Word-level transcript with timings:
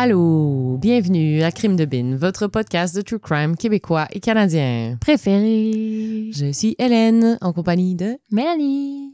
Allô, 0.00 0.78
bienvenue 0.80 1.42
à 1.42 1.50
Crime 1.50 1.74
de 1.74 1.84
Bin, 1.84 2.14
votre 2.16 2.46
podcast 2.46 2.94
de 2.94 3.00
true 3.00 3.18
crime 3.18 3.56
québécois 3.56 4.06
et 4.12 4.20
canadien. 4.20 4.96
Préféré. 5.00 6.30
Je 6.32 6.52
suis 6.52 6.76
Hélène, 6.78 7.36
en 7.40 7.52
compagnie 7.52 7.96
de... 7.96 8.16
Mélanie. 8.30 9.10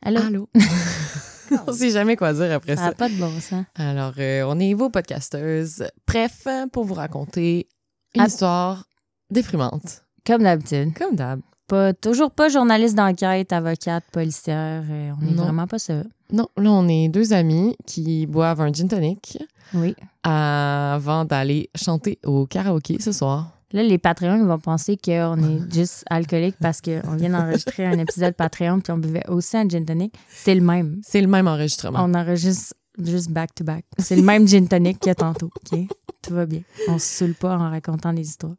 Allô? 0.00 0.20
Allô? 0.22 0.48
on 1.66 1.72
sait 1.72 1.90
jamais 1.90 2.16
quoi 2.16 2.32
dire 2.32 2.52
après 2.52 2.76
Ça 2.76 2.82
ça. 2.82 2.88
n'a 2.88 2.94
pas 2.94 3.08
de 3.08 3.14
bon 3.14 3.30
sens. 3.40 3.64
Alors, 3.74 4.12
euh, 4.18 4.42
on 4.46 4.58
est 4.58 4.74
vos 4.74 4.90
podcasteuses, 4.90 5.84
bref, 6.06 6.46
pour 6.72 6.84
vous 6.84 6.94
raconter 6.94 7.68
une 8.14 8.22
histoire 8.24 8.84
déprimante. 9.30 10.02
Comme 10.26 10.42
d'habitude. 10.42 10.94
Comme 10.94 11.14
d'hab. 11.16 11.40
Pas, 11.66 11.92
toujours 11.92 12.30
pas 12.30 12.48
journaliste 12.48 12.94
d'enquête, 12.96 13.52
avocate, 13.52 14.04
policière. 14.10 14.82
euh, 14.90 15.10
on 15.20 15.24
n'est 15.24 15.32
vraiment 15.34 15.66
pas 15.66 15.78
ça. 15.78 16.02
Non, 16.32 16.48
là, 16.56 16.70
on 16.70 16.88
est 16.88 17.08
deux 17.08 17.32
amis 17.34 17.76
qui 17.86 18.26
boivent 18.26 18.60
un 18.62 18.72
gin 18.72 18.88
tonic 18.88 19.38
Oui. 19.74 19.94
avant 20.24 21.24
d'aller 21.24 21.68
chanter 21.74 22.18
au 22.24 22.46
karaoké 22.46 22.98
ce 23.00 23.12
soir. 23.12 23.52
Là, 23.72 23.82
les 23.82 23.98
Patreons 23.98 24.36
ils 24.36 24.46
vont 24.46 24.58
penser 24.58 24.96
qu'on 24.96 25.36
est 25.38 25.72
juste 25.74 26.04
alcoolique 26.08 26.56
parce 26.60 26.80
qu'on 26.80 27.16
vient 27.16 27.30
d'enregistrer 27.30 27.84
un 27.86 27.98
épisode 27.98 28.34
Patreon 28.34 28.80
puis 28.80 28.92
on 28.92 28.98
buvait 28.98 29.28
aussi 29.28 29.56
un 29.56 29.68
gin 29.68 29.84
tonic. 29.84 30.14
C'est 30.30 30.54
le 30.54 30.62
même. 30.62 31.00
C'est 31.02 31.20
le 31.20 31.26
même 31.28 31.46
enregistrement. 31.48 31.98
On 32.02 32.14
enregistre 32.14 32.74
juste 32.98 33.30
back-to-back. 33.30 33.84
C'est 33.98 34.16
le 34.16 34.22
même 34.22 34.48
gin 34.48 34.66
tonic 34.66 34.98
que 35.00 35.12
tantôt. 35.12 35.50
OK? 35.72 35.78
Tout 36.22 36.34
va 36.34 36.46
bien. 36.46 36.62
On 36.88 36.98
se 36.98 37.06
saoule 37.06 37.34
pas 37.34 37.56
en 37.56 37.70
racontant 37.70 38.12
des 38.12 38.22
histoires. 38.22 38.54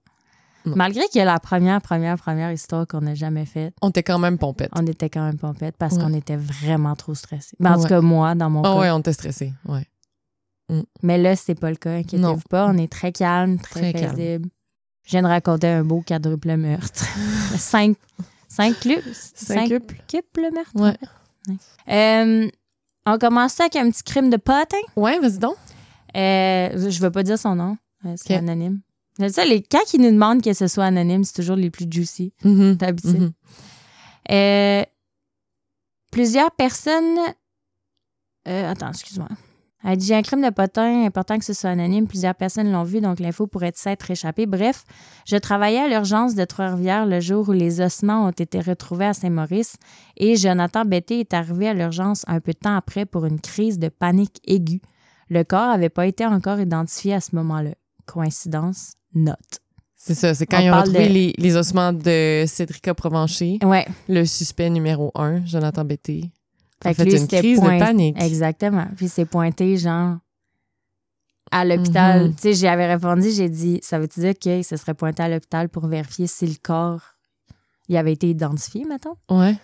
Non. 0.65 0.75
Malgré 0.75 1.01
qu'il 1.07 1.19
y 1.19 1.21
a 1.21 1.25
la 1.25 1.39
première, 1.39 1.81
première, 1.81 2.17
première 2.17 2.51
histoire 2.51 2.85
qu'on 2.85 3.01
n'a 3.01 3.15
jamais 3.15 3.45
faite, 3.45 3.73
On 3.81 3.89
était 3.89 4.03
quand 4.03 4.19
même 4.19 4.37
pompette. 4.37 4.69
on 4.75 4.85
était 4.85 5.09
quand 5.09 5.23
même 5.25 5.37
pompette 5.39 5.75
parce 5.77 5.95
Ouais. 5.95 6.03
qu'on 6.03 6.13
était 6.13 6.35
vraiment 6.35 6.95
trop 6.95 7.15
stressés. 7.15 7.55
Ben, 7.59 7.73
en 7.77 7.81
tout 7.81 7.87
cas, 7.87 8.01
moi, 8.01 8.35
dans 8.35 8.49
mon 8.49 8.61
Ah 8.61 8.73
cas. 8.73 8.79
ouais, 8.79 8.91
on 8.91 8.99
était 8.99 9.13
stressés. 9.13 9.53
Ouais. 9.65 9.87
Mais 11.01 11.17
là, 11.17 11.35
c'est 11.35 11.55
pas 11.55 11.69
le 11.71 11.77
cas. 11.77 11.93
Inquiétez-vous 11.95 12.41
pas. 12.49 12.67
On 12.69 12.77
est 12.77 12.91
très 12.91 13.11
calme, 13.11 13.57
très, 13.57 13.91
Très 13.91 13.93
calme. 13.93 14.43
Je 15.09 15.13
viens 15.13 15.23
de 15.23 15.27
raconter 15.27 15.65
un 15.65 15.83
beau 15.83 16.03
quadruple 16.05 16.55
meurtre. 16.55 17.03
cinq, 17.57 17.97
cinq 18.47 18.79
clubs? 18.79 19.01
Quintuple. 19.47 19.95
Quintuple 20.07 20.49
meurtre? 20.53 20.71
Ouais. 20.75 20.97
Euh, 21.91 22.47
on 23.07 23.17
commence 23.17 23.59
avec 23.59 23.75
un 23.75 23.89
petit 23.89 24.03
crime 24.03 24.29
de 24.29 24.37
potin? 24.37 24.77
Ouais, 24.95 25.17
vas-y 25.17 25.39
donc. 25.39 25.55
Euh, 26.15 26.91
je 26.91 26.99
veux 26.99 27.09
pas 27.09 27.23
dire 27.23 27.39
son 27.39 27.55
nom. 27.55 27.75
euh, 28.05 28.13
C'est 28.17 28.35
anonyme. 28.35 28.81
Ça, 29.29 29.45
les, 29.45 29.63
quand 29.63 29.93
ils 29.95 29.99
nous 30.01 30.11
demandent 30.11 30.43
que 30.43 30.53
ce 30.53 30.67
soit 30.67 30.85
anonyme, 30.85 31.23
c'est 31.23 31.33
toujours 31.33 31.55
les 31.55 31.71
plus 31.71 31.87
juicy, 31.89 32.31
Mhm. 32.43 32.75
d'habitude. 32.75 33.19
Mhm. 33.19 33.31
Euh, 34.31 34.83
plusieurs 36.11 36.51
personnes. 36.51 37.17
Euh, 38.47 38.69
attends, 38.71 38.89
excuse-moi. 38.89 39.27
Elle 39.83 39.97
dit 39.97 40.07
J'ai 40.07 40.15
un 40.15 40.21
crime 40.21 40.41
de 40.43 40.49
potin, 40.49 41.05
important 41.05 41.37
que 41.39 41.45
ce 41.45 41.53
soit 41.53 41.69
anonyme. 41.69 42.07
Plusieurs 42.07 42.35
personnes 42.35 42.71
l'ont 42.71 42.83
vu, 42.83 42.99
donc 43.01 43.19
l'info 43.19 43.47
pourrait 43.47 43.71
s'être 43.75 44.11
échappée. 44.11 44.45
Bref, 44.45 44.83
je 45.25 45.37
travaillais 45.37 45.79
à 45.79 45.87
l'urgence 45.87 46.35
de 46.35 46.43
Trois-Rivières 46.43 47.05
le 47.05 47.19
jour 47.21 47.47
où 47.47 47.51
les 47.53 47.79
ossements 47.81 48.25
ont 48.27 48.31
été 48.31 48.59
retrouvés 48.59 49.05
à 49.05 49.13
Saint-Maurice 49.13 49.75
et 50.17 50.35
Jonathan 50.35 50.83
Betté 50.85 51.21
est 51.21 51.33
arrivé 51.33 51.69
à 51.69 51.73
l'urgence 51.73 52.23
un 52.27 52.39
peu 52.41 52.51
de 52.51 52.57
temps 52.59 52.75
après 52.75 53.05
pour 53.05 53.25
une 53.25 53.39
crise 53.39 53.79
de 53.79 53.87
panique 53.89 54.39
aiguë. 54.45 54.81
Le 55.29 55.43
corps 55.43 55.69
n'avait 55.69 55.89
pas 55.89 56.07
été 56.07 56.25
encore 56.25 56.59
identifié 56.59 57.13
à 57.13 57.21
ce 57.21 57.35
moment-là. 57.35 57.71
Coïncidence? 58.05 58.93
Note. 59.13 59.59
C'est 59.95 60.15
ça, 60.15 60.33
c'est 60.33 60.45
quand 60.45 60.57
On 60.57 60.61
ils 60.61 60.71
ont 60.71 60.77
retrouvé 60.81 61.07
de- 61.07 61.13
les, 61.13 61.33
les 61.37 61.55
ossements 61.55 61.93
de 61.93 62.43
Cédrica 62.47 62.93
Provencher, 62.93 63.59
Ouais. 63.63 63.85
le 64.07 64.23
suspect 64.25 64.69
numéro 64.69 65.11
un, 65.15 65.45
Jonathan 65.45 65.83
Betté. 65.85 66.31
Fait 66.81 66.95
que 66.95 67.01
lui, 67.03 67.17
une 67.17 67.27
crise 67.27 67.59
point- 67.59 67.75
de 67.75 67.79
panique. 67.83 68.21
Exactement. 68.21 68.87
Puis 68.95 69.09
c'est 69.09 69.25
pointé, 69.25 69.77
genre, 69.77 70.17
à 71.51 71.65
l'hôpital. 71.65 72.27
Mhm. 72.27 72.35
Tu 72.35 72.41
sais, 72.41 72.53
j'avais 72.53 72.87
répondu, 72.87 73.31
j'ai 73.31 73.49
dit, 73.49 73.79
ça 73.81 73.99
veut-tu 73.99 74.19
dire 74.19 74.33
que 74.41 74.61
ce 74.61 74.77
serait 74.77 74.93
pointé 74.93 75.23
à 75.23 75.29
l'hôpital 75.29 75.67
pour 75.69 75.87
vérifier 75.87 76.27
si 76.27 76.45
le 76.45 76.55
corps 76.61 77.01
il 77.87 77.97
avait 77.97 78.13
été 78.13 78.29
identifié, 78.29 78.85
mettons? 78.85 79.15
Ouais. 79.31 79.55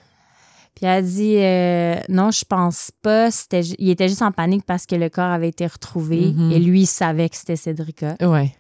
Puis 0.76 0.86
elle 0.86 0.90
a 0.90 1.02
dit, 1.02 1.38
euh, 1.38 1.96
non, 2.10 2.32
je 2.32 2.44
pense 2.44 2.92
pas. 3.02 3.30
Il 3.78 3.90
était 3.90 4.10
juste 4.10 4.24
en 4.24 4.32
panique 4.32 4.66
parce 4.66 4.86
que 4.86 4.96
le 4.96 5.10
corps 5.10 5.32
avait 5.32 5.50
été 5.50 5.66
retrouvé 5.68 6.34
Mhm. 6.34 6.52
et 6.52 6.60
lui, 6.60 6.82
il 6.82 6.88
savait 6.88 7.30
que 7.30 7.38
c'était 7.38 7.56
Cédrica. 7.56 8.16
Ouais. 8.20 8.54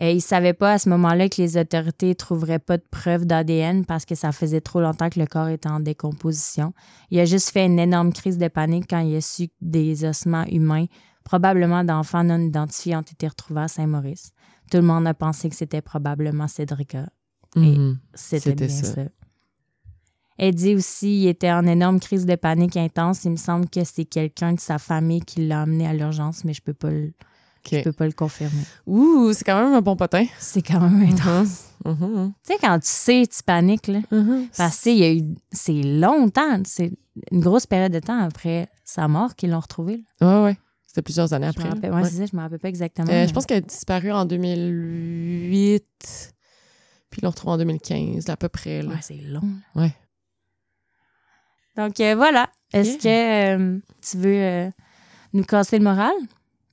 Et 0.00 0.12
il 0.12 0.20
savait 0.20 0.52
pas 0.52 0.74
à 0.74 0.78
ce 0.78 0.88
moment-là 0.90 1.28
que 1.28 1.42
les 1.42 1.56
autorités 1.56 2.14
trouveraient 2.14 2.60
pas 2.60 2.76
de 2.76 2.84
preuves 2.88 3.26
d'ADN 3.26 3.84
parce 3.84 4.04
que 4.04 4.14
ça 4.14 4.30
faisait 4.30 4.60
trop 4.60 4.80
longtemps 4.80 5.10
que 5.10 5.18
le 5.18 5.26
corps 5.26 5.48
était 5.48 5.68
en 5.68 5.80
décomposition. 5.80 6.72
Il 7.10 7.18
a 7.18 7.24
juste 7.24 7.50
fait 7.50 7.66
une 7.66 7.80
énorme 7.80 8.12
crise 8.12 8.38
de 8.38 8.46
panique 8.46 8.86
quand 8.88 9.00
il 9.00 9.16
a 9.16 9.20
su 9.20 9.48
que 9.48 9.54
des 9.60 10.04
ossements 10.04 10.44
humains, 10.46 10.86
probablement 11.24 11.82
d'enfants 11.82 12.22
non 12.22 12.38
identifiés, 12.38 12.94
ont 12.94 13.02
été 13.02 13.26
retrouvés 13.26 13.62
à 13.62 13.68
Saint-Maurice. 13.68 14.30
Tout 14.70 14.76
le 14.76 14.84
monde 14.84 15.04
a 15.08 15.14
pensé 15.14 15.48
que 15.48 15.56
c'était 15.56 15.82
probablement 15.82 16.46
Cédrica. 16.46 17.08
Mhm. 17.56 17.98
C'était 18.14 18.50
C'était 18.50 18.66
bien 18.66 18.76
ça. 18.76 18.94
ça. 18.94 20.50
Dit 20.52 20.76
aussi 20.76 21.06
qu'il 21.06 21.26
était 21.26 21.50
en 21.50 21.66
énorme 21.66 21.98
crise 21.98 22.24
de 22.24 22.36
panique 22.36 22.76
intense. 22.76 23.24
Il 23.24 23.32
me 23.32 23.36
semble 23.36 23.68
que 23.68 23.82
c'est 23.82 24.04
quelqu'un 24.04 24.52
de 24.52 24.60
sa 24.60 24.78
famille 24.78 25.22
qui 25.22 25.48
l'a 25.48 25.64
emmené 25.64 25.88
à 25.88 25.92
l'urgence, 25.92 26.44
mais 26.44 26.52
je 26.52 26.62
peux 26.62 26.74
pas 26.74 26.90
le, 26.90 27.12
je 27.70 27.76
OK. 27.78 27.84
peux 27.84 27.92
pas 27.92 28.06
le 28.06 28.12
confirmer. 28.12 28.62
Ouh, 28.86 29.32
c'est 29.32 29.44
quand 29.44 29.62
même 29.62 29.72
un 29.74 29.80
bon 29.80 29.96
potin. 29.96 30.24
C'est 30.38 30.62
quand 30.62 30.80
même 30.80 31.08
intense. 31.10 31.64
Mhm. 31.84 31.92
Mhm. 31.94 32.32
Tu 32.44 32.52
sais, 32.52 32.58
quand 32.60 32.78
tu 32.80 32.88
sais, 32.88 33.24
tu 33.30 33.42
paniques, 33.42 33.86
là. 33.86 34.00
Mhm. 34.10 34.48
Parce 34.56 34.80
que, 34.82 35.18
eu. 35.18 35.34
C'est 35.52 35.82
longtemps. 35.82 36.62
C'est 36.64 36.92
une 37.30 37.40
grosse 37.40 37.66
période 37.66 37.92
de 37.92 38.00
temps 38.00 38.18
après 38.20 38.68
sa 38.84 39.06
mort 39.08 39.34
qu'ils 39.36 39.50
l'ont 39.50 39.60
retrouvé. 39.60 40.02
là. 40.20 40.40
Ouais, 40.40 40.44
ouais. 40.50 40.58
C'était 40.86 41.02
plusieurs 41.02 41.32
années 41.34 41.46
Je 41.54 41.58
après. 41.60 41.68
rappelle, 41.68 41.90
ouais, 41.92 42.02
Ouais. 42.02 42.08
c'est 42.08 42.16
ça, 42.16 42.26
je 42.26 42.34
me 42.36 42.40
rappelle 42.40 42.58
pas 42.58 42.68
exactement. 42.68 43.08
Euh, 43.08 43.12
mais- 43.12 43.28
je 43.28 43.32
pense 43.34 43.44
qu'elle 43.46 43.58
a 43.58 43.66
disparu 43.66 44.10
en 44.10 44.24
2008. 44.24 45.84
Puis 47.10 47.20
ils 47.20 47.24
l'ont 47.24 47.30
retrouvée 47.30 47.52
en 47.52 47.58
2015, 47.58 48.26
là, 48.26 48.34
à 48.34 48.36
peu 48.36 48.48
près. 48.48 48.82
Là. 48.82 48.88
Ouais, 48.90 48.96
c'est 49.02 49.14
long. 49.16 49.40
là. 49.74 49.82
Ouais. 49.82 49.94
Donc, 51.76 52.00
euh, 52.00 52.14
voilà. 52.16 52.50
Est-ce 52.72 52.98
que 52.98 53.56
euh, 53.56 53.78
tu 54.02 54.16
veux 54.18 54.70
nous 55.32 55.44
casser 55.44 55.78
le 55.78 55.84
moral? 55.84 56.12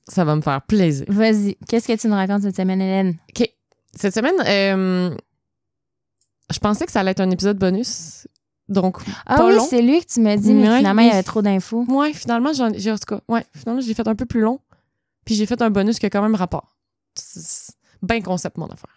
Ça 0.08 0.24
va 0.24 0.36
me 0.36 0.40
faire 0.42 0.62
plaisir. 0.62 1.04
Vas-y. 1.08 1.56
Qu'est-ce 1.68 1.88
que 1.88 1.96
tu 1.96 2.06
nous 2.08 2.14
racontes 2.14 2.42
cette 2.42 2.56
semaine, 2.56 2.80
Hélène? 2.80 3.16
OK. 3.30 3.48
Cette 3.94 4.14
semaine, 4.14 4.34
euh, 4.46 5.16
je 6.52 6.58
pensais 6.58 6.86
que 6.86 6.92
ça 6.92 7.00
allait 7.00 7.10
être 7.12 7.20
un 7.20 7.30
épisode 7.30 7.58
bonus. 7.58 8.26
Donc, 8.68 8.98
Ah 9.26 9.36
pas 9.36 9.46
oui, 9.46 9.58
c'est 9.70 9.80
lui 9.82 10.00
que 10.04 10.06
tu 10.12 10.20
m'as 10.20 10.36
dit, 10.36 10.52
mais 10.52 10.78
finalement, 10.78 11.02
il 11.02 11.08
y 11.08 11.10
avait 11.10 11.22
trop 11.22 11.40
d'infos. 11.42 11.84
Ouais, 11.88 12.12
finalement, 12.12 12.52
j'en- 12.52 12.72
j'ai 12.74 12.90
en 12.90 12.98
tout 12.98 13.04
cas, 13.06 13.20
ouais, 13.28 13.44
finalement, 13.54 13.80
j'ai 13.80 13.94
fait 13.94 14.06
un 14.08 14.16
peu 14.16 14.26
plus 14.26 14.40
long. 14.40 14.60
Puis 15.24 15.34
j'ai 15.34 15.46
fait 15.46 15.60
un 15.62 15.70
bonus 15.70 15.98
qui 15.98 16.06
a 16.06 16.10
quand 16.10 16.22
même 16.22 16.34
rapport. 16.34 16.76
C'est 17.14 17.74
bien 18.02 18.20
concept, 18.20 18.58
mon 18.58 18.66
affaire. 18.66 18.96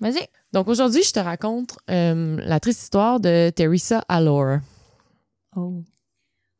Vas-y. 0.00 0.26
Donc 0.52 0.68
aujourd'hui, 0.68 1.02
je 1.02 1.12
te 1.12 1.20
raconte 1.20 1.78
euh, 1.90 2.38
la 2.42 2.58
triste 2.60 2.82
histoire 2.82 3.20
de 3.20 3.50
Teresa 3.54 4.02
Allore. 4.08 4.58
Oh. 5.56 5.82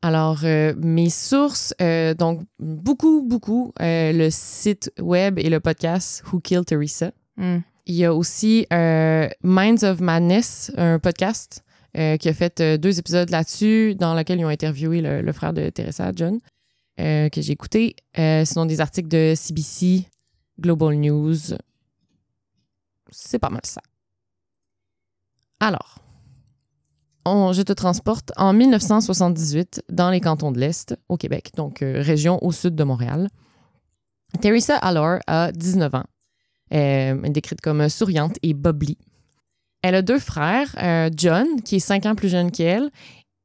Alors, 0.03 0.39
euh, 0.45 0.73
mes 0.77 1.11
sources, 1.11 1.75
euh, 1.79 2.15
donc 2.15 2.41
beaucoup, 2.57 3.21
beaucoup, 3.21 3.71
euh, 3.81 4.11
le 4.11 4.29
site 4.31 4.91
web 4.99 5.37
et 5.37 5.49
le 5.49 5.59
podcast 5.59 6.23
Who 6.25 6.39
Killed 6.39 6.65
Teresa. 6.65 7.11
Hmm. 7.37 7.59
Il 7.85 7.95
y 7.95 8.05
a 8.05 8.13
aussi 8.13 8.65
Minds 8.71 9.83
of 9.83 9.99
Madness, 10.01 10.71
un 10.77 10.99
podcast 10.99 11.63
qui 11.93 12.29
a 12.29 12.33
fait 12.33 12.61
deux 12.79 12.99
épisodes 12.99 13.29
là-dessus, 13.31 13.95
dans 13.95 14.13
lequel 14.15 14.39
ils 14.39 14.45
ont 14.45 14.49
interviewé 14.49 15.01
le, 15.01 15.21
le 15.21 15.33
frère 15.33 15.51
de 15.51 15.67
Teresa, 15.69 16.11
John, 16.15 16.39
que 16.97 17.29
j'ai 17.35 17.51
écouté. 17.51 17.95
Sinon, 18.15 18.65
des 18.67 18.79
articles 18.79 19.09
de 19.09 19.33
CBC, 19.35 20.05
Global 20.59 20.95
News. 20.95 21.57
C'est 23.09 23.39
pas 23.39 23.49
mal 23.49 23.61
ça. 23.63 23.81
Alors, 25.59 25.95
je 27.25 27.61
te 27.61 27.73
transporte 27.73 28.31
en 28.37 28.53
1978 28.53 29.83
dans 29.89 30.09
les 30.09 30.21
cantons 30.21 30.51
de 30.51 30.59
l'Est, 30.59 30.95
au 31.09 31.17
Québec, 31.17 31.51
donc 31.55 31.81
euh, 31.81 32.01
région 32.01 32.43
au 32.43 32.51
sud 32.51 32.75
de 32.75 32.83
Montréal. 32.83 33.29
Teresa 34.41 34.77
Allor 34.77 35.19
a 35.27 35.51
19 35.51 35.93
ans. 35.95 36.03
Euh, 36.73 37.17
elle 37.21 37.25
est 37.25 37.29
décrite 37.29 37.61
comme 37.61 37.89
souriante 37.89 38.37
et 38.43 38.53
bubbly. 38.53 38.97
Elle 39.81 39.95
a 39.95 40.01
deux 40.01 40.19
frères, 40.19 40.73
euh, 40.81 41.09
John, 41.15 41.47
qui 41.63 41.77
est 41.77 41.79
cinq 41.79 42.05
ans 42.05 42.15
plus 42.15 42.29
jeune 42.29 42.51
qu'elle. 42.51 42.89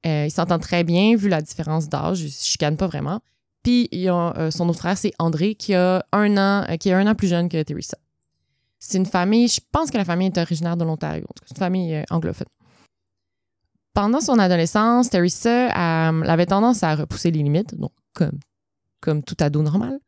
Euh, 0.06 0.26
ils 0.26 0.30
s'entendent 0.30 0.62
très 0.62 0.84
bien, 0.84 1.16
vu 1.16 1.28
la 1.28 1.42
différence 1.42 1.88
d'âge. 1.88 2.20
Ils 2.20 2.30
se 2.30 2.46
chicanent 2.46 2.76
pas 2.76 2.86
vraiment. 2.86 3.20
Puis 3.66 3.88
euh, 3.92 4.50
son 4.52 4.68
autre 4.68 4.78
frère, 4.78 4.96
c'est 4.96 5.12
André, 5.18 5.56
qui 5.56 5.74
a 5.74 6.06
un 6.12 6.36
an, 6.36 6.64
euh, 6.70 6.76
qui 6.76 6.88
est 6.88 6.92
un 6.92 7.04
an 7.08 7.16
plus 7.16 7.26
jeune 7.26 7.48
que 7.48 7.60
Teresa. 7.64 7.98
C'est 8.78 8.96
une 8.96 9.06
famille, 9.06 9.48
je 9.48 9.60
pense 9.72 9.90
que 9.90 9.96
la 9.96 10.04
famille 10.04 10.28
est 10.28 10.38
originaire 10.38 10.76
de 10.76 10.84
l'Ontario. 10.84 11.26
C'est 11.44 11.56
une 11.56 11.58
famille 11.58 11.94
euh, 11.96 12.04
anglophone. 12.10 12.46
Pendant 13.96 14.20
son 14.20 14.38
adolescence, 14.38 15.08
Teresa 15.08 15.68
euh, 15.68 16.20
elle 16.22 16.28
avait 16.28 16.44
tendance 16.44 16.82
à 16.82 16.94
repousser 16.94 17.30
les 17.30 17.42
limites, 17.42 17.74
donc 17.80 17.92
comme, 18.12 18.38
comme 19.00 19.22
tout 19.22 19.36
ado 19.40 19.62
normal. 19.62 19.98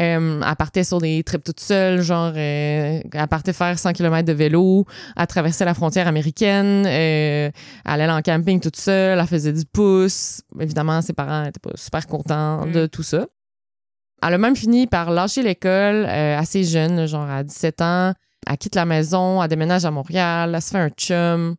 Euh, 0.00 0.42
elle 0.44 0.56
partait 0.56 0.82
sur 0.82 1.00
des 1.00 1.22
trips 1.22 1.44
toute 1.44 1.60
seule, 1.60 2.02
genre, 2.02 2.32
euh, 2.34 3.00
elle 3.12 3.28
partait 3.30 3.52
faire 3.52 3.78
100 3.78 3.92
km 3.92 4.26
de 4.26 4.32
vélo, 4.32 4.84
elle 5.16 5.26
traversait 5.28 5.64
la 5.64 5.74
frontière 5.74 6.08
américaine, 6.08 6.86
euh, 6.86 7.48
elle 7.84 8.00
allait 8.00 8.10
en 8.10 8.20
camping 8.20 8.58
toute 8.58 8.74
seule, 8.74 9.20
elle 9.20 9.26
faisait 9.28 9.52
du 9.52 9.64
pouce. 9.64 10.42
Évidemment, 10.58 11.00
ses 11.00 11.12
parents 11.12 11.44
n'étaient 11.44 11.60
pas 11.60 11.70
super 11.76 12.04
contents 12.08 12.66
de 12.66 12.86
tout 12.86 13.04
ça. 13.04 13.28
Elle 14.24 14.34
a 14.34 14.38
même 14.38 14.56
fini 14.56 14.88
par 14.88 15.12
lâcher 15.12 15.44
l'école 15.44 16.04
assez 16.06 16.64
jeune, 16.64 17.06
genre 17.06 17.30
à 17.30 17.44
17 17.44 17.80
ans. 17.80 18.12
Elle 18.44 18.58
quitte 18.58 18.74
la 18.74 18.86
maison, 18.86 19.40
elle 19.40 19.48
déménage 19.48 19.84
à 19.84 19.92
Montréal, 19.92 20.50
elle 20.52 20.60
se 20.60 20.70
fait 20.70 20.78
un 20.78 20.88
chum. 20.88 21.54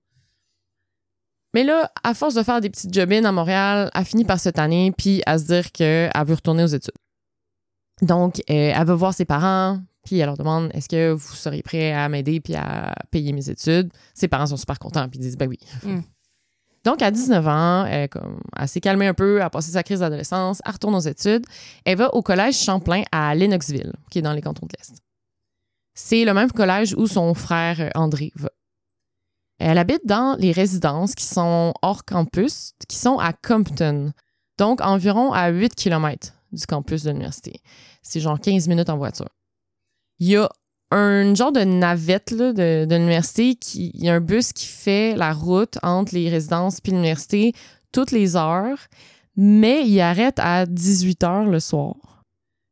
Mais 1.57 1.63
là, 1.63 1.91
à 2.03 2.13
force 2.13 2.35
de 2.35 2.43
faire 2.43 2.61
des 2.61 2.69
petites 2.69 2.93
jobines 2.93 3.25
à 3.25 3.31
Montréal, 3.31 3.89
elle 3.95 4.05
finit 4.05 4.25
par 4.25 4.39
se 4.39 4.49
tanner 4.49 4.93
puis 4.95 5.23
à 5.25 5.39
se 5.39 5.45
dire 5.45 5.71
qu'elle 5.71 6.11
veut 6.23 6.35
retourner 6.35 6.63
aux 6.63 6.67
études. 6.67 6.93
Donc, 8.03 8.43
euh, 8.47 8.73
elle 8.75 8.85
veut 8.85 8.93
voir 8.93 9.11
ses 9.11 9.25
parents, 9.25 9.79
puis 10.05 10.19
elle 10.19 10.27
leur 10.27 10.37
demande 10.37 10.69
est-ce 10.75 10.87
que 10.87 11.13
vous 11.13 11.33
seriez 11.33 11.63
prêts 11.63 11.93
à 11.93 12.09
m'aider 12.09 12.41
puis 12.41 12.53
à 12.53 12.93
payer 13.09 13.33
mes 13.33 13.49
études? 13.49 13.91
Ses 14.13 14.27
parents 14.27 14.45
sont 14.45 14.57
super 14.57 14.77
contents 14.77 15.09
puis 15.09 15.17
ils 15.17 15.23
disent 15.23 15.35
ben 15.35 15.49
oui. 15.49 15.57
Mm. 15.81 16.01
Donc, 16.85 17.01
à 17.01 17.09
19 17.09 17.47
ans, 17.47 17.85
elle, 17.85 18.07
comme, 18.09 18.39
elle 18.55 18.67
s'est 18.67 18.79
calmée 18.79 19.07
un 19.07 19.15
peu, 19.15 19.37
elle 19.37 19.41
a 19.41 19.49
passé 19.49 19.71
sa 19.71 19.81
crise 19.81 20.01
d'adolescence, 20.01 20.61
elle 20.63 20.73
retourne 20.73 20.93
aux 20.93 20.99
études. 20.99 21.47
Elle 21.85 21.97
va 21.97 22.13
au 22.13 22.21
collège 22.21 22.59
Champlain 22.59 23.01
à 23.11 23.33
Lennoxville, 23.33 23.93
qui 24.11 24.19
est 24.19 24.21
dans 24.21 24.33
les 24.33 24.43
cantons 24.43 24.67
de 24.67 24.73
l'Est. 24.77 25.01
C'est 25.95 26.23
le 26.23 26.35
même 26.35 26.51
collège 26.51 26.93
où 26.95 27.07
son 27.07 27.33
frère 27.33 27.81
euh, 27.81 27.89
André 27.95 28.31
va. 28.35 28.51
Elle 29.59 29.77
habite 29.77 30.05
dans 30.05 30.35
les 30.39 30.51
résidences 30.51 31.15
qui 31.15 31.25
sont 31.25 31.73
hors 31.81 32.05
campus, 32.05 32.73
qui 32.87 32.97
sont 32.97 33.17
à 33.17 33.33
Compton, 33.33 34.11
donc 34.57 34.81
environ 34.81 35.31
à 35.33 35.49
8 35.49 35.73
km 35.75 36.33
du 36.51 36.65
campus 36.65 37.03
de 37.03 37.09
l'université. 37.11 37.61
C'est 38.03 38.19
genre 38.19 38.39
15 38.39 38.67
minutes 38.67 38.89
en 38.89 38.97
voiture. 38.97 39.29
Il 40.19 40.27
y 40.29 40.35
a 40.37 40.49
un 40.91 41.33
genre 41.35 41.51
de 41.51 41.61
navette 41.61 42.31
là, 42.31 42.53
de, 42.53 42.85
de 42.85 42.95
l'université, 42.95 43.55
qui- 43.55 43.91
il 43.93 44.03
y 44.05 44.09
a 44.09 44.13
un 44.15 44.21
bus 44.21 44.53
qui 44.53 44.67
fait 44.67 45.15
la 45.15 45.33
route 45.33 45.77
entre 45.83 46.13
les 46.15 46.29
résidences 46.29 46.79
puis 46.79 46.91
l'université 46.93 47.53
toutes 47.91 48.11
les 48.11 48.35
heures, 48.35 48.77
mais 49.35 49.87
il 49.87 49.99
arrête 49.99 50.39
à 50.39 50.65
18 50.65 51.23
heures 51.23 51.45
le 51.45 51.59
soir. 51.59 51.95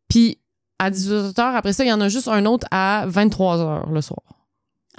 Puis 0.07 0.39
à 0.79 0.89
18 0.91 1.37
heures, 1.39 1.55
après 1.55 1.73
ça, 1.73 1.83
il 1.83 1.87
y 1.89 1.93
en 1.93 2.01
a 2.01 2.09
juste 2.09 2.27
un 2.27 2.45
autre 2.45 2.67
à 2.71 3.05
23 3.07 3.59
heures 3.59 3.89
le 3.89 4.01
soir. 4.01 4.21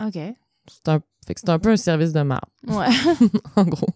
OK. 0.05 0.15
C'est 0.69 0.89
un, 0.89 1.01
fait 1.27 1.35
que 1.35 1.41
c'est 1.41 1.51
un 1.51 1.59
peu 1.59 1.71
un 1.71 1.77
service 1.77 2.13
de 2.13 2.21
merde, 2.23 2.41
Ouais. 2.67 2.87
en 3.57 3.65
gros. 3.65 3.89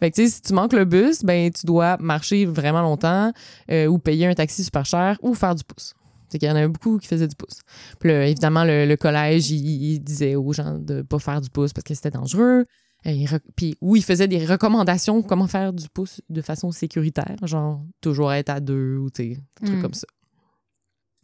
fait 0.00 0.10
que 0.10 0.16
tu 0.16 0.24
sais, 0.24 0.28
si 0.36 0.42
tu 0.42 0.52
manques 0.54 0.72
le 0.72 0.84
bus, 0.84 1.22
ben 1.22 1.50
tu 1.52 1.66
dois 1.66 1.96
marcher 1.98 2.46
vraiment 2.46 2.82
longtemps 2.82 3.32
euh, 3.70 3.86
ou 3.86 3.98
payer 3.98 4.26
un 4.26 4.34
taxi 4.34 4.64
super 4.64 4.84
cher 4.86 5.18
ou 5.22 5.34
faire 5.34 5.54
du 5.54 5.64
pouce. 5.64 5.94
C'est 6.30 6.38
qu'il 6.38 6.48
y 6.48 6.50
en 6.50 6.56
avait 6.56 6.68
beaucoup 6.68 6.98
qui 6.98 7.06
faisaient 7.06 7.28
du 7.28 7.36
pouce. 7.36 7.60
Puis 8.00 8.08
là, 8.08 8.26
évidemment, 8.26 8.64
le, 8.64 8.86
le 8.86 8.96
collège, 8.96 9.50
il, 9.52 9.64
il 9.92 10.00
disait 10.00 10.34
aux 10.34 10.52
gens 10.52 10.78
de 10.78 11.02
pas 11.02 11.18
faire 11.20 11.40
du 11.40 11.48
pouce 11.50 11.72
parce 11.72 11.84
que 11.84 11.94
c'était 11.94 12.10
dangereux. 12.10 12.64
Il 13.04 13.26
re- 13.26 13.38
Puis 13.54 13.76
où 13.82 13.94
il 13.96 14.02
faisait 14.02 14.26
des 14.26 14.44
recommandations 14.44 15.22
comment 15.22 15.46
faire 15.46 15.72
du 15.74 15.88
pouce 15.90 16.22
de 16.30 16.40
façon 16.40 16.72
sécuritaire, 16.72 17.36
genre 17.46 17.84
toujours 18.00 18.32
être 18.32 18.48
à 18.48 18.60
deux 18.60 18.96
ou 18.96 19.10
tu 19.10 19.22
sais, 19.22 19.28
des 19.60 19.66
trucs 19.66 19.78
Mm. 19.78 19.82
comme 19.82 19.94
ça. 19.94 20.06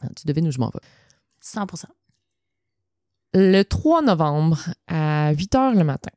Ah, 0.03 0.08
Tu 0.14 0.26
devines 0.26 0.46
où 0.46 0.50
je 0.53 0.58
m'en 0.61 0.69
vais. 0.69 0.81
100 1.41 1.67
Le 3.32 3.62
3 3.62 4.03
novembre, 4.03 4.59
à 4.88 5.32
8 5.32 5.55
heures 5.55 5.75
le 5.75 5.85
matin, 5.85 6.11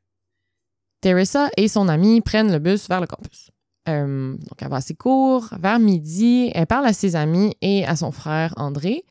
Teresa 1.00 1.50
et 1.56 1.68
son 1.68 1.88
amie 1.88 2.20
prennent 2.20 2.50
le 2.50 2.58
bus 2.58 2.88
vers 2.88 3.00
le 3.00 3.06
campus. 3.06 3.50
Euh, 3.88 4.32
donc, 4.32 4.60
elle 4.60 4.68
va 4.68 4.76
assez 4.76 4.94
court. 4.94 5.48
Vers 5.60 5.78
midi, 5.78 6.50
elle 6.54 6.66
parle 6.66 6.86
à 6.86 6.92
ses 6.92 7.14
amis 7.14 7.54
et 7.60 7.84
à 7.84 7.94
son 7.94 8.10
frère 8.10 8.54
André. 8.56 9.04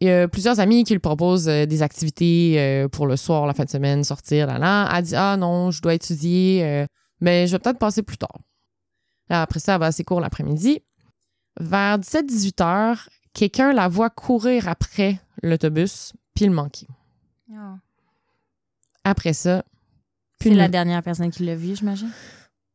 Il 0.00 0.08
y 0.08 0.10
a 0.10 0.26
plusieurs 0.26 0.58
amis 0.58 0.84
qui 0.84 0.94
lui 0.94 1.00
proposent 1.00 1.48
euh, 1.48 1.66
des 1.66 1.82
activités 1.82 2.56
euh, 2.58 2.88
pour 2.88 3.06
le 3.06 3.16
soir, 3.16 3.46
la 3.46 3.54
fin 3.54 3.64
de 3.64 3.70
semaine, 3.70 4.04
sortir, 4.04 4.46
là, 4.46 4.58
là. 4.58 4.90
Elle 4.94 5.04
dit 5.04 5.16
Ah 5.16 5.36
non, 5.36 5.70
je 5.70 5.82
dois 5.82 5.94
étudier, 5.94 6.86
mais 7.20 7.46
je 7.46 7.52
vais 7.52 7.58
peut-être 7.58 7.78
passer 7.78 8.02
plus 8.02 8.18
tard. 8.18 8.38
Après 9.28 9.60
ça, 9.60 9.74
elle 9.74 9.80
va 9.80 9.86
assez 9.86 10.02
court 10.02 10.20
l'après-midi. 10.20 10.80
Vers 11.60 11.98
17-18 11.98 12.62
heures, 12.62 13.08
quelqu'un 13.32 13.72
la 13.72 13.88
voit 13.88 14.10
courir 14.10 14.68
après 14.68 15.20
l'autobus 15.42 16.12
puis 16.34 16.46
le 16.46 16.52
manquer. 16.52 16.86
Après 19.04 19.32
ça, 19.32 19.64
C'est 20.40 20.50
la 20.50 20.68
dernière 20.68 21.02
personne 21.02 21.30
qui 21.30 21.44
l'a 21.44 21.54
vu, 21.56 21.76
j'imagine? 21.76 22.10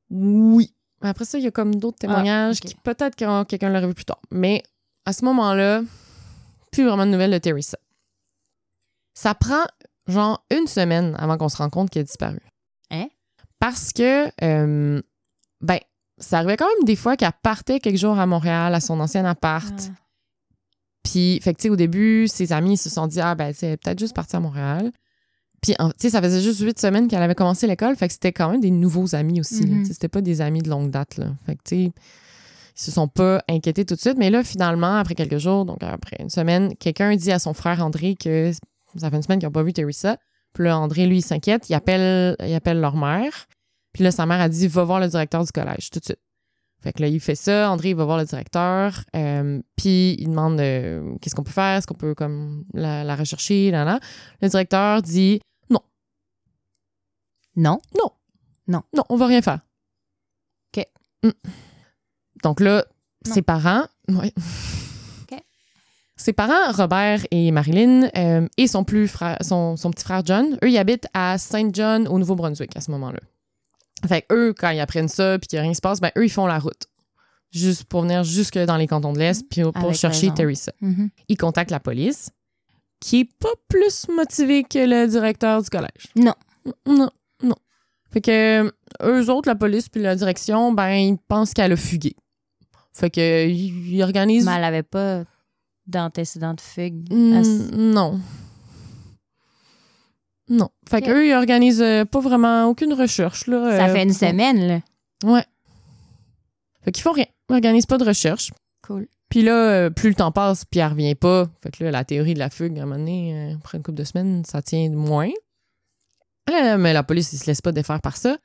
Oui. 0.10 0.74
Après 1.01 1.25
ça, 1.25 1.38
il 1.38 1.44
y 1.44 1.48
a 1.48 1.51
comme 1.51 1.75
d'autres 1.75 1.98
témoignages 2.00 2.57
Ah, 2.62 2.66
ok. 2.66 2.69
qui 2.71 2.75
peut-être 2.75 3.16
que 3.16 3.44
quelqu'un 3.45 3.69
l'aurait 3.69 3.88
vu 3.88 3.94
plus 3.94 4.06
tard. 4.06 4.19
Mais 4.31 4.63
à 5.06 5.13
ce 5.13 5.24
moment-là, 5.25 5.81
plus 6.71 6.83
vraiment 6.86 7.06
de 7.06 7.12
nouvelles 7.12 7.31
de 7.31 7.38
Teresa. 7.38 7.77
Ça 9.13 9.33
prend 9.36 9.63
genre 10.07 10.45
une 10.51 10.68
semaine 10.68 11.16
avant 11.18 11.38
qu'on 11.38 11.50
se 11.50 11.57
rende 11.57 11.71
compte 11.71 11.89
qu'elle 11.89 12.01
a 12.01 12.06
disparu. 12.06 12.39
Hein? 12.92 13.07
Parce 13.60 13.94
que, 13.94 14.27
euh, 14.44 15.01
ben, 15.62 15.80
ça 16.18 16.38
arrivait 16.39 16.57
quand 16.57 16.68
même 16.68 16.86
des 16.86 16.95
fois 16.95 17.16
qu'elle 17.16 17.31
partait 17.44 17.80
quelques 17.80 17.98
jours 17.98 18.19
à 18.19 18.25
Montréal, 18.25 18.74
à 18.75 18.80
son 18.80 19.00
ancien 19.00 19.25
appart. 19.25 19.74
Ah. 19.80 19.94
Puis, 21.04 21.40
fait 21.42 21.54
que, 21.54 21.60
tu 21.60 21.63
sais, 21.63 21.69
au 21.69 21.75
début, 21.75 22.28
ses 22.28 22.51
amis 22.51 22.78
se 22.78 22.90
sont 22.90 23.07
dit, 23.07 23.22
ah, 23.22 23.36
ben, 23.36 23.54
c'est 23.54 23.78
peut-être 23.78 24.00
juste 24.00 24.16
partie 24.16 24.36
à 24.36 24.40
Montréal. 24.40 24.92
Puis, 25.62 25.74
tu 25.74 25.86
sais, 25.98 26.10
ça 26.10 26.22
faisait 26.22 26.42
juste 26.42 26.62
huit 26.62 26.80
semaines 26.80 27.07
qu'elle 27.07 27.22
avait 27.22 27.36
commencé 27.36 27.68
l'école. 27.68 27.96
Fait 27.96 28.07
que 28.07 28.13
c'était 28.13 28.31
quand 28.31 28.50
même 28.50 28.62
des 28.62 28.72
nouveaux 28.72 29.16
amis 29.16 29.40
aussi. 29.40 29.66
Mhm. 29.66 29.86
Sais, 29.86 29.94
C'était 29.94 30.07
pas 30.07 30.22
des 30.22 30.42
amis 30.42 30.62
de 30.62 30.69
longue 30.69 30.90
date, 30.90 31.18
là. 31.18 31.28
Fait 31.46 31.56
que, 31.56 31.62
tu 31.63 31.75
sais, 31.75 31.81
ils 31.84 32.81
se 32.81 32.92
sont 32.92 33.07
pas 33.07 33.42
inquiétés 33.50 33.86
tout 33.86 33.96
de 33.96 34.00
suite. 34.00 34.18
Mais 34.18 34.30
là, 34.30 34.44
finalement, 34.44 34.98
après 34.98 35.16
quelques 35.16 35.38
jours, 35.38 35.66
donc 35.66 35.84
après 35.84 36.18
une 36.19 36.30
semaine, 36.30 36.75
quelqu'un 36.78 37.16
dit 37.16 37.31
à 37.31 37.40
son 37.40 37.54
frère 37.54 37.84
André 37.84 38.16
que 38.16 38.52
ça 38.95 39.10
fait 39.10 39.18
une 39.18 39.22
semaine 39.22 39.40
qu'ils 39.40 39.48
n'ont 39.48 39.54
pas 39.54 39.63
vu 39.63 39.74
Teresa. 39.74 40.18
Puis 40.54 40.63
là, 40.63 40.80
André, 40.80 41.06
lui, 41.06 41.18
il 41.18 41.22
s'inquiète. 41.22 41.69
Il 41.69 41.74
appelle, 41.74 42.36
il 42.45 42.54
appelle 42.54 42.80
leur 42.80 42.95
mère. 42.95 43.48
Puis 43.94 44.04
là, 44.04 44.12
sa 44.12 44.25
mère 44.25 44.40
a 44.40 44.50
dit, 44.50 44.68
va 44.68 44.84
voir 44.84 45.00
le 45.00 45.07
directeur 45.07 45.44
du 45.44 45.52
collège 45.52 45.90
tout 45.90 46.00
de 46.00 46.06
suite. 46.06 46.19
Fait 46.81 46.94
que 46.94 47.02
là, 47.02 47.08
il 47.10 47.20
fait 47.20 47.36
ça. 47.36 47.70
André, 47.72 47.90
il 47.90 47.96
va 47.96 48.06
voir 48.06 48.18
le 48.18 48.26
directeur. 48.26 49.04
euh, 49.16 49.62
puis 49.76 50.16
il 50.20 50.28
demande 50.30 50.60
euh, 50.62 51.16
qu'est-ce 51.22 51.36
qu'on 51.36 51.44
peut 51.44 51.52
faire, 51.52 51.78
est-ce 51.78 51.88
qu'on 51.88 51.94
peut 51.94 52.16
comme 52.16 52.64
la, 52.74 53.04
la 53.04 53.16
rechercher, 53.16 53.70
là, 53.72 53.84
là. 53.84 54.00
Le 54.42 54.48
directeur 54.48 55.02
dit 55.02 55.42
Non. 55.70 55.81
non, 58.94 59.04
on 59.10 59.18
va 59.18 59.26
rien 59.28 59.42
faire. 59.42 59.60
OK. 60.78 60.86
Mm. 61.24 61.30
Donc 62.44 62.60
là, 62.62 62.86
Non. 63.28 63.33
ses 63.33 63.42
parents, 63.42 63.83
ouais. 64.07 64.33
Ses 66.16 66.33
parents, 66.33 66.74
Robert 66.74 67.21
et 67.31 67.50
Marilyn, 67.50 68.09
euh, 68.18 68.45
et 68.57 68.68
son, 68.68 68.83
plus 68.83 69.07
frère, 69.07 69.38
son, 69.40 69.78
son 69.78 69.90
petit 69.90 70.04
frère 70.04 70.21
John, 70.26 70.57
eux, 70.62 70.69
ils 70.69 70.78
habitent 70.78 71.07
à 71.14 71.38
Saint 71.38 71.69
John, 71.71 72.09
au 72.09 72.19
Nouveau-Brunswick, 72.19 72.76
à 72.76 72.81
ce 72.81 72.92
moment-là. 72.92 73.19
Fait 74.07 74.21
que 74.21 74.33
eux, 74.33 74.53
quand 74.57 74.69
ils 74.69 74.79
apprennent 74.79 75.09
ça 75.09 75.37
puis 75.39 75.47
qu'il 75.47 75.57
n'y 75.57 75.59
a 75.59 75.63
rien 75.63 75.71
qui 75.71 75.75
se 75.77 75.81
passe, 75.81 75.99
ben 75.99 76.11
eux, 76.18 76.25
ils 76.25 76.31
font 76.31 76.47
la 76.47 76.59
route. 76.59 76.87
Juste 77.51 77.85
pour 77.85 78.03
venir 78.03 78.23
jusque 78.23 78.57
dans 78.57 78.77
les 78.77 78.87
cantons 78.87 79.11
de 79.13 79.19
l'Est 79.19 79.44
puis 79.49 79.63
pour 79.63 79.75
Avec 79.75 79.95
chercher. 79.95 80.31
Teresa. 80.33 80.71
Mhm. 80.81 81.09
Ils 81.27 81.37
contactent 81.37 81.71
la 81.71 81.79
police, 81.79 82.29
qui 82.99 83.21
est 83.21 83.29
pas 83.39 83.49
plus 83.68 84.07
motivée 84.09 84.63
que 84.63 84.79
le 84.79 85.07
directeur 85.07 85.61
du 85.61 85.69
collège. 85.69 86.07
Non. 86.15 86.35
Non, 86.85 87.09
non. 87.41 87.56
Fait 88.11 88.21
que 88.21 88.71
eux 89.03 89.29
autres, 89.29 89.47
la 89.49 89.56
police 89.56 89.89
puis 89.89 90.01
la 90.01 90.15
direction, 90.15 90.71
ben, 90.73 90.89
ils 90.91 91.18
pensent 91.18 91.53
qu'elle 91.53 91.71
a 91.71 91.77
fugué. 91.77 92.15
Fait 92.94 93.09
que 93.09 93.47
ils 93.47 94.03
organisent. 94.03 94.45
Mais 94.45 94.56
elle 94.57 94.63
avait 94.63 94.83
pas 94.83 95.23
d'antécédent 95.87 96.53
de 96.53 96.61
fugue. 96.61 97.11
À 97.11 97.41
non. 97.75 98.19
Non. 100.49 100.69
Fait 100.89 101.01
qu'eux, 101.01 101.27
ils 101.27 101.33
organisent 101.33 101.81
euh, 101.81 102.06
pas 102.06 102.19
vraiment 102.19 102.65
aucune 102.65 102.94
recherche. 102.94 103.45
Là, 103.47 103.77
Ça 103.77 103.85
euh, 103.87 103.94
fait 103.94 104.03
une 104.03 104.09
pour- 104.09 104.18
semaine, 104.18 104.68
là. 104.68 104.79
Ouais. 105.23 105.45
Fait 106.83 106.91
qu'ils 106.91 107.03
font 107.03 107.11
rien. 107.11 107.25
Ils 107.49 107.53
organisent 107.56 107.85
pas 107.85 107.97
de 107.97 108.06
recherche. 108.06 108.51
Cool. 108.85 109.07
Puis 109.29 109.44
là, 109.44 109.53
euh, 109.53 109.89
plus 109.91 110.09
le 110.09 110.15
temps 110.15 110.31
passe, 110.31 110.65
puis 110.65 110.79
elle 110.79 110.87
revient 110.89 111.13
pas. 111.13 111.47
Fait 111.61 111.69
que 111.69 111.83
là, 111.83 111.91
la 111.91 112.03
théorie 112.03 112.33
de 112.33 112.39
la 112.39 112.49
fugue, 112.49 112.79
à 112.79 112.81
un 112.81 112.85
moment 112.85 112.97
donné, 112.97 113.56
après 113.59 113.77
une 113.77 113.83
couple 113.83 113.97
de 113.99 114.03
semaines, 114.03 114.44
ça 114.45 114.61
tient 114.63 114.89
moins. 114.89 115.29
Mais 116.49 116.94
la 116.94 117.03
police, 117.03 117.31
ils 117.33 117.37
se 117.37 117.45
laisse 117.45 117.61
pas 117.61 117.71
défaire 117.71 118.01
par 118.01 118.18
ça. 118.18 118.37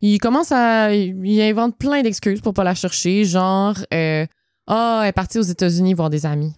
Ils 0.00 0.18
commencent 0.18 0.52
à... 0.52 0.94
Ils 0.94 1.42
inventent 1.42 1.76
plein 1.76 2.00
d'excuses 2.02 2.40
pour 2.40 2.54
pas 2.54 2.64
la 2.64 2.74
chercher, 2.74 3.24
genre... 3.26 3.74
euh, 3.92 4.24
ah, 4.66 5.00
elle 5.02 5.08
est 5.08 5.12
partie 5.12 5.38
aux 5.38 5.42
États-Unis 5.42 5.92
voir 5.92 6.08
des 6.08 6.24
amis. 6.24 6.54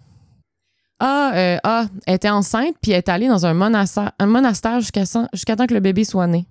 Ah, 1.05 1.33
euh, 1.35 1.59
ah, 1.65 1.87
elle 2.07 2.15
était 2.15 2.31
enceinte, 2.31 2.77
puis 2.81 2.93
elle 2.93 2.99
est 2.99 3.09
allée 3.09 3.27
dans 3.27 3.45
un 3.45 3.55
monastère, 3.55 4.13
un 4.21 4.27
monastère 4.27 4.81
jusqu'à 4.81 5.03
jusqu'à 5.33 5.57
temps 5.57 5.67
que 5.67 5.75
le 5.75 5.81
bébé 5.81 6.05
soit 6.05 6.29
né. 6.29 6.47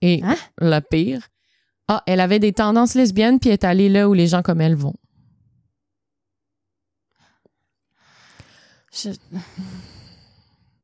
Et 0.00 0.20
Hein? 0.24 0.36
le 0.58 0.80
pire, 0.80 1.28
ah, 1.88 2.02
elle 2.06 2.20
avait 2.20 2.38
des 2.38 2.52
tendances 2.54 2.94
lesbiennes, 2.94 3.38
puis 3.38 3.50
elle 3.50 3.54
est 3.54 3.64
allée 3.64 3.88
là 3.90 4.08
où 4.08 4.14
les 4.14 4.28
gens 4.28 4.40
comme 4.42 4.60
elle 4.62 4.76
vont. 4.76 4.94
Je- 8.92 9.10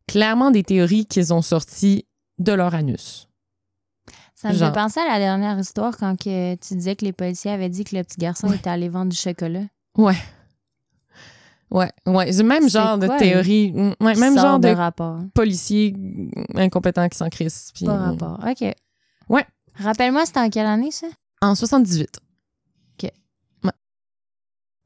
Clairement 0.06 0.50
des 0.50 0.62
théories 0.62 1.06
qu'ils 1.06 1.32
ont 1.32 1.42
sorties 1.42 2.06
de 2.38 2.52
leur 2.52 2.74
anus. 2.74 3.26
Ça 4.34 4.50
me 4.50 4.54
Genre. 4.54 4.68
fait 4.68 4.74
penser 4.74 5.00
à 5.00 5.08
la 5.08 5.18
dernière 5.18 5.58
histoire 5.58 5.96
quand 5.96 6.14
que 6.16 6.54
tu 6.56 6.74
disais 6.76 6.94
que 6.94 7.04
les 7.06 7.12
policiers 7.14 7.50
avaient 7.52 7.70
dit 7.70 7.84
que 7.84 7.96
le 7.96 8.04
petit 8.04 8.18
garçon 8.18 8.48
Ouais. 8.48 8.56
était 8.56 8.68
allé 8.68 8.88
vendre 8.90 9.10
du 9.10 9.16
chocolat. 9.16 9.62
Ouais. 9.96 10.16
Ouais, 11.74 11.90
ouais. 12.06 12.32
C'est 12.32 12.42
le 12.42 12.48
même 12.48 12.68
genre 12.70 12.96
de 12.98 13.08
théorie. 13.18 13.72
Mm, 13.72 13.94
Ouais, 14.00 14.14
même 14.14 14.38
genre 14.38 14.60
de, 14.60 14.68
rapport? 14.68 15.18
policier 15.34 15.92
incompétent 16.54 17.08
qui 17.08 17.18
s'en 17.18 17.28
crisse. 17.28 17.72
puis- 17.74 17.84
Pas 17.84 17.96
rapport. 17.96 18.38
OK. 18.48 18.72
Ouais. 19.28 19.44
Rappelle-moi, 19.74 20.24
c'était 20.24 20.38
en 20.40 20.50
quelle 20.50 20.66
année, 20.66 20.92
ça? 20.92 21.08
En 21.42 21.56
78. 21.56 22.20
OK. 23.02 23.10
Ouais. 23.64 23.70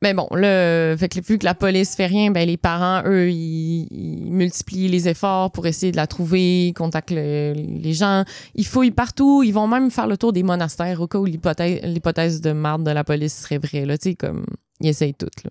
Mais 0.00 0.14
bon, 0.14 0.28
là, 0.33 0.97
fait 0.97 1.11
que 1.11 1.21
vu 1.21 1.38
que 1.38 1.45
la 1.45 1.54
police 1.54 1.95
fait 1.95 2.07
rien, 2.07 2.30
ben 2.30 2.47
les 2.47 2.57
parents, 2.57 3.02
eux, 3.07 3.30
ils, 3.30 3.87
ils 3.90 4.33
multiplient 4.33 4.88
les 4.88 5.09
efforts 5.09 5.50
pour 5.52 5.66
essayer 5.66 5.92
de 5.92 5.97
la 5.99 6.07
trouver, 6.07 6.68
ils 6.68 6.73
contactent 6.73 7.11
le- 7.11 7.52
les 7.54 7.92
gens. 7.92 8.25
Ils 8.54 8.64
fouillent 8.66 8.92
partout. 8.92 9.42
Ils 9.42 9.52
vont 9.52 9.66
même 9.68 9.90
faire 9.90 10.07
le 10.07 10.16
tour 10.16 10.33
des 10.33 10.42
monastères 10.42 11.02
au 11.02 11.07
cas 11.07 11.18
où 11.18 11.26
l'hypothèse, 11.26 11.83
l'hypothèse 11.83 12.40
de 12.40 12.52
marde 12.52 12.83
de 12.83 12.92
la 12.92 13.04
police 13.04 13.35
serait 13.42 13.59
vraie. 13.59 13.85
Là, 13.85 13.99
tu 13.99 14.09
sais, 14.11 14.14
comme, 14.14 14.47
ils 14.80 14.88
essayent 14.88 15.12
tout. 15.14 15.26
Là. 15.45 15.50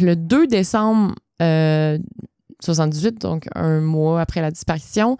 Le 0.00 0.16
2 0.16 0.46
décembre 0.46 1.14
euh, 1.42 1.98
78, 2.60 3.20
donc 3.20 3.46
un 3.54 3.80
mois 3.80 4.20
après 4.20 4.40
la 4.40 4.50
disparition, 4.50 5.16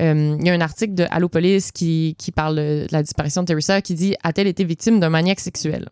euh, 0.00 0.36
il 0.38 0.46
y 0.46 0.50
a 0.50 0.52
un 0.52 0.60
article 0.60 0.94
de 0.94 1.06
Allo 1.10 1.28
Police 1.28 1.72
qui, 1.72 2.14
qui 2.18 2.32
parle 2.32 2.56
de 2.56 2.86
la 2.90 3.02
disparition 3.02 3.42
de 3.42 3.46
Teresa 3.46 3.82
qui 3.82 3.94
dit 3.94 4.14
A-t-elle 4.22 4.46
été 4.46 4.64
victime 4.64 5.00
d'un 5.00 5.10
maniaque 5.10 5.40
sexuel? 5.40 5.88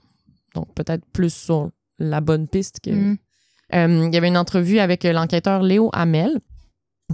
Donc 0.54 0.72
peut-être 0.74 1.04
plus 1.12 1.32
sur 1.32 1.70
la 1.98 2.20
bonne 2.20 2.48
piste 2.48 2.80
que. 2.80 2.90
Mm. 2.90 3.16
Euh, 3.74 4.06
il 4.06 4.14
y 4.14 4.16
avait 4.16 4.28
une 4.28 4.36
entrevue 4.36 4.78
avec 4.78 5.04
euh, 5.04 5.12
l'enquêteur 5.12 5.62
Léo 5.62 5.90
Hamel 5.92 6.38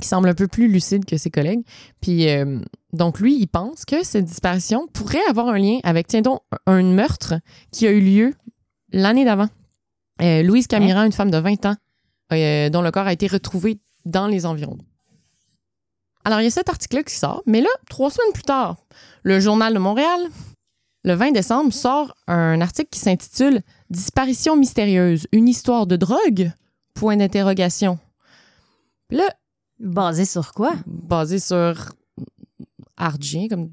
qui 0.00 0.08
semble 0.08 0.28
un 0.28 0.34
peu 0.34 0.48
plus 0.48 0.68
lucide 0.68 1.04
que 1.04 1.16
ses 1.16 1.30
collègues. 1.30 1.62
Puis 2.00 2.28
euh, 2.28 2.58
donc 2.92 3.20
lui, 3.20 3.38
il 3.38 3.46
pense 3.46 3.84
que 3.84 4.04
cette 4.04 4.24
disparition 4.24 4.86
pourrait 4.92 5.24
avoir 5.28 5.48
un 5.48 5.58
lien 5.58 5.78
avec, 5.82 6.08
tiens 6.08 6.22
donc, 6.22 6.40
un 6.66 6.82
meurtre 6.82 7.34
qui 7.70 7.86
a 7.86 7.90
eu 7.90 8.00
lieu 8.00 8.34
l'année 8.92 9.24
d'avant. 9.24 9.48
Euh, 10.20 10.42
Louise 10.42 10.66
Camira, 10.66 11.06
une 11.06 11.12
femme 11.12 11.30
de 11.30 11.38
20 11.38 11.66
ans, 11.66 11.76
euh, 12.32 12.68
dont 12.70 12.82
le 12.82 12.90
corps 12.90 13.06
a 13.06 13.12
été 13.12 13.26
retrouvé 13.26 13.78
dans 14.04 14.26
les 14.26 14.46
environs. 14.46 14.78
Alors, 16.24 16.40
il 16.40 16.44
y 16.44 16.46
a 16.46 16.50
cet 16.50 16.68
article-là 16.68 17.02
qui 17.02 17.14
sort, 17.14 17.42
mais 17.46 17.60
là, 17.60 17.68
trois 17.88 18.10
semaines 18.10 18.32
plus 18.32 18.44
tard, 18.44 18.76
le 19.24 19.40
Journal 19.40 19.74
de 19.74 19.78
Montréal, 19.78 20.20
le 21.04 21.14
20 21.14 21.32
décembre, 21.32 21.72
sort 21.72 22.14
un 22.28 22.60
article 22.60 22.90
qui 22.90 23.00
s'intitule 23.00 23.62
Disparition 23.90 24.56
mystérieuse, 24.56 25.26
une 25.32 25.48
histoire 25.48 25.86
de 25.86 25.96
drogue? 25.96 26.52
Point 26.94 27.16
d'interrogation. 27.16 27.98
Là, 29.10 29.24
Basé 29.80 30.24
sur 30.24 30.52
quoi? 30.52 30.74
basé 30.86 31.40
sur 31.40 31.74
Ardien, 32.96 33.48
comme 33.48 33.68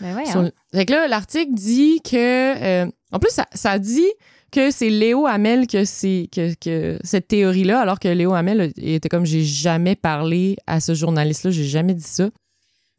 Ben 0.00 0.16
ouais. 0.16 0.26
sur- 0.26 0.50
Fait 0.74 0.86
que 0.86 0.92
là, 0.92 1.06
l'article 1.06 1.54
dit 1.54 2.00
que. 2.02 2.84
euh, 2.86 2.90
en 3.12 3.18
plus, 3.20 3.30
ça, 3.30 3.46
ça 3.54 3.78
dit 3.78 4.08
que 4.52 4.70
c'est 4.70 4.90
Léo 4.90 5.26
Hamel 5.26 5.66
que 5.66 5.84
c'est 5.84 6.28
que, 6.34 6.54
que 6.54 6.98
cette 7.04 7.28
théorie-là, 7.28 7.80
alors 7.80 7.98
que 7.98 8.08
Léo 8.08 8.32
Hamel 8.34 8.72
était 8.76 9.08
comme 9.08 9.26
j'ai 9.26 9.42
jamais 9.44 9.96
parlé 9.96 10.56
à 10.66 10.80
ce 10.80 10.94
journaliste-là, 10.94 11.50
j'ai 11.50 11.64
jamais 11.64 11.94
dit 11.94 12.02
ça. 12.02 12.30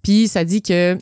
Puis 0.04 0.28
ça 0.28 0.44
dit 0.46 0.62
que 0.62 0.98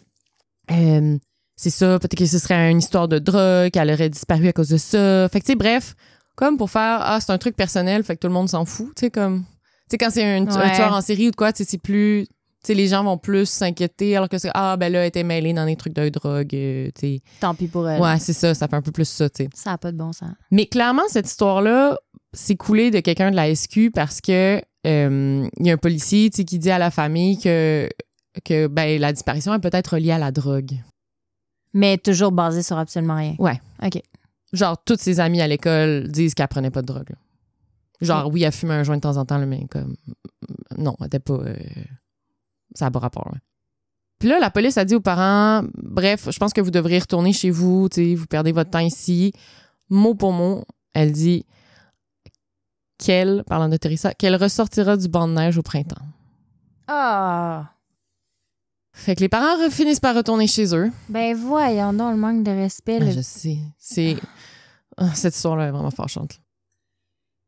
euh, 0.71 1.17
c'est 1.55 1.69
ça, 1.69 1.99
peut-être 1.99 2.15
que 2.15 2.25
ce 2.25 2.39
serait 2.39 2.69
une 2.71 2.79
histoire 2.79 3.07
de 3.07 3.19
drogue, 3.19 3.69
qu'elle 3.71 3.91
aurait 3.91 4.09
disparu 4.09 4.47
à 4.47 4.53
cause 4.53 4.69
de 4.69 4.77
ça. 4.77 5.27
Fait 5.29 5.39
que 5.39 5.45
tu 5.45 5.51
sais, 5.51 5.55
bref, 5.55 5.95
comme 6.35 6.57
pour 6.57 6.69
faire 6.69 6.99
ah 7.01 7.19
c'est 7.21 7.31
un 7.31 7.37
truc 7.37 7.55
personnel, 7.55 8.03
fait 8.03 8.15
que 8.15 8.21
tout 8.21 8.27
le 8.27 8.33
monde 8.33 8.49
s'en 8.49 8.65
fout, 8.65 8.87
tu 8.95 9.01
sais 9.05 9.09
comme, 9.11 9.43
tu 9.43 9.91
sais 9.91 9.97
quand 9.97 10.09
c'est 10.11 10.23
un, 10.23 10.47
un 10.47 10.59
Ouais. 10.69 10.75
tueur 10.75 10.93
en 10.93 11.01
série 11.01 11.29
ou 11.29 11.31
quoi, 11.31 11.53
tu 11.53 11.63
sais 11.63 11.69
c'est 11.71 11.77
plus 11.81 12.27
sais, 12.67 12.73
les 12.73 12.87
gens 12.87 13.03
vont 13.03 13.17
plus 13.17 13.45
s'inquiéter 13.47 14.15
alors 14.15 14.29
que 14.29 14.37
c'est 14.37 14.49
ah 14.53 14.77
ben 14.77 14.91
là 14.91 15.01
elle 15.01 15.07
était 15.07 15.23
mêlée 15.23 15.53
dans 15.53 15.65
des 15.65 15.75
trucs 15.75 15.93
de 15.93 16.09
drogue 16.09 16.53
euh, 16.53 16.89
tu 16.95 17.01
sais 17.01 17.21
Tant 17.39 17.53
pis 17.55 17.67
pour 17.67 17.87
elle. 17.89 18.01
ouais 18.01 18.17
c'est 18.19 18.33
ça 18.33 18.53
ça 18.53 18.67
fait 18.67 18.75
un 18.75 18.81
peu 18.81 18.91
plus 18.91 19.07
ça 19.07 19.29
tu 19.29 19.43
sais 19.43 19.49
Ça 19.53 19.71
n'a 19.71 19.77
pas 19.77 19.91
de 19.91 19.97
bon 19.97 20.11
sens. 20.13 20.31
mais 20.51 20.65
clairement 20.65 21.03
cette 21.07 21.27
histoire 21.27 21.61
là 21.61 21.97
c'est 22.33 22.55
coulé 22.55 22.91
de 22.91 22.99
quelqu'un 22.99 23.31
de 23.31 23.35
la 23.35 23.53
SQ 23.53 23.91
parce 23.93 24.19
que 24.21 24.61
euh, 24.87 25.47
il 25.59 25.65
y 25.65 25.69
a 25.69 25.73
un 25.73 25.77
policier 25.77 26.29
tu 26.29 26.37
sais 26.37 26.43
qui 26.45 26.59
dit 26.59 26.69
à 26.71 26.77
la 26.77 26.91
famille 26.91 27.39
que 27.39 27.89
que 28.43 28.67
ben 28.67 28.99
la 28.99 29.13
disparition 29.13 29.53
est 29.53 29.59
peut-être 29.59 29.97
liée 29.97 30.11
à 30.11 30.17
la 30.19 30.31
drogue 30.31 30.73
Mais 31.73 31.97
toujours 31.97 32.31
basé 32.33 32.61
sur 32.63 32.77
absolument 32.77 33.15
rien. 33.15 33.35
Ouais. 33.39 33.59
OK. 33.83 34.01
genre 34.53 34.77
toutes 34.83 34.99
ses 34.99 35.19
amies 35.19 35.41
à 35.41 35.47
l'école 35.47 36.07
disent 36.09 36.33
qu'elle 36.33 36.47
prenait 36.49 36.71
pas 36.71 36.81
de 36.81 36.87
drogue 36.87 37.09
là. 37.09 37.15
genre 38.01 38.29
oui 38.31 38.43
elle 38.43 38.51
fumait 38.51 38.73
un 38.73 38.83
joint 38.83 38.97
de 38.97 39.01
temps 39.01 39.17
en 39.17 39.25
temps 39.25 39.39
mais 39.45 39.65
comme 39.71 39.95
non 40.77 40.95
elle 40.99 41.07
était 41.07 41.19
pas 41.19 41.33
euh, 41.33 41.55
ça 42.75 42.85
n'a 42.85 42.91
pas 42.91 42.99
rapport 42.99 43.27
là. 43.33 43.39
Puis 44.19 44.29
là, 44.29 44.39
la 44.39 44.49
police 44.49 44.77
a 44.77 44.85
dit 44.85 44.95
aux 44.95 45.01
parents, 45.01 45.63
bref, 45.75 46.29
je 46.31 46.37
pense 46.37 46.53
que 46.53 46.61
vous 46.61 46.71
devriez 46.71 46.99
retourner 46.99 47.33
chez 47.33 47.49
vous, 47.49 47.89
tu 47.89 47.95
sais, 47.95 48.15
vous 48.15 48.27
perdez 48.27 48.51
votre 48.53 48.69
temps 48.69 48.79
ici. 48.79 49.33
Mot 49.89 50.15
pour 50.15 50.31
mot, 50.31 50.63
elle 50.93 51.11
dit 51.11 51.45
qu'elle, 52.97 53.43
parlant 53.45 53.67
de 53.67 53.75
Teresa, 53.77 54.13
qu'elle 54.13 54.35
ressortira 54.35 54.95
du 54.95 55.07
banc 55.09 55.27
de 55.27 55.33
neige 55.33 55.57
au 55.57 55.61
printemps. 55.63 56.01
Ah! 56.87 57.71
Fait 58.93 59.15
que 59.15 59.19
les 59.19 59.27
parents 59.27 59.61
re- 59.61 59.69
finissent 59.69 59.99
par 59.99 60.15
retourner 60.15 60.47
chez 60.47 60.73
eux. 60.73 60.89
Ben 61.09 61.35
voyons 61.35 61.91
donc 61.91 62.11
le 62.11 62.17
manque 62.17 62.43
de 62.43 62.51
respect. 62.51 62.99
Le- 62.99 63.11
je 63.11 63.19
sais. 63.19 63.57
C'est. 63.77 64.15
Ah, 64.95 65.13
cette 65.13 65.35
histoire-là 65.35 65.67
est 65.67 65.71
vraiment 65.71 65.91
fâchante. 65.91 66.39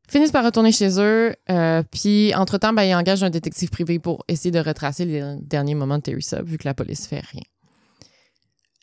Finissent 0.10 0.32
par 0.32 0.46
retourner 0.46 0.72
chez 0.72 1.00
eux. 1.02 1.36
euh, 1.50 1.84
puis, 1.92 2.34
entre-temps, 2.36 2.72
ben, 2.74 2.84
ils 2.84 2.96
engagent 2.96 3.24
un 3.24 3.30
détective 3.30 3.70
privé 3.70 4.00
pour 4.00 4.24
essayer 4.28 4.52
de 4.52 4.60
retracer 4.60 5.06
les 5.06 5.36
derniers 5.42 5.76
moments 5.76 5.98
de 5.98 6.04
Teresa, 6.04 6.42
vu 6.42 6.58
que 6.58 6.66
la 6.68 6.74
police 6.74 7.08
fait 7.08 7.20
rien. 7.20 7.44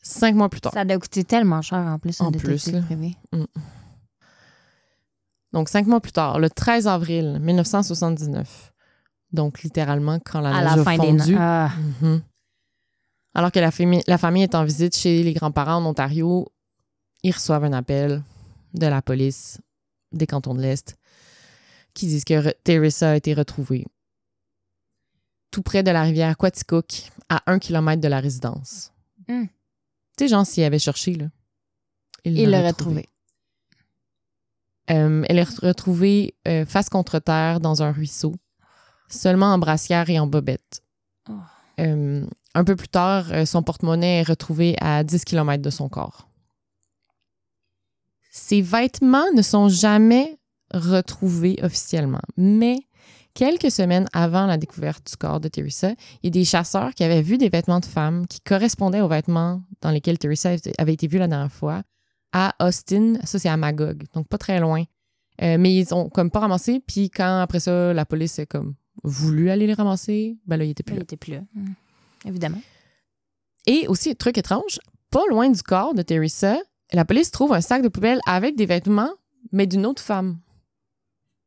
Cinq 0.03 0.35
mois 0.35 0.51
plus 0.51 0.61
tard. 0.61 0.73
Ça 0.75 0.85
doit 0.85 0.99
coûter 0.99 1.25
tellement 1.25 1.63
cher 1.63 1.79
en 1.79 1.99
plus, 1.99 2.21
un 2.21 2.27
En 2.27 2.31
plus, 2.33 2.43
détective 2.43 2.75
là. 2.75 2.83
privé. 2.83 3.17
Donc, 5.53 5.69
cinq 5.69 5.87
mois 5.87 6.01
plus 6.01 6.13
tard, 6.13 6.39
le 6.39 6.51
13 6.51 6.89
avril 6.89 7.39
1979. 7.41 8.73
Donc, 9.33 9.63
littéralement, 9.63 10.19
quand 10.19 10.41
la 10.41 10.51
à 10.55 10.77
neige 10.77 10.87
a 10.87 10.97
fondu. 10.97 11.37
Ah. 11.39 11.71
Mhm. 12.03 12.23
Alors 13.35 13.51
que 13.51 13.59
la 13.61 13.71
famille, 13.71 14.03
la 14.07 14.19
famille 14.19 14.43
est 14.45 14.55
en 14.55 14.65
visite 14.65 14.97
chez 14.97 15.23
les 15.23 15.33
grands-parents 15.33 15.77
en 15.77 15.87
Ontario, 15.87 16.47
ils 17.23 17.33
reçoivent 17.33 17.65
un 17.65 17.73
appel 17.73 18.23
de 18.75 18.87
la 18.87 19.01
police 19.03 19.59
des 20.17 20.27
cantons 20.27 20.55
de 20.55 20.63
l'Est 20.63 20.97
qui 21.95 22.07
disent 22.07 22.25
que 22.25 22.35
Re- 22.35 22.55
Teresa 22.65 23.11
a 23.13 23.17
été 23.17 23.35
retrouvée 23.35 23.87
tout 25.55 25.63
près 25.63 25.85
de 25.85 25.91
la 25.93 26.03
rivière 26.03 26.37
Quaticook, 26.37 27.13
à 27.29 27.41
un 27.47 27.61
kilomètre 27.61 28.03
de 28.03 28.09
la 28.09 28.19
résidence. 28.19 28.91
Hmm. 29.29 29.45
Tu 29.45 30.25
sais, 30.25 30.29
genre, 30.29 30.45
s'il 30.45 30.65
avait 30.65 30.81
cherché, 30.81 31.15
là. 31.15 31.27
Il 32.25 32.51
l'aurait 32.51 32.73
trouvée. 32.73 33.09
trouvé. 34.89 34.99
Euh, 34.99 35.25
elle 35.29 35.39
est 35.39 35.49
retrouvée 35.61 36.35
euh, 36.49 36.67
face 36.67 36.89
contre 36.89 37.21
terre 37.21 37.61
dans 37.61 37.85
un 37.85 37.93
ruisseau, 37.93 38.35
seulement 39.09 39.53
en 39.55 39.59
brassière 39.59 40.11
et 40.11 40.19
en 40.19 40.27
bobette. 40.27 40.83
Oh. 41.31 41.35
Euh, 41.79 42.27
un 42.55 42.65
peu 42.65 42.75
plus 42.75 42.89
tard, 42.89 43.27
son 43.47 43.63
porte-monnaie 43.63 44.21
est 44.21 44.29
retrouvé 44.29 44.77
à 44.81 45.05
10 45.05 45.25
km 45.25 45.63
de 45.63 45.71
son 45.71 45.89
corps. 45.89 46.29
Ses 48.37 48.63
vêtements 48.63 49.31
ne 49.37 49.43
sont 49.43 49.69
jamais 49.69 50.41
retrouvés 50.73 51.57
officiellement, 51.63 52.21
mais 52.37 52.79
quelques 53.33 53.71
semaines 53.71 54.09
avant 54.13 54.47
la 54.47 54.59
découverte 54.59 55.07
du 55.09 55.17
corps 55.17 55.39
de 55.39 55.47
Teresa, 55.47 55.93
il 56.21 56.25
y 56.25 56.27
a 56.27 56.31
des 56.31 56.45
chasseurs 56.45 56.95
qui 56.95 57.05
avaient 57.05 57.23
vu 57.23 57.39
des 57.39 57.49
vêtements 57.49 57.79
de 57.79 57.85
femmes 57.85 58.27
qui 58.27 58.41
correspondaient 58.41 59.03
aux 59.03 59.07
vêtements 59.07 59.63
dans 59.83 59.93
lesquels 59.93 60.19
Teresa 60.19 60.57
avait 60.79 60.95
été 60.95 61.07
vue 61.07 61.19
la 61.19 61.29
dernière 61.29 61.53
fois 61.53 61.85
à 62.33 62.57
Austin. 62.59 63.15
Ça, 63.23 63.39
c'est 63.39 63.49
à 63.49 63.57
Magog, 63.57 64.03
donc 64.15 64.27
pas 64.27 64.39
très 64.39 64.59
loin. 64.59 64.83
Euh, 65.41 65.57
mais 65.57 65.73
ils 65.73 65.95
ont 65.95 66.09
comme 66.09 66.33
pas 66.33 66.41
ramassé. 66.41 66.83
Puis 66.85 67.11
quand 67.11 67.39
après 67.39 67.61
ça, 67.61 67.95
la 67.95 68.05
police 68.05 68.41
a 68.41 68.47
comme 68.47 68.75
voulu 69.05 69.49
aller 69.49 69.69
les 69.69 69.75
ramasser, 69.75 70.39
ben 70.45 70.57
là, 70.57 70.65
il 70.65 70.71
était 70.71 70.83
plus 70.83 70.95
Il 70.95 70.99
là. 70.99 71.03
était 71.05 71.17
plus 71.17 71.35
là. 71.35 71.41
Hmm. 71.55 71.75
Évidemment. 72.25 72.61
Et 73.69 73.87
aussi, 73.87 74.17
truc 74.17 74.39
étrange, 74.39 74.81
pas 75.11 75.23
loin 75.31 75.49
du 75.49 75.63
corps 75.63 75.95
de 75.95 76.03
Teresa, 76.03 76.59
la 76.95 77.05
police 77.05 77.31
trouve 77.31 77.53
un 77.53 77.61
sac 77.61 77.83
de 77.83 77.89
poubelle 77.89 78.21
avec 78.27 78.57
des 78.57 78.67
vêtements, 78.67 79.11
mais 79.53 79.67
d'une 79.67 79.87
autre 79.87 80.03
femme. 80.03 80.39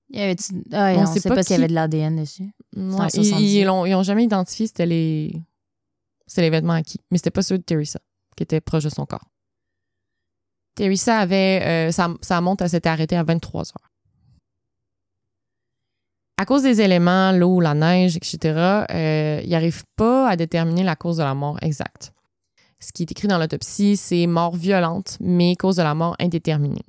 Il 0.10 0.20
y 0.20 0.24
avait-tu- 0.24 0.64
Ah, 0.72 0.94
On 0.96 1.02
on 1.02 1.06
sait 1.06 1.22
pas 1.28 1.36
pas, 1.36 1.44
s'il 1.44 1.54
y 1.54 1.58
qui- 1.58 1.62
avait 1.64 1.68
de 1.68 1.74
l'ADN 1.74 2.16
dessus. 2.16 2.44
Ouais, 2.76 3.08
ils, 3.08 3.26
70. 3.26 3.54
ils 3.60 3.66
l'ont- 3.66 3.86
ils 3.86 3.94
ont 3.96 4.04
jamais 4.04 4.24
identifié 4.24 4.68
c'était 4.68 4.86
les, 4.86 5.34
c'était 6.26 6.44
les 6.44 6.50
vêtements 6.50 6.74
acquis. 6.74 7.00
Mais 7.12 7.18
c'était 7.18 7.32
pas 7.32 7.42
ceux 7.42 7.58
de 7.58 7.64
Teresa, 7.64 8.00
qui 8.36 8.44
étaient 8.44 8.62
proches 8.62 8.86
de 8.86 8.90
son 8.90 9.06
corps. 9.06 9.26
Teresa 10.76 11.18
avait. 11.20 11.62
euh, 11.64 11.92
sa, 11.92 12.14
sa 12.22 12.40
montre, 12.40 12.64
elle 12.64 12.70
s'était 12.70 12.88
arrêtée 12.90 13.16
à 13.18 13.24
23 13.24 13.62
heures. 13.64 13.92
À 16.40 16.46
cause 16.46 16.62
des 16.64 16.82
éléments, 16.82 17.32
l'eau, 17.32 17.60
la 17.60 17.74
neige, 17.74 18.16
etc., 18.16 18.38
euh, 18.92 19.42
il 19.44 19.50
n'arrive 19.50 19.84
pas 19.96 20.30
à 20.30 20.36
déterminer 20.36 20.84
la 20.84 20.96
cause 20.96 21.18
de 21.18 21.24
la 21.24 21.34
mort 21.34 21.58
exacte. 21.64 22.14
Ce 22.80 22.92
qui 22.92 23.04
est 23.04 23.12
écrit 23.12 23.28
dans 23.28 23.38
l'autopsie, 23.40 23.98
c'est 23.98 24.28
mort 24.28 24.56
violente, 24.56 25.18
mais 25.20 25.56
cause 25.56 25.78
de 25.78 25.82
la 25.82 25.96
mort 25.96 26.16
indéterminée. 26.20 26.86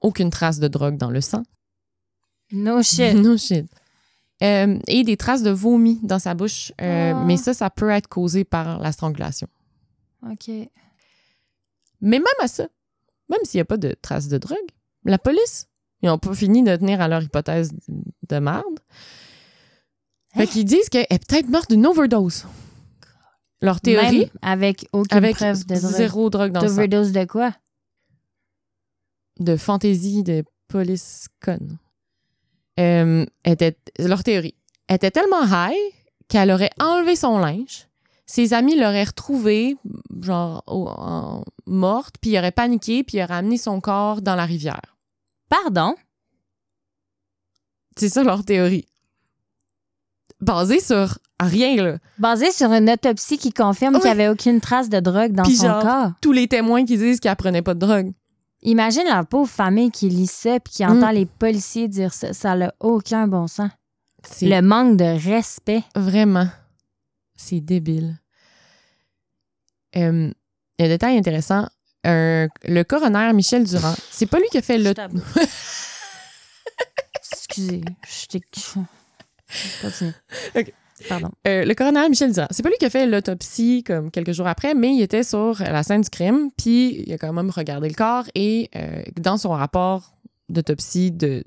Aucune 0.00 0.30
trace 0.30 0.58
de 0.58 0.68
drogue 0.68 0.96
dans 0.96 1.10
le 1.10 1.20
sang. 1.20 1.42
No 2.52 2.82
shit. 2.82 3.14
No 3.22 3.36
shit. 3.36 3.66
Euh, 4.42 4.78
et 4.86 5.02
des 5.02 5.16
traces 5.16 5.42
de 5.42 5.50
vomi 5.50 5.98
dans 6.02 6.18
sa 6.20 6.34
bouche. 6.34 6.72
Euh, 6.80 7.12
Ah. 7.14 7.24
Mais 7.26 7.36
ça, 7.36 7.54
ça 7.54 7.70
peut 7.70 7.90
être 7.90 8.08
causé 8.08 8.44
par 8.44 8.78
la 8.78 8.92
strangulation. 8.92 9.48
OK. 10.30 10.48
Mais 10.48 10.68
même 12.18 12.24
à 12.40 12.46
ça, 12.48 12.68
même 13.28 13.40
s'il 13.44 13.58
n'y 13.58 13.62
a 13.62 13.64
pas 13.64 13.76
de 13.76 13.94
traces 14.00 14.28
de 14.28 14.38
drogue, 14.38 14.58
la 15.04 15.18
police 15.18 15.66
Ils 16.02 16.06
n'ont 16.06 16.18
pas 16.18 16.34
fini 16.34 16.62
de 16.62 16.76
tenir 16.76 17.00
à 17.00 17.08
leur 17.08 17.22
hypothèse 17.22 17.72
de 18.28 18.38
merde. 18.38 18.78
Fait 20.34 20.46
qu'ils 20.46 20.64
disent 20.64 20.88
qu'elle 20.88 21.06
est 21.10 21.26
peut-être 21.26 21.48
morte 21.48 21.70
d'une 21.70 21.86
overdose. 21.86 22.44
Leur 23.60 23.80
théorie, 23.80 24.18
Même 24.20 24.28
avec 24.42 24.86
aucune 24.92 25.16
avec 25.18 25.36
preuve 25.36 25.66
de 25.66 25.74
drogue. 25.74 25.90
zéro 25.92 26.30
drogue 26.30 26.52
dans. 26.52 26.60
D'overdose 26.60 27.12
de 27.12 27.24
quoi? 27.24 27.52
De 29.40 29.56
fantaisie 29.56 30.22
de 30.22 30.44
police 30.68 31.26
conne. 31.40 31.78
Euh, 32.78 33.26
était, 33.44 33.76
leur 33.98 34.22
théorie. 34.22 34.54
Elle 34.86 34.96
était 34.96 35.10
tellement 35.10 35.42
high 35.44 35.74
qu'elle 36.28 36.50
aurait 36.50 36.70
enlevé 36.80 37.16
son 37.16 37.38
linge. 37.38 37.88
Ses 38.26 38.52
amis 38.52 38.76
l'auraient 38.78 39.04
retrouvée, 39.04 39.76
genre, 40.20 40.62
au- 40.66 40.86
en- 40.88 41.42
morte, 41.66 42.16
puis 42.20 42.30
ils 42.32 42.38
auraient 42.38 42.52
paniqué, 42.52 43.02
puis 43.02 43.18
ils 43.18 43.22
auraient 43.24 43.34
amené 43.36 43.56
son 43.56 43.80
corps 43.80 44.20
dans 44.22 44.34
la 44.36 44.44
rivière. 44.44 44.96
Pardon? 45.48 45.94
C'est 47.96 48.08
ça 48.10 48.22
leur 48.22 48.44
théorie. 48.44 48.86
Basée 50.40 50.80
sur 50.80 51.18
rien, 51.40 51.76
là. 51.82 51.98
Basé 52.18 52.50
sur 52.50 52.72
une 52.72 52.90
autopsie 52.90 53.38
qui 53.38 53.52
confirme 53.52 53.94
Oui. 53.94 54.00
qu'il 54.00 54.10
n'y 54.10 54.20
avait 54.20 54.28
aucune 54.28 54.60
trace 54.60 54.88
de 54.88 54.98
drogue 55.00 55.32
dans 55.32 55.42
Puis 55.44 55.56
son 55.56 55.66
genre- 55.68 55.82
corps. 55.82 56.10
Tous 56.20 56.32
les 56.32 56.48
témoins 56.48 56.84
qui 56.84 56.96
disent 56.96 57.20
qu'elle 57.20 57.36
prenait 57.36 57.62
pas 57.62 57.74
de 57.74 57.80
drogue. 57.80 58.12
Imagine 58.62 59.04
la 59.08 59.22
pauvre 59.24 59.48
famille 59.50 59.90
qui 59.92 60.08
lit 60.08 60.26
ça 60.26 60.58
puis 60.60 60.74
qui 60.74 60.84
Mm. 60.84 60.90
entend 60.98 61.10
les 61.10 61.26
policiers 61.26 61.86
dire 61.88 62.12
ça. 62.12 62.32
Ça 62.32 62.54
n'a 62.56 62.74
aucun 62.80 63.28
bon 63.28 63.46
sens. 63.46 63.70
C'est 64.24 64.46
Le 64.46 64.60
manque 64.62 64.96
de 64.96 65.04
respect. 65.28 65.82
Vraiment. 65.94 66.48
C'est 67.36 67.60
débile. 67.60 68.16
Euh, 69.96 70.30
un 70.80 70.88
détail 70.88 71.16
intéressant. 71.16 71.66
un- 72.04 72.48
le 72.64 72.82
coroner 72.84 73.32
Michel 73.32 73.64
Durand, 73.64 73.94
c'est 74.10 74.26
pas 74.26 74.38
lui 74.38 74.46
qui 74.50 74.58
a 74.58 74.62
fait 74.62 74.78
le. 74.78 74.92
Excusez, 77.32 77.82
je 78.08 78.26
t'ai... 78.26 78.40
Pardon. 81.08 81.30
Euh, 81.46 81.64
le 81.64 81.74
coroner 81.74 82.08
Michel 82.08 82.32
Durand, 82.32 82.48
c'est 82.50 82.62
pas 82.62 82.68
lui 82.68 82.76
qui 82.78 82.86
a 82.86 82.90
fait 82.90 83.06
l'autopsie 83.06 83.84
comme 83.84 84.10
quelques 84.10 84.32
jours 84.32 84.46
après, 84.46 84.74
mais 84.74 84.94
il 84.94 85.02
était 85.02 85.22
sur 85.22 85.60
la 85.60 85.82
scène 85.82 86.02
du 86.02 86.10
crime, 86.10 86.50
puis 86.56 87.04
il 87.06 87.12
a 87.12 87.18
quand 87.18 87.32
même 87.32 87.50
regardé 87.50 87.88
le 87.88 87.94
corps 87.94 88.24
et 88.34 88.70
euh, 88.76 89.02
dans 89.20 89.36
son 89.36 89.50
rapport 89.50 90.14
d'autopsie 90.48 91.10
de, 91.10 91.44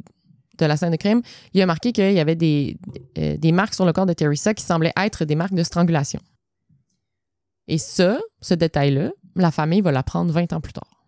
de 0.57 0.65
la 0.65 0.77
scène 0.77 0.91
de 0.91 0.97
crime, 0.97 1.21
il 1.53 1.61
a 1.61 1.65
marqué 1.65 1.91
qu'il 1.91 2.13
y 2.13 2.19
avait 2.19 2.35
des, 2.35 2.77
euh, 3.17 3.35
des 3.37 3.51
marques 3.51 3.73
sur 3.73 3.85
le 3.85 3.93
corps 3.93 4.05
de 4.05 4.13
Teresa 4.13 4.53
qui 4.53 4.63
semblaient 4.63 4.93
être 4.97 5.25
des 5.25 5.35
marques 5.35 5.53
de 5.53 5.63
strangulation. 5.63 6.19
Et 7.67 7.77
ça, 7.77 8.19
ce 8.41 8.53
détail-là, 8.53 9.11
la 9.35 9.51
famille 9.51 9.81
va 9.81 9.91
l'apprendre 9.91 10.31
20 10.31 10.53
ans 10.53 10.61
plus 10.61 10.73
tard. 10.73 11.03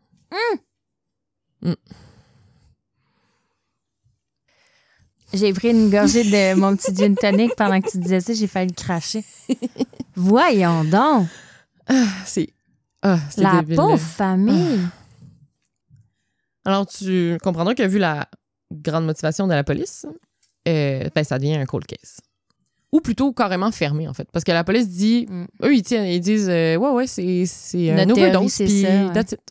J'ai 5.33 5.51
pris 5.53 5.69
une 5.69 5.89
gorgée 5.89 6.23
de 6.23 6.53
mon 6.53 6.75
petit 6.75 6.95
gin 6.95 7.15
tonic 7.15 7.55
pendant 7.55 7.81
que 7.81 7.89
tu 7.89 7.97
disais 7.97 8.19
ça, 8.19 8.33
j'ai 8.33 8.47
failli 8.47 8.69
le 8.69 8.75
cracher. 8.75 9.23
Voyons 10.15 10.83
donc, 10.83 11.27
C'est 12.25 12.49
ah, 13.01 13.19
c'est 13.29 13.41
la 13.41 13.59
débile, 13.59 13.75
là. 13.75 13.83
pauvre 13.83 13.97
famille. 13.99 14.79
Alors, 16.65 16.85
tu 16.85 17.37
comprendras 17.43 17.73
que 17.73 17.83
vu 17.83 17.99
la 17.99 18.29
grande 18.71 19.05
motivation 19.05 19.47
de 19.47 19.53
la 19.53 19.63
police, 19.63 20.05
euh, 20.67 21.09
ben, 21.13 21.23
ça 21.23 21.37
devient 21.37 21.55
un 21.55 21.65
cold 21.65 21.85
case. 21.85 22.21
Ou 22.93 23.01
plutôt 23.01 23.33
carrément 23.33 23.71
fermé, 23.71 24.07
en 24.07 24.13
fait. 24.13 24.29
Parce 24.31 24.45
que 24.45 24.51
la 24.51 24.63
police 24.63 24.87
dit, 24.87 25.25
Mm. 25.29 25.45
eux, 25.63 25.75
ils, 25.75 25.81
tiennent, 25.81 26.05
ils 26.05 26.21
disent, 26.21 26.47
euh, 26.47 26.77
ouais, 26.77 26.91
ouais, 26.91 27.07
c'est, 27.07 27.91
un 27.91 28.09
overdose, 28.09 28.53
c'est 28.53 28.65
puis 28.65 28.85
that's 29.13 29.33
it. 29.33 29.41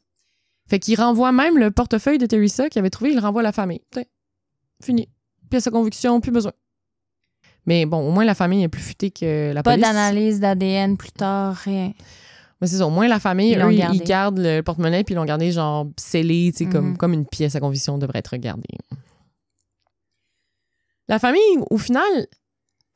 Fait 0.70 0.78
qu'ils 0.78 0.98
renvoient 0.98 1.32
même 1.32 1.58
le 1.58 1.70
portefeuille 1.70 2.18
de 2.18 2.24
Teresa 2.24 2.70
qu'il 2.70 2.78
avait 2.78 2.88
trouvé, 2.88 3.10
il 3.10 3.16
le 3.16 3.20
renvoie 3.20 3.42
à 3.42 3.44
la 3.44 3.52
famille. 3.52 3.82
Fini. 4.82 5.08
Puis 5.52 5.62
à 5.66 5.70
conviction, 5.70 6.18
plus 6.20 6.30
besoin. 6.32 6.52
Mais 7.66 7.84
bon, 7.84 7.98
au 8.08 8.10
moins 8.10 8.24
la 8.24 8.34
famille 8.34 8.62
est 8.62 8.68
plus 8.68 8.80
futée 8.82 9.10
que 9.10 9.52
la 9.52 9.62
Pas 9.62 9.72
police. 9.72 9.84
d'analyse 9.86 10.40
d'ADN 10.40 10.96
plus 10.96 11.12
tard, 11.12 11.54
rien. 11.56 11.92
Mais 12.60 12.66
c'est 12.68 12.78
ça, 12.78 12.86
au 12.86 12.90
moins 12.90 13.06
la 13.06 13.20
famille, 13.20 13.52
Ils 13.52 13.58
l'ont 13.58 13.68
eux, 13.68 13.72
ils- 13.74 13.78
gardé. 13.78 13.98
ils 13.98 14.02
gardent 14.04 14.38
le 14.38 14.62
porte-monnaie 14.62 15.04
puis 15.04 15.12
ils 15.14 15.16
l'ont 15.16 15.24
gardé 15.26 15.52
genre 15.52 15.86
scellé, 15.98 16.52
tu 16.56 16.64
sais, 16.64 16.70
comme, 16.70 16.90
Mhm. 16.90 16.96
comme 16.96 17.12
une 17.12 17.26
pièce 17.26 17.54
à 17.54 17.60
conviction 17.60 17.98
devrait 17.98 18.20
être 18.20 18.36
gardée. 18.38 18.62
La 21.08 21.18
famille, 21.18 21.40
au 21.70 21.78
final, 21.78 22.26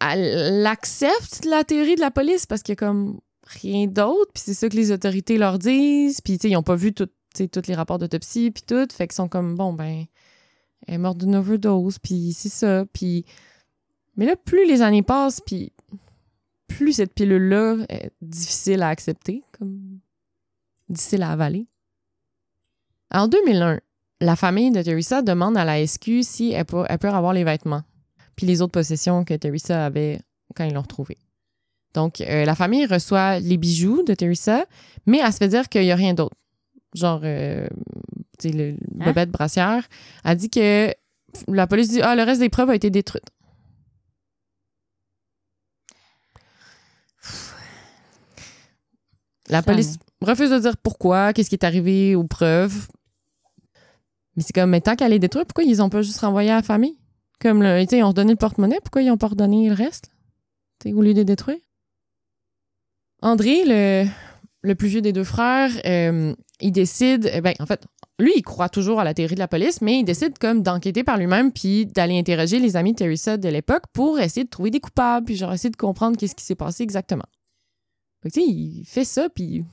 elle 0.00 0.66
accepte 0.66 1.44
la 1.44 1.62
théorie 1.64 1.96
de 1.96 2.00
la 2.00 2.10
police 2.10 2.46
parce 2.46 2.62
qu'il 2.62 2.72
y 2.72 2.76
a 2.76 2.76
comme 2.76 3.20
rien 3.42 3.86
d'autre, 3.86 4.30
puis 4.34 4.42
c'est 4.46 4.54
ça 4.54 4.68
que 4.68 4.76
les 4.76 4.92
autorités 4.92 5.36
leur 5.38 5.58
disent, 5.58 6.20
puis 6.20 6.38
tu 6.38 6.42
sais, 6.42 6.50
ils 6.50 6.54
n'ont 6.54 6.62
pas 6.62 6.76
vu 6.76 6.92
tout, 6.92 7.06
tu 7.06 7.12
sais, 7.44 7.48
tous 7.48 7.66
les 7.68 7.74
rapports 7.74 7.98
d'autopsie 7.98 8.50
puis 8.50 8.62
tout, 8.66 8.86
fait 8.92 9.06
qu'ils 9.08 9.14
sont 9.14 9.28
comme, 9.28 9.56
bon, 9.56 9.72
ben, 9.72 10.04
est 10.86 10.98
morte 10.98 11.18
d'une 11.18 11.36
overdose, 11.36 11.98
puis 11.98 12.32
c'est 12.32 12.48
ça, 12.48 12.84
puis... 12.92 13.24
Mais 14.16 14.24
là, 14.24 14.34
plus 14.34 14.66
les 14.66 14.80
années 14.80 15.02
passent, 15.02 15.40
puis 15.40 15.72
plus 16.68 16.94
cette 16.94 17.12
pilule-là 17.14 17.84
est 17.88 18.10
difficile 18.22 18.82
à 18.82 18.88
accepter, 18.88 19.42
comme 19.58 19.98
difficile 20.88 21.22
à 21.22 21.32
avaler. 21.32 21.66
En 23.10 23.28
2001, 23.28 23.80
la 24.20 24.36
famille 24.36 24.70
de 24.70 24.82
Teresa 24.82 25.22
demande 25.22 25.56
à 25.56 25.64
la 25.64 25.86
SQ 25.86 26.22
si 26.22 26.52
elle 26.52 26.64
peut, 26.64 26.84
elle 26.88 26.98
avoir 27.06 27.32
les 27.32 27.44
vêtements, 27.44 27.82
puis 28.34 28.46
les 28.46 28.62
autres 28.62 28.72
possessions 28.72 29.24
que 29.24 29.34
Teresa 29.34 29.84
avait 29.84 30.20
quand 30.54 30.64
ils 30.64 30.74
l'ont 30.74 30.82
retrouvée. 30.82 31.18
Donc, 31.94 32.20
euh, 32.20 32.44
la 32.44 32.54
famille 32.54 32.86
reçoit 32.86 33.38
les 33.38 33.56
bijoux 33.56 34.02
de 34.02 34.14
Teresa, 34.14 34.66
mais 35.06 35.18
elle 35.18 35.32
se 35.32 35.38
fait 35.38 35.48
dire 35.48 35.68
qu'il 35.68 35.82
n'y 35.82 35.92
a 35.92 35.96
rien 35.96 36.14
d'autre. 36.14 36.36
Genre, 36.94 37.20
euh, 37.24 37.68
le 38.44 38.70
le 38.72 38.76
Hein? 39.00 39.04
bobette 39.06 39.30
brassière. 39.30 39.86
Elle 40.24 40.36
dit 40.36 40.50
que 40.50 40.92
la 41.48 41.66
police 41.66 41.90
dit 41.90 42.00
Ah, 42.02 42.14
le 42.16 42.22
reste 42.22 42.40
des 42.40 42.48
preuves 42.48 42.70
a 42.70 42.74
été 42.74 42.90
détruite. 42.90 43.24
La 49.48 49.62
police 49.62 49.98
refuse 50.22 50.50
de 50.50 50.58
dire 50.58 50.76
pourquoi, 50.76 51.32
qu'est-ce 51.32 51.48
qui 51.48 51.54
est 51.54 51.64
arrivé 51.64 52.14
aux 52.16 52.24
preuves. 52.24 52.88
Mais 54.36 54.42
c'est 54.42 54.52
comme, 54.52 54.70
mais 54.70 54.80
tant 54.80 54.96
qu'elle 54.96 55.12
est 55.12 55.18
détruite, 55.18 55.46
pourquoi 55.46 55.64
ils 55.64 55.80
ont 55.82 55.88
pas 55.88 56.02
juste 56.02 56.20
renvoyé 56.20 56.50
à 56.50 56.56
la 56.56 56.62
famille? 56.62 56.98
Comme, 57.40 57.62
le, 57.62 57.80
ils 57.80 58.02
ont 58.02 58.08
redonné 58.08 58.32
le 58.32 58.36
porte-monnaie, 58.36 58.78
pourquoi 58.82 59.02
ils 59.02 59.10
ont 59.10 59.16
pas 59.16 59.28
redonné 59.28 59.68
le 59.68 59.74
reste? 59.74 60.10
Au 60.84 61.00
lieu 61.02 61.14
de 61.14 61.22
détruire. 61.22 61.58
André, 63.22 63.62
le, 63.64 64.06
le 64.62 64.74
plus 64.74 64.88
vieux 64.88 65.00
des 65.00 65.12
deux 65.12 65.24
frères, 65.24 65.70
euh, 65.86 66.34
il 66.60 66.72
décide, 66.72 67.30
eh 67.32 67.40
ben, 67.40 67.54
en 67.60 67.66
fait, 67.66 67.86
lui, 68.18 68.32
il 68.36 68.42
croit 68.42 68.68
toujours 68.68 68.98
à 69.00 69.04
la 69.04 69.12
théorie 69.12 69.34
de 69.34 69.40
la 69.40 69.48
police, 69.48 69.82
mais 69.82 70.00
il 70.00 70.04
décide 70.04 70.38
comme 70.38 70.62
d'enquêter 70.62 71.04
par 71.04 71.18
lui-même 71.18 71.52
puis 71.52 71.86
d'aller 71.86 72.18
interroger 72.18 72.58
les 72.58 72.76
amis 72.76 72.92
de 72.92 72.96
Teresa 72.96 73.36
de 73.36 73.48
l'époque 73.48 73.84
pour 73.92 74.18
essayer 74.18 74.44
de 74.44 74.48
trouver 74.50 74.70
des 74.70 74.80
coupables 74.80 75.26
puis 75.26 75.36
genre 75.36 75.52
essayer 75.52 75.70
de 75.70 75.76
comprendre 75.76 76.16
qu'est-ce 76.16 76.34
qui 76.34 76.44
s'est 76.44 76.54
passé 76.54 76.82
exactement. 76.82 77.26
Fait 78.22 78.30
que, 78.30 78.40
il 78.40 78.84
fait 78.86 79.04
ça 79.04 79.28
puis 79.28 79.64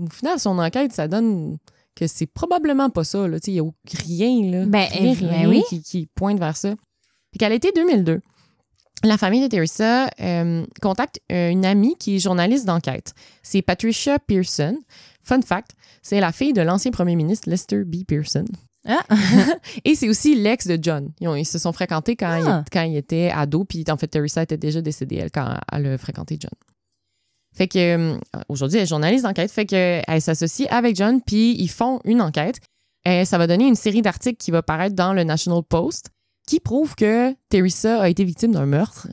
au 0.00 0.10
final, 0.10 0.38
son 0.38 0.58
enquête, 0.58 0.92
ça 0.92 1.08
donne 1.08 1.58
que 1.94 2.06
c'est 2.06 2.26
probablement 2.26 2.90
pas 2.90 3.04
ça. 3.04 3.26
Il 3.46 3.52
n'y 3.52 3.60
a 3.60 3.64
rien, 4.04 4.50
là, 4.50 4.66
Ben, 4.66 4.86
rien, 4.90 5.12
eh, 5.12 5.24
rien 5.26 5.42
ben 5.42 5.48
oui. 5.48 5.62
qui, 5.68 5.82
qui 5.82 6.08
pointe 6.14 6.38
vers 6.38 6.56
ça. 6.56 6.70
Fait 7.32 7.38
qu'à 7.38 7.48
l'été 7.48 7.70
2002, 7.74 8.20
la 9.04 9.18
famille 9.18 9.42
de 9.42 9.48
Teresa 9.48 10.08
euh, 10.20 10.64
contacte 10.80 11.20
euh, 11.30 11.50
une 11.50 11.64
amie 11.64 11.96
qui 11.98 12.16
est 12.16 12.18
journaliste 12.18 12.66
d'enquête. 12.66 13.14
C'est 13.42 13.62
Patricia 13.62 14.18
Pearson. 14.18 14.78
Fun 15.24 15.40
fact, 15.42 15.72
c'est 16.02 16.20
la 16.20 16.32
fille 16.32 16.52
de 16.52 16.62
l'ancien 16.62 16.90
premier 16.90 17.16
ministre 17.16 17.48
Lester 17.48 17.84
B. 17.84 18.04
Pearson. 18.06 18.44
Ah. 18.88 19.04
Et 19.84 19.94
c'est 19.94 20.08
aussi 20.08 20.34
l'ex 20.34 20.66
de 20.66 20.76
John. 20.80 21.10
Ils, 21.20 21.28
ont- 21.28 21.36
ils 21.36 21.44
se 21.44 21.58
sont 21.58 21.72
fréquentés 21.72 22.16
quand, 22.16 22.42
Ah. 22.44 22.64
il, 22.66 22.70
quand 22.70 22.82
il 22.82 22.96
était 22.96 23.30
ado, 23.32 23.64
puis 23.64 23.84
en 23.88 23.96
fait, 23.96 24.08
Teresa 24.08 24.42
était 24.42 24.56
déjà 24.56 24.80
décédée, 24.80 25.16
elle, 25.16 25.30
quand 25.30 25.56
elle 25.70 25.86
a 25.86 25.98
fréquenté 25.98 26.36
John. 26.40 26.50
Fait 27.54 27.68
que, 27.68 27.78
euh, 28.14 28.18
aujourd'hui, 28.48 28.78
elle 28.78 28.84
est 28.84 28.88
journaliste 28.88 29.24
d'enquête, 29.24 29.52
fait 29.52 29.66
qu'elle 29.66 30.22
s'associe 30.22 30.66
avec 30.72 30.96
John, 30.96 31.20
puis 31.20 31.54
ils 31.60 31.68
font 31.68 32.00
une 32.04 32.22
enquête. 32.22 32.56
Et 33.04 33.24
ça 33.24 33.36
va 33.38 33.46
donner 33.46 33.66
une 33.68 33.74
série 33.76 34.00
d'articles 34.02 34.38
qui 34.38 34.50
va 34.50 34.62
paraître 34.62 34.94
dans 34.96 35.12
le 35.12 35.22
National 35.24 35.62
Post 35.68 36.10
qui 36.48 36.58
prouve 36.60 36.94
que 36.96 37.32
Teresa 37.50 38.00
a 38.00 38.08
été 38.08 38.24
victime 38.24 38.52
d'un 38.52 38.66
meurtre 38.66 39.08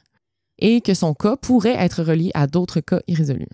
et 0.59 0.81
que 0.81 0.93
son 0.93 1.13
cas 1.13 1.35
pourrait 1.37 1.75
être 1.77 2.03
relié 2.03 2.31
à 2.33 2.47
d'autres 2.47 2.79
cas 2.81 3.01
irrésolus. 3.07 3.47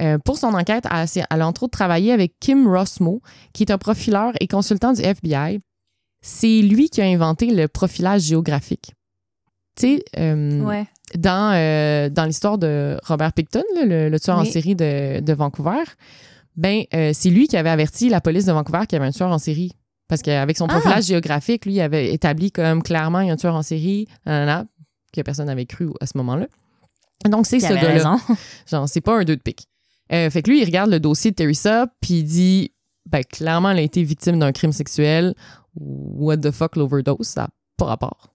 Euh, 0.00 0.18
pour 0.18 0.38
son 0.38 0.54
enquête, 0.54 0.84
elle, 0.90 1.24
a 1.42 1.46
entre 1.46 1.64
autres 1.64 1.72
travaillé 1.76 2.12
avec 2.12 2.34
Kim 2.40 2.66
Rossmo, 2.66 3.20
qui 3.52 3.62
est 3.64 3.70
un 3.70 3.78
profileur 3.78 4.32
et 4.40 4.46
consultant 4.46 4.92
du 4.92 5.02
FBI. 5.02 5.60
C'est 6.22 6.62
lui 6.62 6.88
qui 6.88 7.00
a 7.00 7.04
inventé 7.04 7.46
le 7.54 7.68
profilage 7.68 8.22
géographique. 8.22 8.92
Tu 9.78 9.96
sais, 9.96 10.04
euh, 10.18 10.60
Ouais. 10.62 10.86
dans, 11.16 11.52
euh, 11.54 12.08
dans 12.10 12.24
l'histoire 12.24 12.58
de 12.58 12.98
Robert 13.04 13.32
Picton, 13.32 13.62
là, 13.76 13.84
le, 13.84 14.08
le 14.08 14.20
tueur 14.20 14.38
en 14.38 14.44
série 14.44 14.74
de, 14.74 15.20
de 15.20 15.32
Vancouver, 15.32 15.82
ben, 16.56 16.82
c'est 16.92 17.30
lui 17.30 17.46
qui 17.48 17.56
avait 17.56 17.70
averti 17.70 18.08
la 18.08 18.20
police 18.20 18.44
de 18.46 18.52
Vancouver 18.52 18.80
qu'il 18.88 18.96
y 18.96 19.00
avait 19.00 19.08
un 19.08 19.12
tueur 19.12 19.30
en 19.30 19.38
série. 19.38 19.72
Parce 20.08 20.22
qu'avec 20.22 20.56
son 20.58 20.66
Ah! 20.66 20.72
profilage 20.80 21.04
géographique, 21.04 21.64
lui, 21.66 21.74
il 21.74 21.80
avait 21.80 22.12
établi 22.12 22.50
comme 22.50 22.82
clairement 22.82 23.20
il 23.20 23.28
y 23.28 23.30
a 23.30 23.32
un 23.34 23.36
tueur 23.36 23.54
en 23.54 23.62
série, 23.62 24.08
nanana, 24.26 24.66
que 25.12 25.20
personne 25.22 25.46
n'avait 25.46 25.66
cru 25.66 25.88
à 26.00 26.06
ce 26.06 26.18
moment-là. 26.18 26.46
Donc, 27.28 27.46
c'est 27.46 27.60
ce 27.60 27.72
gars-là. 27.72 28.16
Genre, 28.66 28.88
c'est 28.88 29.00
pas 29.00 29.16
un 29.18 29.24
deux 29.24 29.36
de 29.36 29.42
pique. 29.42 29.66
Euh, 30.12 30.28
fait 30.30 30.42
que 30.42 30.50
lui, 30.50 30.60
il 30.60 30.64
regarde 30.64 30.90
le 30.90 31.00
dossier 31.00 31.30
de 31.30 31.36
Teresa, 31.36 31.86
puis 32.00 32.14
il 32.20 32.24
dit, 32.24 32.72
ben, 33.06 33.22
clairement, 33.24 33.70
elle 33.70 33.78
a 33.78 33.82
été 33.82 34.02
victime 34.02 34.38
d'un 34.38 34.52
crime 34.52 34.72
sexuel 34.72 35.34
what 35.76 36.38
the 36.38 36.50
fuck 36.50 36.74
l'overdose, 36.76 37.26
ça 37.28 37.42
n'a 37.42 37.48
pas 37.76 37.84
rapport. 37.86 38.34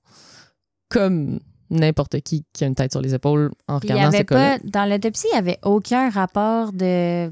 Comme 0.90 1.40
n'importe 1.70 2.22
qui 2.22 2.46
qui 2.54 2.64
a 2.64 2.68
une 2.68 2.76
tête 2.76 2.92
sur 2.92 3.02
les 3.02 3.14
épaules 3.14 3.52
en 3.68 3.80
Puis 3.80 3.90
il 3.90 3.92
y 3.92 3.94
regardant 3.96 4.18
ce 4.18 4.24
pas, 4.24 4.58
dans 4.64 4.90
l'autopsie, 4.90 5.28
il 5.32 5.34
n'y 5.36 5.40
avait 5.40 5.60
aucun 5.64 6.10
rapport 6.10 6.72
de 6.72 7.30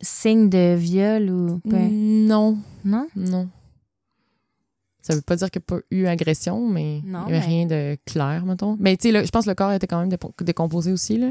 signe 0.00 0.48
de 0.48 0.74
viol 0.74 1.30
ou. 1.30 1.60
peu- 1.60 1.76
Non, 1.78 2.58
Non? 2.84 3.06
non. 3.14 3.48
Ça 5.02 5.14
veut 5.14 5.22
pas 5.22 5.36
dire 5.36 5.50
qu'il 5.50 5.60
n'y 5.60 5.76
a 5.76 5.78
pas 5.78 5.84
eu 5.90 6.06
agression, 6.06 6.68
mais 6.68 7.00
Non, 7.04 7.24
il 7.28 7.32
n'y 7.32 7.38
avait 7.38 7.40
mais- 7.40 7.46
rien 7.46 7.66
de 7.66 7.98
clair, 8.04 8.44
mettons. 8.44 8.76
Mais 8.80 8.96
tu 8.96 9.08
sais, 9.08 9.12
là, 9.12 9.24
je 9.24 9.30
pense 9.30 9.44
que 9.44 9.50
le 9.50 9.54
corps 9.54 9.72
était 9.72 9.86
quand 9.86 9.98
même 10.04 10.14
décomposé 10.42 10.92
aussi, 10.92 11.16
là. 11.18 11.30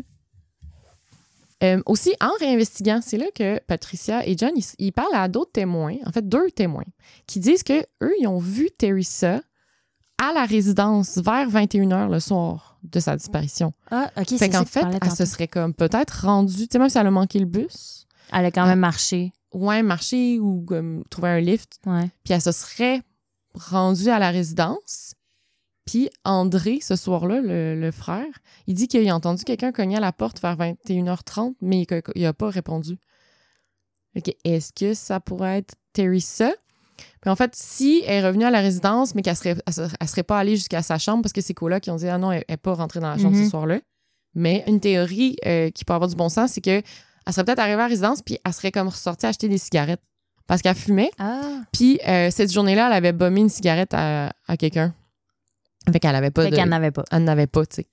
Euh, 1.64 1.82
aussi, 1.86 2.14
en 2.22 2.32
réinvestiguant, 2.40 3.02
c'est 3.04 3.18
là 3.18 3.26
que 3.36 3.60
Patricia 3.68 4.26
et 4.26 4.38
John, 4.38 4.52
ils, 4.56 4.64
ils 4.78 4.94
parlent 4.94 5.14
à 5.14 5.28
d'autres 5.28 5.52
témoins, 5.52 5.96
en 6.06 6.12
fait 6.12 6.28
deux 6.28 6.50
témoins, 6.52 6.86
qui 7.28 7.40
disent 7.40 7.64
que 7.64 7.82
eux, 8.02 8.14
ils 8.20 8.28
ont 8.28 8.38
vu 8.40 8.70
Teresa 8.78 9.42
à 10.18 10.32
la 10.34 10.46
résidence 10.46 11.18
vers 11.18 11.50
21h 11.50 12.10
le 12.12 12.20
soir 12.20 12.78
de 12.84 13.00
sa 13.02 13.16
disparition. 13.18 13.74
Ah, 13.92 14.10
OK, 14.18 14.30
fait 14.30 14.38
c'est 14.38 14.50
qu'en 14.50 14.64
fait, 14.66 14.86
elle 15.02 15.12
se 15.12 15.26
serait 15.26 15.48
comme 15.50 15.74
peut-être 15.74 16.26
rendue, 16.26 16.68
tu 16.68 16.74
sais, 16.74 16.80
même 16.80 16.90
si 16.90 16.98
elle 16.98 17.08
a 17.08 17.12
manqué 17.12 17.40
le 17.40 17.46
bus, 17.46 18.06
Elle 18.32 18.46
a 18.46 18.52
quand 18.52 18.66
même 18.66 18.80
marché. 18.80 19.34
ouais, 19.54 19.82
marcher 19.84 20.40
ou 20.40 20.64
comme, 20.66 21.04
trouver 21.10 21.30
un 21.30 21.40
lift, 21.42 21.80
Ouais. 21.86 22.10
puis 22.24 22.34
elle 22.34 22.42
se 22.42 22.52
serait 22.54 23.02
rendue 23.54 24.10
à 24.10 24.20
la 24.20 24.30
résidence. 24.32 25.14
Puis 25.90 26.08
André, 26.24 26.78
ce 26.84 26.96
soir-là, 26.96 27.42
le, 27.42 27.74
le 27.74 27.92
frère, 27.92 28.28
il 28.68 28.76
dit 28.76 28.88
qu'il 28.88 29.10
a 29.10 29.16
entendu 29.16 29.44
quelqu'un 29.44 29.72
cogner 29.72 29.98
à 29.98 30.00
la 30.00 30.12
porte 30.12 30.40
vers 30.40 30.56
21h30, 30.56 31.56
mais 31.62 31.88
qu'il 31.88 32.22
n'a 32.22 32.32
pas 32.32 32.52
répondu. 32.52 33.00
Ok, 34.16 34.32
Est-ce 34.44 34.72
que 34.72 34.94
ça 34.94 35.20
pourrait 35.20 35.58
être 35.58 35.74
Teresa? 35.94 36.52
Puis 37.22 37.32
en 37.32 37.36
fait, 37.36 37.56
si 37.56 38.04
elle 38.06 38.24
est 38.24 38.28
revenue 38.28 38.46
à 38.46 38.52
la 38.52 38.60
résidence, 38.60 39.16
mais 39.16 39.24
qu'elle 39.24 39.36
serait, 39.36 39.56
elle 39.66 40.08
serait, 40.08 40.22
pas 40.22 40.38
allée 40.38 40.58
jusqu'à 40.58 40.84
sa 40.84 41.00
chambre 41.00 41.24
parce 41.24 41.34
que 41.34 41.42
c'est 41.42 41.56
colocs 41.56 41.82
qui 41.82 41.90
ont 41.90 41.96
dit 41.96 42.08
Ah 42.08 42.20
non, 42.20 42.32
elle 42.32 42.46
n'est 42.48 42.58
pas 42.58 42.76
rentrée 42.76 43.00
dans 43.00 43.10
la 43.10 43.18
chambre 43.18 43.36
ce 43.36 43.50
soir-là. 43.50 43.80
Mais 44.36 44.64
une 44.68 44.80
théorie 44.80 45.38
euh, 45.48 45.72
qui 45.72 45.86
peut 45.86 45.94
avoir 45.94 46.08
du 46.08 46.16
bon 46.16 46.30
sens, 46.30 46.52
c'est 46.52 46.62
que 46.62 46.70
elle 46.70 47.34
serait 47.34 47.46
peut-être 47.46 47.58
arrivée 47.58 47.74
à 47.74 47.78
la 47.78 47.88
résidence, 47.88 48.22
puis 48.22 48.38
elle 48.46 48.54
serait 48.54 48.72
comme 48.72 48.90
ressortie 48.90 49.26
acheter 49.26 49.50
des 49.50 49.58
cigarettes. 49.58 50.04
Parce 50.46 50.62
qu'elle 50.62 50.76
fumait. 50.76 51.10
Ah. 51.18 51.62
Puis 51.72 52.00
euh, 52.08 52.30
cette 52.30 52.54
journée-là, 52.54 52.88
elle 52.88 52.94
avait 52.94 53.14
bombé 53.14 53.42
une 53.42 53.50
cigarette 53.50 53.96
à, 53.96 54.34
à 54.48 54.56
quelqu'un. 54.56 54.94
Fait 55.92 56.00
qu'elle 56.00 56.16
avait 56.16 56.32
pas 56.32 56.44
Fait 56.44 56.52
de. 56.52 56.56
qu'elle 56.56 56.70
n'avait 56.70 56.92
pas. 56.92 57.04
Elle 57.12 57.24
n'avait 57.24 57.48
pas, 57.48 57.66
tu 57.66 57.78
sais. 57.78 57.88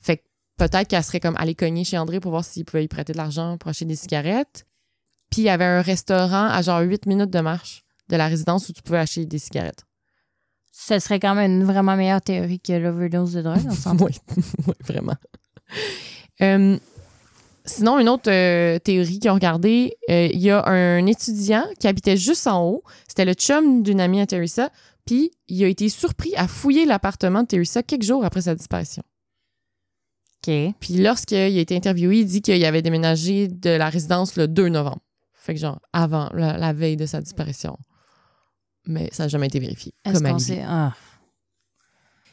Fait 0.00 0.18
que 0.18 0.22
peut-être 0.56 0.88
qu'elle 0.88 1.04
serait 1.04 1.20
comme 1.20 1.36
allée 1.36 1.54
cogner 1.54 1.84
chez 1.84 1.98
André 1.98 2.20
pour 2.20 2.30
voir 2.30 2.44
s'il 2.44 2.64
pouvait 2.64 2.82
lui 2.82 2.88
prêter 2.88 3.12
de 3.12 3.18
l'argent 3.18 3.56
pour 3.58 3.70
acheter 3.70 3.84
des 3.86 3.96
cigarettes. 3.96 4.66
Puis 5.30 5.42
il 5.42 5.44
y 5.44 5.48
avait 5.50 5.64
un 5.64 5.80
restaurant 5.82 6.48
à 6.48 6.60
genre 6.62 6.80
8 6.80 7.06
minutes 7.06 7.30
de 7.30 7.40
marche 7.40 7.84
de 8.08 8.16
la 8.16 8.26
résidence 8.26 8.68
où 8.68 8.72
tu 8.72 8.82
pouvais 8.82 8.98
acheter 8.98 9.24
des 9.26 9.38
cigarettes. 9.38 9.84
Ce 10.72 10.98
serait 10.98 11.20
quand 11.20 11.34
même 11.34 11.50
une 11.50 11.64
vraiment 11.64 11.96
meilleure 11.96 12.20
théorie 12.20 12.60
que 12.60 12.72
l'overdose 12.72 13.32
de 13.32 13.42
drogue, 13.42 13.60
on 13.66 13.72
s'entend. 13.74 14.04
Oui, 14.06 14.18
oui, 14.66 14.74
vraiment. 14.86 15.16
Euh, 16.42 16.76
sinon, 17.64 17.98
une 17.98 18.08
autre 18.08 18.30
euh, 18.30 18.78
théorie 18.78 19.18
qu'ils 19.18 19.30
ont 19.30 19.34
regardée, 19.34 19.96
euh, 20.08 20.28
il 20.32 20.40
y 20.40 20.50
a 20.50 20.66
un 20.66 21.06
étudiant 21.06 21.64
qui 21.78 21.86
habitait 21.86 22.16
juste 22.16 22.46
en 22.46 22.64
haut. 22.64 22.82
C'était 23.08 23.24
le 23.24 23.34
chum 23.34 23.82
d'une 23.82 24.00
amie 24.00 24.20
à 24.20 24.26
Teresa. 24.26 24.70
Puis 25.10 25.32
il 25.48 25.64
a 25.64 25.66
été 25.66 25.88
surpris 25.88 26.32
à 26.36 26.46
fouiller 26.46 26.86
l'appartement 26.86 27.42
de 27.42 27.48
Teresa 27.48 27.82
quelques 27.82 28.04
jours 28.04 28.24
après 28.24 28.42
sa 28.42 28.54
disparition. 28.54 29.02
OK. 30.46 30.54
Puis 30.78 30.98
lorsqu'il 30.98 31.36
a 31.36 31.46
été 31.48 31.74
interviewé, 31.74 32.20
il 32.20 32.26
dit 32.26 32.40
qu'il 32.42 32.64
avait 32.64 32.80
déménagé 32.80 33.48
de 33.48 33.70
la 33.70 33.90
résidence 33.90 34.36
le 34.36 34.46
2 34.46 34.68
novembre. 34.68 35.00
Fait 35.32 35.54
que 35.54 35.58
genre 35.58 35.80
avant, 35.92 36.30
la, 36.32 36.56
la 36.58 36.72
veille 36.72 36.96
de 36.96 37.06
sa 37.06 37.20
disparition. 37.20 37.76
Mais 38.86 39.08
ça 39.10 39.24
n'a 39.24 39.28
jamais 39.28 39.48
été 39.48 39.58
vérifié. 39.58 39.92
Comme 40.04 40.14
qu'on 40.14 40.24
alibi. 40.26 40.44
sait... 40.44 40.62
Ah. 40.64 40.94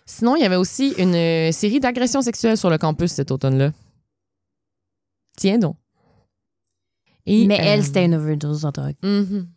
Sinon, 0.06 0.36
il 0.36 0.44
y 0.44 0.46
avait 0.46 0.56
aussi 0.56 0.94
une 1.00 1.52
série 1.52 1.80
d'agressions 1.80 2.22
sexuelles 2.22 2.58
sur 2.58 2.70
le 2.70 2.78
campus 2.78 3.12
cet 3.12 3.32
automne-là. 3.32 3.72
Tiens 5.36 5.58
donc. 5.58 5.78
Et, 7.26 7.48
Mais 7.48 7.58
elle, 7.60 7.80
euh, 7.80 7.84
c'était 7.84 8.06
une 8.06 8.14
overdose 8.14 8.62
de 8.62 8.70
drogue. 8.70 8.96
mhm. 9.02 9.48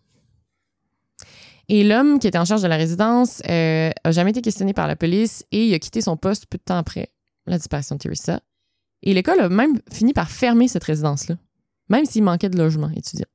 Et 1.72 1.85
l'homme 1.85 2.18
qui 2.18 2.26
était 2.26 2.37
en 2.37 2.44
charge 2.44 2.62
de 2.62 2.66
la 2.66 2.76
résidence 2.76 3.40
euh, 3.48 3.90
a 4.02 4.11
jamais 4.11 4.30
été 4.30 4.42
questionné 4.42 4.72
par 4.74 4.88
la 4.88 4.96
police 4.96 5.46
et 5.52 5.66
il 5.68 5.72
a 5.72 5.78
quitté 5.78 6.00
son 6.00 6.16
poste 6.16 6.46
peu 6.46 6.59
de 6.59 6.64
temps 6.64 6.76
après 6.76 7.12
la 7.46 7.59
disparition 7.59 7.94
de 7.94 8.00
Teresa. 8.00 8.40
Et 9.04 9.14
l'école 9.14 9.38
a 9.38 9.48
même 9.48 9.80
fini 9.88 10.12
par 10.12 10.28
fermer 10.28 10.66
cette 10.66 10.83
résidence-là, 10.83 11.37
même 11.88 12.04
s'il 12.06 12.24
manquait 12.24 12.48
de 12.50 12.59
logement 12.59 12.90
étudiant. 12.90 13.28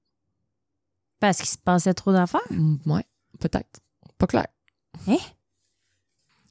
Parce 1.21 1.37
qu'il 1.37 1.47
se 1.47 1.57
passait 1.57 1.93
trop 1.93 2.11
d'affaires? 2.11 2.41
Mm, 2.49 2.75
Ouais, 2.85 3.05
peut-être. 3.39 3.79
Pas 4.17 4.27
clair. 4.27 4.47
Hein? 5.07 5.15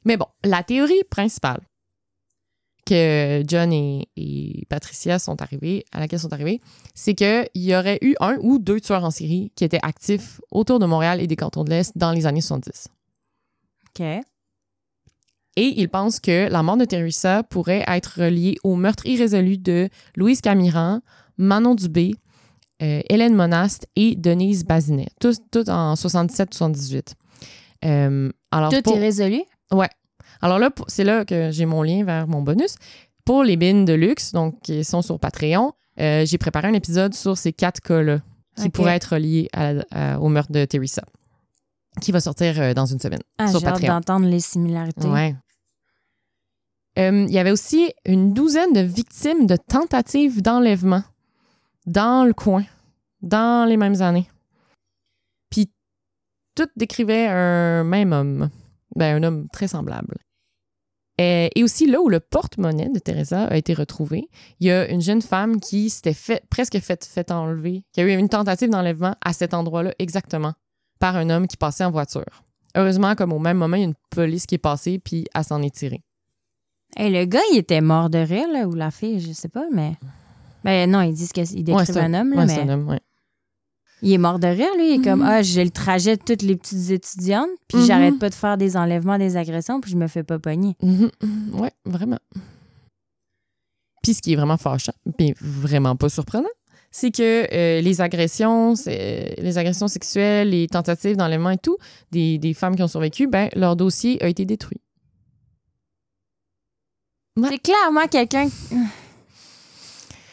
Mais 0.05 0.17
bon, 0.17 0.25
la 0.43 0.63
théorie 0.63 1.03
principale 1.11 1.61
que 2.85 3.43
John 3.47 3.73
et, 3.73 4.07
et 4.15 4.65
Patricia 4.69 5.17
sont 5.19 5.41
arrivés, 5.41 5.85
à 5.91 5.99
laquelle 5.99 6.19
sont 6.19 6.31
arrivés, 6.33 6.61
c'est 6.93 7.15
qu'il 7.15 7.47
y 7.55 7.75
aurait 7.75 7.97
eu 8.01 8.15
un 8.19 8.37
ou 8.41 8.59
deux 8.59 8.79
tueurs 8.79 9.03
en 9.03 9.11
série 9.11 9.51
qui 9.55 9.63
étaient 9.63 9.79
actifs 9.81 10.39
autour 10.51 10.79
de 10.79 10.85
Montréal 10.85 11.19
et 11.21 11.27
des 11.27 11.35
cantons 11.35 11.63
de 11.63 11.69
l'Est 11.71 11.97
dans 11.97 12.11
les 12.11 12.25
années 12.27 12.41
70. 12.41 12.87
OK. 13.89 14.05
Et 15.57 15.79
ils 15.81 15.89
pensent 15.89 16.19
que 16.19 16.49
la 16.49 16.61
mort 16.63 16.75
de 16.77 16.85
Teresa 16.85 17.43
pourrait 17.43 17.83
être 17.87 18.19
reliée 18.21 18.57
au 18.63 18.75
meurtre 18.75 19.05
irrésolu 19.05 19.57
de 19.57 19.89
Louise 20.17 20.41
Camiran, 20.41 20.99
Manon 21.37 21.75
Dubé, 21.75 22.13
euh, 22.81 23.01
Hélène 23.09 23.33
Monast 23.35 23.87
et 23.95 24.15
Denise 24.17 24.65
Bazinet, 24.65 25.07
tous 25.21 25.37
en 25.69 25.93
77-78. 25.95 27.13
Euh, 27.85 28.29
alors 28.51 28.69
Tout 28.71 28.81
pour- 28.81 28.97
est 28.97 28.99
résolu? 28.99 29.43
Alors 30.41 30.59
là, 30.59 30.69
c'est 30.87 31.03
là 31.03 31.25
que 31.25 31.51
j'ai 31.51 31.65
mon 31.65 31.81
lien 31.83 32.03
vers 32.03 32.27
mon 32.27 32.41
bonus. 32.41 32.75
Pour 33.25 33.43
les 33.43 33.57
bins 33.57 33.83
de 33.85 33.93
luxe, 33.93 34.31
donc 34.33 34.59
qui 34.61 34.83
sont 34.83 35.01
sur 35.01 35.19
Patreon, 35.19 35.73
euh, 35.99 36.25
j'ai 36.25 36.37
préparé 36.37 36.67
un 36.67 36.73
épisode 36.73 37.13
sur 37.13 37.37
ces 37.37 37.53
quatre 37.53 37.81
cas-là 37.81 38.19
qui 38.57 38.69
pourraient 38.69 38.95
être 38.95 39.15
à- 39.53 39.73
à- 39.91 40.19
au 40.19 40.29
meurtre 40.29 40.51
de 40.51 40.63
Teresa, 40.65 41.03
qui 42.01 42.11
va 42.11 42.19
sortir 42.19 42.59
euh, 42.61 42.73
dans 42.73 42.85
une 42.85 42.99
semaine 42.99 43.19
Ah, 43.37 43.47
sur 43.47 43.59
j'ai 43.59 43.65
hâte 43.67 43.73
Patreon. 43.75 43.93
d'entendre 43.95 44.27
les 44.27 44.39
similarités. 44.39 45.07
Ouais. 45.07 45.35
Euh, 46.97 47.25
Il 47.27 47.33
y 47.33 47.39
avait 47.39 47.51
aussi 47.51 47.91
une 48.05 48.33
douzaine 48.33 48.71
de 48.73 48.79
victimes 48.81 49.47
de 49.47 49.57
tentatives 49.57 50.41
d'enlèvement 50.41 51.03
dans 51.85 52.25
le 52.25 52.33
coin, 52.33 52.63
dans 53.21 53.67
les 53.67 53.75
mêmes 53.77 54.01
années. 54.01 54.29
Puis, 55.49 55.69
toutes 56.55 56.71
décrivaient 56.77 57.27
un 57.27 57.83
même 57.83 58.13
homme, 58.13 58.49
ben, 58.95 59.15
un 59.15 59.23
homme 59.23 59.47
très 59.51 59.67
semblable. 59.67 60.15
Euh, 61.21 61.47
et 61.55 61.63
aussi, 61.63 61.85
là 61.89 62.01
où 62.01 62.09
le 62.09 62.19
porte-monnaie 62.19 62.89
de 62.89 62.99
Teresa 62.99 63.45
a 63.45 63.55
été 63.55 63.73
retrouvé, 63.73 64.29
il 64.59 64.67
y 64.67 64.71
a 64.71 64.89
une 64.89 65.01
jeune 65.01 65.21
femme 65.21 65.61
qui 65.61 65.89
s'était 65.89 66.13
fait, 66.13 66.43
presque 66.49 66.77
fait, 66.79 67.05
fait 67.05 67.31
enlever, 67.31 67.83
qui 67.93 68.01
a 68.01 68.03
eu 68.03 68.17
une 68.17 68.27
tentative 68.27 68.69
d'enlèvement 68.69 69.15
à 69.23 69.31
cet 69.31 69.53
endroit-là 69.53 69.93
exactement, 69.97 70.53
par 70.99 71.15
un 71.15 71.29
homme 71.29 71.47
qui 71.47 71.55
passait 71.55 71.85
en 71.85 71.91
voiture. 71.91 72.43
Heureusement, 72.75 73.15
comme 73.15 73.31
au 73.31 73.39
même 73.39 73.57
moment, 73.57 73.77
il 73.77 73.81
y 73.81 73.85
a 73.85 73.87
une 73.87 73.95
police 74.09 74.45
qui 74.45 74.55
est 74.55 74.59
passée, 74.59 74.99
puis 74.99 75.25
elle 75.33 75.43
s'en 75.45 75.61
est 75.61 75.73
tirée. 75.73 76.03
Hey, 76.97 77.11
le 77.11 77.23
gars, 77.25 77.41
il 77.53 77.59
était 77.59 77.81
mort 77.81 78.09
de 78.09 78.17
rire, 78.17 78.47
là, 78.51 78.67
ou 78.67 78.73
la 78.73 78.91
fille, 78.91 79.21
je 79.21 79.31
sais 79.31 79.47
pas, 79.47 79.65
mais. 79.71 79.95
Ben 80.65 80.89
non, 80.89 81.01
ils 81.01 81.13
disent 81.13 81.31
qu'il 81.31 81.45
Ouais, 81.73 81.85
c'est 81.85 81.97
un 81.97 82.13
homme, 82.13 82.31
là, 82.31 82.39
Ouais, 82.39 82.45
mais 82.45 82.53
c'est 82.53 82.61
un 82.61 82.69
homme, 82.69 82.89
ouais. 82.89 82.99
Il 84.01 84.11
est 84.13 84.17
mort 84.17 84.39
de 84.39 84.47
rire, 84.47 84.69
lui. 84.77 84.93
Il 84.93 84.99
est 84.99 85.03
comme, 85.03 85.19
Mhm. 85.21 85.25
ah, 85.27 85.41
j'ai 85.41 85.63
le 85.63 85.71
trajet 85.71 86.17
de 86.17 86.21
toutes 86.23 86.41
les 86.41 86.55
petites 86.55 86.89
étudiantes, 86.91 87.49
puis 87.67 87.79
Mhm. 87.79 87.85
j'arrête 87.85 88.19
pas 88.19 88.29
de 88.29 88.35
faire 88.35 88.57
des 88.57 88.77
enlèvements, 88.77 89.17
des 89.17 89.37
agressions, 89.37 89.81
puis 89.81 89.91
je 89.91 89.97
me 89.97 90.07
fais 90.07 90.23
pas 90.23 90.37
pogner. 90.39 90.75
Mhm, 90.81 91.09
ouais, 91.53 91.71
vraiment. 91.85 92.19
Puis 94.03 94.13
ce 94.13 94.21
qui 94.21 94.33
est 94.33 94.35
vraiment 94.35 94.57
fâchant, 94.57 94.93
puis 95.17 95.33
vraiment 95.41 95.95
pas 95.95 96.09
surprenant, 96.09 96.49
c'est 96.91 97.11
que 97.11 97.47
euh, 97.51 97.81
les 97.81 98.01
agressions, 98.01 98.75
c'est- 98.75 99.35
les 99.39 99.57
agressions 99.57 99.87
sexuelles, 99.87 100.49
les 100.51 100.67
tentatives 100.67 101.17
d'enlèvement 101.17 101.49
et 101.49 101.57
tout, 101.57 101.77
des, 102.11 102.37
des 102.37 102.53
femmes 102.53 102.75
qui 102.75 102.83
ont 102.83 102.87
survécu, 102.87 103.27
ben 103.27 103.49
leur 103.55 103.75
dossier 103.75 104.21
a 104.23 104.27
été 104.27 104.45
détruit. 104.45 104.79
Ouais. 107.37 107.49
C'est 107.51 107.57
clairement 107.59 108.07
quelqu'un 108.09 108.47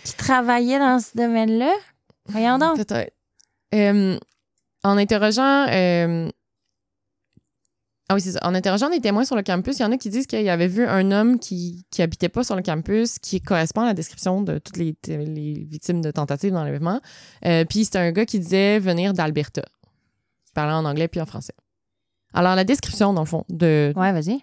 qui 0.05 0.15
travaillait 0.17 0.79
dans 0.79 1.01
ce 1.01 1.17
domaine-là. 1.17 1.73
Voyons 2.27 2.59
donc. 2.59 2.77
Peut-être. 2.77 3.13
Euh, 3.75 4.19
en 4.85 4.97
interrogeant. 4.99 5.67
euh, 5.69 6.29
Ah 8.09 8.15
oui, 8.15 8.21
c'est 8.21 8.33
ça. 8.33 8.41
En 8.43 8.55
interrogeant 8.55 8.91
des 8.91 9.01
témoins 9.01 9.25
sur 9.25 9.37
le 9.37 9.43
campus, 9.43 9.79
il 9.79 9.83
y 9.83 9.85
en 9.85 9.93
a 9.93 9.97
qui 9.97 10.11
disent 10.11 10.27
qu'il 10.27 10.43
y 10.43 10.51
avait 10.51 10.67
vu 10.69 10.87
un 10.87 11.11
homme 11.13 11.39
qui, 11.39 11.87
qui 11.91 12.03
habitait 12.03 12.29
pas 12.29 12.45
sur 12.45 12.57
le 12.57 12.63
campus, 12.63 13.19
qui 13.19 13.41
correspond 13.41 13.83
à 13.83 13.87
la 13.87 13.95
description 13.95 14.43
de 14.43 14.59
toutes 14.59 14.77
les, 14.77 14.95
les 15.07 15.65
victimes 15.65 16.01
de 16.03 16.11
tentatives 16.11 16.53
d'enlèvement. 16.53 17.01
Euh, 17.47 17.65
puis 17.65 17.85
c'était 17.85 17.99
un 17.99 18.13
gars 18.13 18.27
qui 18.27 18.39
disait 18.41 18.79
venir 18.79 19.15
d'Alberta. 19.15 19.63
Il 20.49 20.53
parlait 20.53 20.75
en 20.75 20.85
anglais 20.85 21.09
puis 21.09 21.21
en 21.21 21.27
français. 21.27 21.55
Alors, 22.35 22.55
la 22.57 22.65
description, 22.65 23.13
dans 23.15 23.23
le 23.23 23.27
fond, 23.27 23.45
de, 23.49 23.93
Ouais, 23.97 24.13
vas-y. 24.13 24.41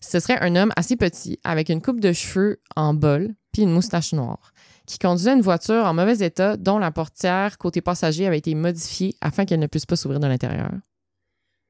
ce 0.00 0.18
serait 0.18 0.40
un 0.40 0.56
homme 0.56 0.72
assez 0.76 0.96
petit, 0.96 1.38
avec 1.44 1.68
une 1.68 1.82
coupe 1.82 2.00
de 2.00 2.12
cheveux 2.12 2.60
en 2.76 2.94
bol, 2.94 3.34
puis 3.52 3.62
une 3.62 3.72
moustache 3.72 4.12
noire, 4.14 4.52
qui 4.86 4.98
conduisait 4.98 5.32
une 5.34 5.42
voiture 5.42 5.84
en 5.84 5.94
mauvais 5.94 6.18
état 6.24 6.56
dont 6.56 6.78
la 6.78 6.90
portière 6.90 7.58
côté 7.58 7.80
passager 7.80 8.26
avait 8.26 8.38
été 8.38 8.54
modifiée 8.54 9.14
afin 9.20 9.44
qu'elle 9.44 9.60
ne 9.60 9.66
puisse 9.66 9.86
pas 9.86 9.96
s'ouvrir 9.96 10.20
de 10.20 10.26
l'intérieur. 10.26 10.70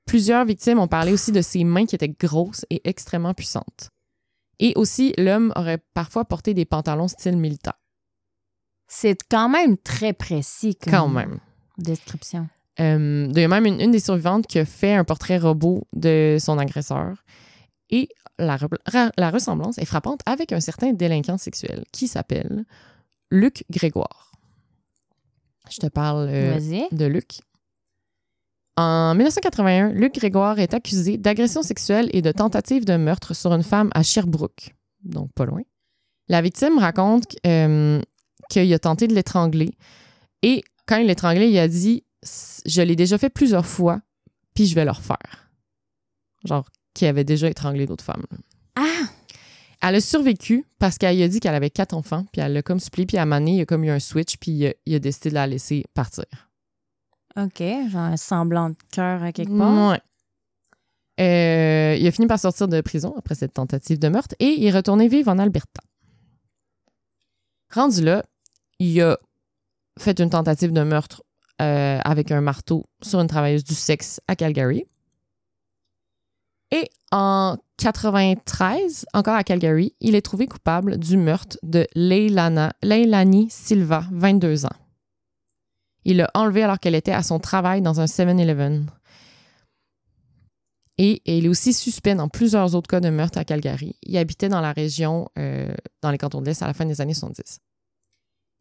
Plusieurs 0.06 0.44
victimes 0.44 0.78
ont 0.80 0.88
parlé 0.88 1.12
aussi 1.12 1.32
de 1.32 1.40
ses 1.42 1.64
mains 1.64 1.86
qui 1.86 1.94
étaient 1.94 2.08
grosses 2.08 2.66
et 2.70 2.80
extrêmement 2.88 3.34
puissantes. 3.34 3.90
Et 4.58 4.72
aussi, 4.76 5.14
l'homme 5.18 5.52
aurait 5.56 5.78
parfois 5.94 6.24
porté 6.24 6.54
des 6.54 6.64
pantalons 6.64 7.08
style 7.08 7.36
militaire. 7.36 7.78
C'est 8.88 9.16
quand 9.30 9.48
même 9.48 9.76
très 9.78 10.12
précis 10.12 10.74
comme 10.76 10.92
Quand 10.92 11.08
même. 11.08 11.38
description. 11.78 12.48
Euh, 12.80 13.28
il 13.30 13.38
y 13.38 13.44
a 13.44 13.48
même 13.48 13.66
une, 13.66 13.80
une 13.80 13.90
des 13.90 14.00
survivantes 14.00 14.46
qui 14.46 14.58
a 14.58 14.64
fait 14.64 14.94
un 14.94 15.04
portrait 15.04 15.38
robot 15.38 15.86
de 15.94 16.36
son 16.40 16.58
agresseur. 16.58 17.22
Et 17.90 18.08
la 18.38 19.30
ressemblance 19.30 19.78
est 19.78 19.84
frappante 19.84 20.20
avec 20.26 20.52
un 20.52 20.60
certain 20.60 20.92
délinquant 20.92 21.38
sexuel 21.38 21.84
qui 21.92 22.08
s'appelle 22.08 22.64
Luc 23.32 23.64
Grégoire. 23.70 24.32
Je 25.70 25.78
te 25.78 25.86
parle 25.86 26.28
euh, 26.28 26.60
de 26.92 27.04
Luc. 27.06 27.40
En 28.76 29.14
1981, 29.14 29.92
Luc 29.92 30.14
Grégoire 30.14 30.58
est 30.58 30.74
accusé 30.74 31.16
d'agression 31.16 31.62
sexuelle 31.62 32.10
et 32.12 32.20
de 32.20 32.30
tentative 32.30 32.84
de 32.84 32.96
meurtre 32.96 33.34
sur 33.34 33.52
une 33.54 33.62
femme 33.62 33.90
à 33.94 34.02
Sherbrooke, 34.02 34.74
donc 35.02 35.32
pas 35.32 35.46
loin. 35.46 35.62
La 36.28 36.42
victime 36.42 36.78
raconte 36.78 37.24
euh, 37.46 38.00
qu'il 38.50 38.72
a 38.72 38.78
tenté 38.78 39.08
de 39.08 39.14
l'étrangler 39.14 39.72
et 40.42 40.62
quand 40.86 40.96
il 40.96 41.06
l'étranglait, 41.06 41.50
il 41.50 41.58
a 41.58 41.68
dit 41.68 42.04
Je 42.66 42.82
l'ai 42.82 42.96
déjà 42.96 43.16
fait 43.16 43.30
plusieurs 43.30 43.66
fois, 43.66 44.02
puis 44.54 44.66
je 44.66 44.74
vais 44.74 44.84
le 44.84 44.90
refaire. 44.90 45.50
Genre, 46.44 46.68
qui 46.92 47.06
avait 47.06 47.24
déjà 47.24 47.48
étranglé 47.48 47.86
d'autres 47.86 48.04
femmes. 48.04 48.26
Elle 49.82 49.96
a 49.96 50.00
survécu 50.00 50.64
parce 50.78 50.96
qu'elle 50.96 51.20
a 51.20 51.28
dit 51.28 51.40
qu'elle 51.40 51.54
avait 51.54 51.70
quatre 51.70 51.92
enfants, 51.94 52.24
puis 52.32 52.40
elle 52.40 52.52
l'a 52.52 52.62
comme 52.62 52.78
supplié, 52.78 53.04
puis 53.04 53.18
à 53.18 53.22
un 53.22 53.24
moment 53.26 53.40
donné, 53.40 53.52
il 53.52 53.56
y 53.58 53.60
a 53.60 53.66
comme 53.66 53.84
eu 53.84 53.90
un 53.90 53.98
switch, 53.98 54.36
puis 54.38 54.52
il 54.52 54.66
a, 54.68 54.72
il 54.86 54.94
a 54.94 54.98
décidé 55.00 55.30
de 55.30 55.34
la 55.34 55.46
laisser 55.46 55.84
partir. 55.92 56.24
OK. 57.36 57.58
Genre 57.58 57.96
un 57.96 58.16
semblant 58.16 58.70
de 58.70 58.76
cœur 58.92 59.22
à 59.22 59.32
quelque 59.32 59.56
part. 59.56 59.90
Ouais. 59.90 60.00
Euh, 61.20 61.96
il 61.98 62.06
a 62.06 62.10
fini 62.10 62.26
par 62.26 62.38
sortir 62.38 62.68
de 62.68 62.80
prison 62.80 63.14
après 63.18 63.34
cette 63.34 63.52
tentative 63.52 63.98
de 63.98 64.08
meurtre 64.08 64.34
et 64.38 64.46
il 64.46 64.64
est 64.64 64.70
retourné 64.70 65.08
vivre 65.08 65.30
en 65.30 65.38
Alberta. 65.38 65.82
Rendu 67.72 68.02
là, 68.02 68.22
il 68.78 69.00
a 69.02 69.18
fait 69.98 70.20
une 70.20 70.30
tentative 70.30 70.72
de 70.72 70.82
meurtre 70.82 71.22
euh, 71.60 71.98
avec 72.02 72.30
un 72.30 72.40
marteau 72.40 72.86
sur 73.02 73.20
une 73.20 73.26
travailleuse 73.26 73.64
du 73.64 73.74
sexe 73.74 74.20
à 74.26 74.36
Calgary. 74.36 74.86
Et 76.72 76.88
en 77.12 77.58
93, 77.76 79.04
encore 79.12 79.34
à 79.34 79.44
Calgary, 79.44 79.94
il 80.00 80.14
est 80.14 80.22
trouvé 80.22 80.46
coupable 80.46 80.98
du 80.98 81.18
meurtre 81.18 81.58
de 81.62 81.86
Leilani 81.94 83.48
Silva, 83.50 84.06
22 84.10 84.64
ans. 84.64 84.70
Il 86.04 86.16
l'a 86.16 86.30
enlevée 86.34 86.62
alors 86.62 86.80
qu'elle 86.80 86.94
était 86.94 87.12
à 87.12 87.22
son 87.22 87.38
travail 87.38 87.82
dans 87.82 88.00
un 88.00 88.06
7-Eleven. 88.06 88.86
Et, 90.96 91.22
et 91.26 91.38
il 91.38 91.44
est 91.44 91.48
aussi 91.48 91.74
suspect 91.74 92.14
dans 92.14 92.28
plusieurs 92.28 92.74
autres 92.74 92.88
cas 92.88 93.00
de 93.00 93.10
meurtre 93.10 93.38
à 93.38 93.44
Calgary. 93.44 93.94
Il 94.02 94.16
habitait 94.16 94.48
dans 94.48 94.60
la 94.60 94.72
région, 94.72 95.28
euh, 95.38 95.72
dans 96.00 96.10
les 96.10 96.18
cantons 96.18 96.40
de 96.40 96.46
l'Est, 96.46 96.62
à 96.62 96.66
la 96.66 96.74
fin 96.74 96.86
des 96.86 97.00
années 97.00 97.14
70. 97.14 97.58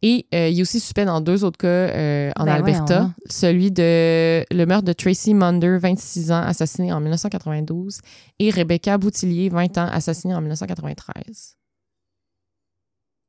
Et 0.04 0.26
euh, 0.34 0.48
il 0.48 0.58
est 0.58 0.62
aussi 0.62 0.80
suspect 0.80 1.04
dans 1.04 1.20
deux 1.20 1.44
autres 1.44 1.58
cas 1.58 1.68
euh, 1.68 2.32
en 2.36 2.44
Ben 2.44 2.54
Alberta. 2.54 3.00
donc. 3.02 3.12
Celui 3.30 3.70
de 3.70 4.44
le 4.50 4.64
meurtre 4.64 4.84
de 4.84 4.92
Tracy 4.92 5.32
Munder, 5.32 5.78
26 5.78 6.32
ans, 6.32 6.42
assassiné 6.42 6.92
en 6.92 7.00
1992, 7.00 8.00
et 8.40 8.50
Rebecca 8.50 8.98
Boutillier, 8.98 9.48
20 9.48 9.78
ans, 9.78 9.88
assassinée 9.92 10.34
en 10.34 10.40
1993. 10.40 11.56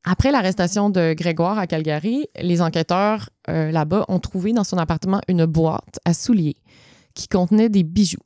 Après 0.06 0.32
l'arrestation 0.32 0.90
de 0.90 1.14
Grégoire 1.14 1.58
à 1.58 1.68
Calgary, 1.68 2.28
les 2.42 2.62
enquêteurs 2.62 3.30
euh, 3.50 3.72
là-bas 3.72 4.06
ont 4.10 4.20
trouvé 4.20 4.52
dans 4.52 4.66
son 4.66 4.78
appartement 4.78 5.22
une 5.28 5.46
boîte 5.46 6.00
à 6.04 6.14
souliers 6.14 6.58
qui 7.14 7.28
contenait 7.28 7.70
des 7.70 7.84
bijoux. 7.84 8.18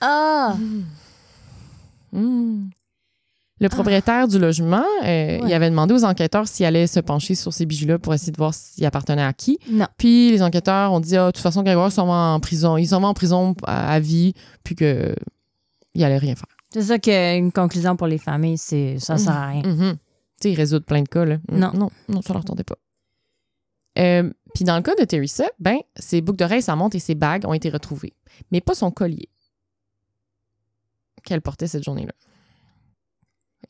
Ah! 0.00 0.56
Hmm. 2.12 2.68
Le 3.60 3.68
propriétaire 3.68 4.28
du 4.28 4.38
logement, 4.38 4.84
euh, 5.02 5.04
Ouais. 5.04 5.40
il 5.44 5.52
avait 5.52 5.68
demandé 5.70 5.92
aux 5.94 6.04
enquêteurs 6.04 6.46
s'ils 6.46 6.64
allaient 6.66 6.86
se 6.86 7.00
pencher 7.00 7.34
sur 7.34 7.52
ces 7.52 7.66
bijoux-là 7.66 7.98
pour 7.98 8.14
essayer 8.14 8.30
de 8.30 8.36
voir 8.36 8.54
s'ils 8.54 8.84
appartenaient 8.86 9.22
à 9.24 9.32
qui. 9.32 9.58
Non. 9.70 9.86
Puis 9.96 10.30
les 10.30 10.42
enquêteurs 10.42 10.92
ont 10.92 11.00
dit 11.00 11.16
ah, 11.16 11.26
de 11.26 11.30
toute 11.32 11.42
façon, 11.42 11.62
Grégoire 11.64 11.90
s'en 11.90 12.06
va 12.06 12.12
en 12.12 12.40
prison. 12.40 12.76
Il 12.76 12.86
s'en 12.86 13.00
va 13.00 13.08
en 13.08 13.14
prison 13.14 13.54
à, 13.64 13.92
à 13.92 13.98
vie, 14.00 14.34
puis 14.62 14.74
que 14.76 15.14
il 15.94 16.04
allait 16.04 16.18
rien 16.18 16.36
faire. 16.36 16.46
C'est 16.72 16.82
ça 16.82 16.98
qu'une 16.98 17.50
conclusion 17.50 17.96
pour 17.96 18.06
les 18.06 18.18
familles, 18.18 18.58
c'est 18.58 18.98
ça 19.00 19.16
sert 19.18 19.32
à 19.32 19.48
rien. 19.48 19.62
Mhm. 19.64 19.94
Tu 19.94 19.98
sais, 20.42 20.52
ils 20.52 20.56
résoudent 20.56 20.84
plein 20.84 21.02
de 21.02 21.08
cas, 21.08 21.24
là. 21.24 21.36
Mm, 21.50 21.58
Non. 21.58 21.72
Non, 21.74 21.90
non, 22.08 22.22
ça 22.22 22.32
leur 22.34 22.44
tentait 22.44 22.62
pas. 22.62 22.76
Euh, 23.98 24.30
puis 24.54 24.64
dans 24.64 24.76
le 24.76 24.82
cas 24.82 24.94
de 24.94 25.02
Teresa, 25.04 25.46
ben, 25.58 25.78
ses 25.96 26.20
boucles 26.20 26.38
d'oreilles, 26.38 26.62
sa 26.62 26.76
montre 26.76 26.94
et 26.94 27.00
ses 27.00 27.16
bagues 27.16 27.44
ont 27.48 27.54
été 27.54 27.68
retrouvées, 27.70 28.12
mais 28.52 28.60
pas 28.60 28.74
son 28.74 28.92
collier 28.92 29.28
qu'elle 31.24 31.42
portait 31.42 31.66
cette 31.66 31.84
journée-là. 31.84 32.12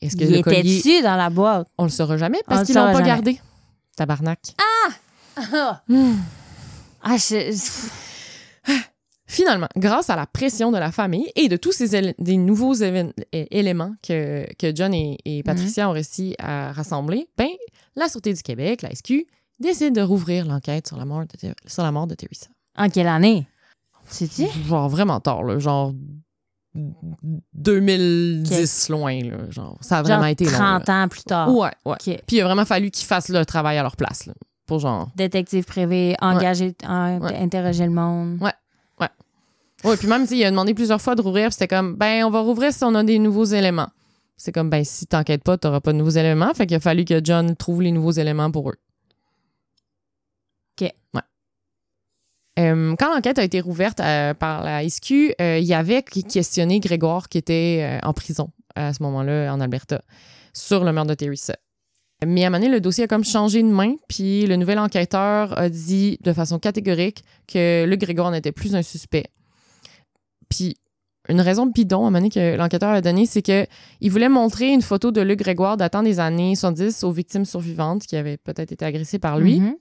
Est-ce 0.01 0.15
que 0.15 0.23
Il 0.23 0.31
le 0.31 0.37
était 0.39 0.63
dessus 0.63 1.01
dans 1.01 1.15
la 1.15 1.29
boîte. 1.29 1.67
on 1.77 1.83
le 1.83 1.89
saura 1.89 2.17
jamais 2.17 2.39
parce 2.47 2.65
qu'ils 2.65 2.75
l'ont 2.75 2.83
pas 2.85 2.93
jamais. 2.93 3.05
gardé. 3.07 3.41
Tabarnak. 3.95 4.39
Ah, 4.57 5.81
Hmm. 5.87 6.15
je- 7.17 7.89
Finalement, 9.27 9.67
grâce 9.77 10.09
à 10.09 10.15
la 10.15 10.25
pression 10.25 10.71
de 10.71 10.77
la 10.77 10.91
famille 10.91 11.29
et 11.35 11.49
de 11.49 11.55
tous 11.55 11.71
ces 11.71 12.13
des 12.17 12.37
nouveaux 12.37 12.73
éléments 12.73 13.93
que, 14.01 14.47
que 14.57 14.75
John 14.75 14.91
et, 14.93 15.17
et 15.23 15.43
Patricia 15.43 15.87
ont 15.87 15.91
réussi 15.93 16.35
à 16.39 16.71
rassembler, 16.71 17.27
ben, 17.37 17.49
la 17.95 18.09
Sûreté 18.09 18.33
du 18.33 18.41
Québec, 18.41 18.81
la 18.81 18.89
SQ, 18.93 19.27
décide 19.59 19.93
de 19.93 20.01
rouvrir 20.01 20.45
l'enquête 20.45 20.87
sur 20.87 20.97
la 20.97 21.05
mort 21.05 21.21
de, 21.43 21.53
sur 21.67 21.83
la 21.83 21.91
mort 21.91 22.07
de 22.07 22.15
Teresa. 22.15 22.47
En 22.75 22.89
quelle 22.89 23.07
année? 23.07 23.47
Sais-tu? 24.07 24.47
Genre 24.67 24.89
vraiment 24.89 25.19
tard, 25.19 25.43
là, 25.43 25.59
genre 25.59 25.93
2010 27.53 28.89
loin, 28.89 29.21
là, 29.23 29.37
genre 29.49 29.77
ça 29.81 29.99
a 29.99 30.01
vraiment 30.01 30.25
été 30.25 30.45
long. 30.45 30.51
30 30.51 30.87
là. 30.87 31.03
ans 31.03 31.07
plus 31.07 31.23
tard. 31.23 31.55
Ouais, 31.55 31.71
ouais. 31.85 31.97
Puis 32.27 32.37
il 32.37 32.41
a 32.41 32.45
vraiment 32.45 32.65
fallu 32.65 32.91
qu'ils 32.91 33.05
fassent 33.07 33.29
le 33.29 33.45
travail 33.45 33.77
à 33.77 33.83
leur 33.83 33.95
place, 33.95 34.25
là, 34.25 34.33
pour 34.65 34.79
genre. 34.79 35.09
Détective 35.15 35.65
privé, 35.65 36.15
engagé, 36.21 36.75
en- 36.87 37.19
Ouais. 37.19 37.35
interroger 37.37 37.85
le 37.85 37.91
monde. 37.91 38.37
Ouais. 38.41 38.51
Ouais, 39.85 39.95
puis 39.95 40.07
même, 40.09 40.25
il 40.29 40.43
a 40.43 40.49
demandé 40.51 40.73
plusieurs 40.73 40.99
fois 40.99 41.15
de 41.15 41.21
rouvrir, 41.21 41.45
puis 41.45 41.53
c'était 41.53 41.69
comme, 41.69 41.95
ben, 41.95 42.25
on 42.25 42.29
va 42.29 42.41
rouvrir 42.41 42.73
si 42.73 42.83
on 42.83 42.93
a 42.95 43.03
des 43.03 43.17
nouveaux 43.17 43.45
éléments. 43.45 43.87
C'est 44.35 44.51
comme, 44.51 44.69
ben, 44.69 44.83
si 44.83 45.07
t'enquêtes 45.07 45.41
pas, 45.41 45.57
t'auras 45.57 45.79
pas 45.79 45.93
de 45.93 45.97
nouveaux 45.97 46.09
éléments. 46.09 46.53
Fait 46.53 46.65
qu'il 46.67 46.75
a 46.75 46.81
fallu 46.81 47.05
que 47.05 47.21
John 47.23 47.55
trouve 47.55 47.81
les 47.81 47.93
nouveaux 47.93 48.11
éléments 48.11 48.51
pour 48.51 48.69
eux. 48.71 48.75
OK. 50.81 50.91
Ouais. 51.13 51.21
Euh, 52.59 52.95
quand 52.97 53.13
l'enquête 53.13 53.39
a 53.39 53.43
été 53.43 53.61
rouverte 53.61 53.99
euh, 53.99 54.33
par 54.33 54.63
la 54.63 54.87
SQ, 54.87 55.35
euh, 55.39 55.59
il 55.59 55.65
y 55.65 55.73
avait 55.73 56.03
questionné 56.03 56.79
Grégoire 56.79 57.29
qui 57.29 57.37
était 57.37 57.99
en 58.03 58.13
prison 58.13 58.51
à 58.75 58.93
ce 58.93 59.01
moment-là 59.03 59.53
en 59.53 59.61
Alberta 59.61 60.01
sur 60.53 60.83
le 60.83 60.91
meurtre 60.91 61.09
de 61.09 61.15
Teresa. 61.15 61.55
Mais 62.25 62.43
à 62.43 62.47
un 62.47 62.49
moment 62.49 62.61
donné, 62.61 62.73
le 62.73 62.81
dossier 62.81 63.05
a 63.05 63.07
comme 63.07 63.23
changé 63.23 63.63
de 63.63 63.67
main, 63.67 63.95
puis 64.09 64.45
le 64.45 64.57
nouvel 64.57 64.77
enquêteur 64.77 65.57
a 65.57 65.69
dit 65.69 66.17
de 66.21 66.33
façon 66.33 66.59
catégorique 66.59 67.23
que 67.47 67.85
Luc 67.85 68.01
Grégoire 68.01 68.31
n'était 68.31 68.51
plus 68.51 68.75
un 68.75 68.81
suspect. 68.81 69.27
Puis 70.49 70.75
une 71.29 71.39
raison 71.39 71.67
bidon 71.67 71.97
à 71.97 71.99
un 71.99 72.03
moment 72.05 72.17
donné 72.17 72.29
que 72.29 72.57
l'enquêteur 72.57 72.89
a 72.89 73.01
donnée, 73.01 73.25
c'est 73.25 73.41
que 73.41 73.65
il 74.01 74.11
voulait 74.11 74.27
montrer 74.29 74.73
une 74.73 74.81
photo 74.81 75.11
de 75.11 75.21
Luc 75.21 75.39
Grégoire 75.39 75.77
datant 75.77 76.03
des 76.03 76.19
années 76.19 76.55
70 76.55 77.03
aux 77.03 77.11
victimes 77.11 77.45
survivantes 77.45 78.01
qui 78.01 78.17
avaient 78.17 78.37
peut-être 78.37 78.73
été 78.73 78.83
agressées 78.83 79.19
par 79.19 79.39
lui. 79.39 79.61
Mhm. 79.61 79.75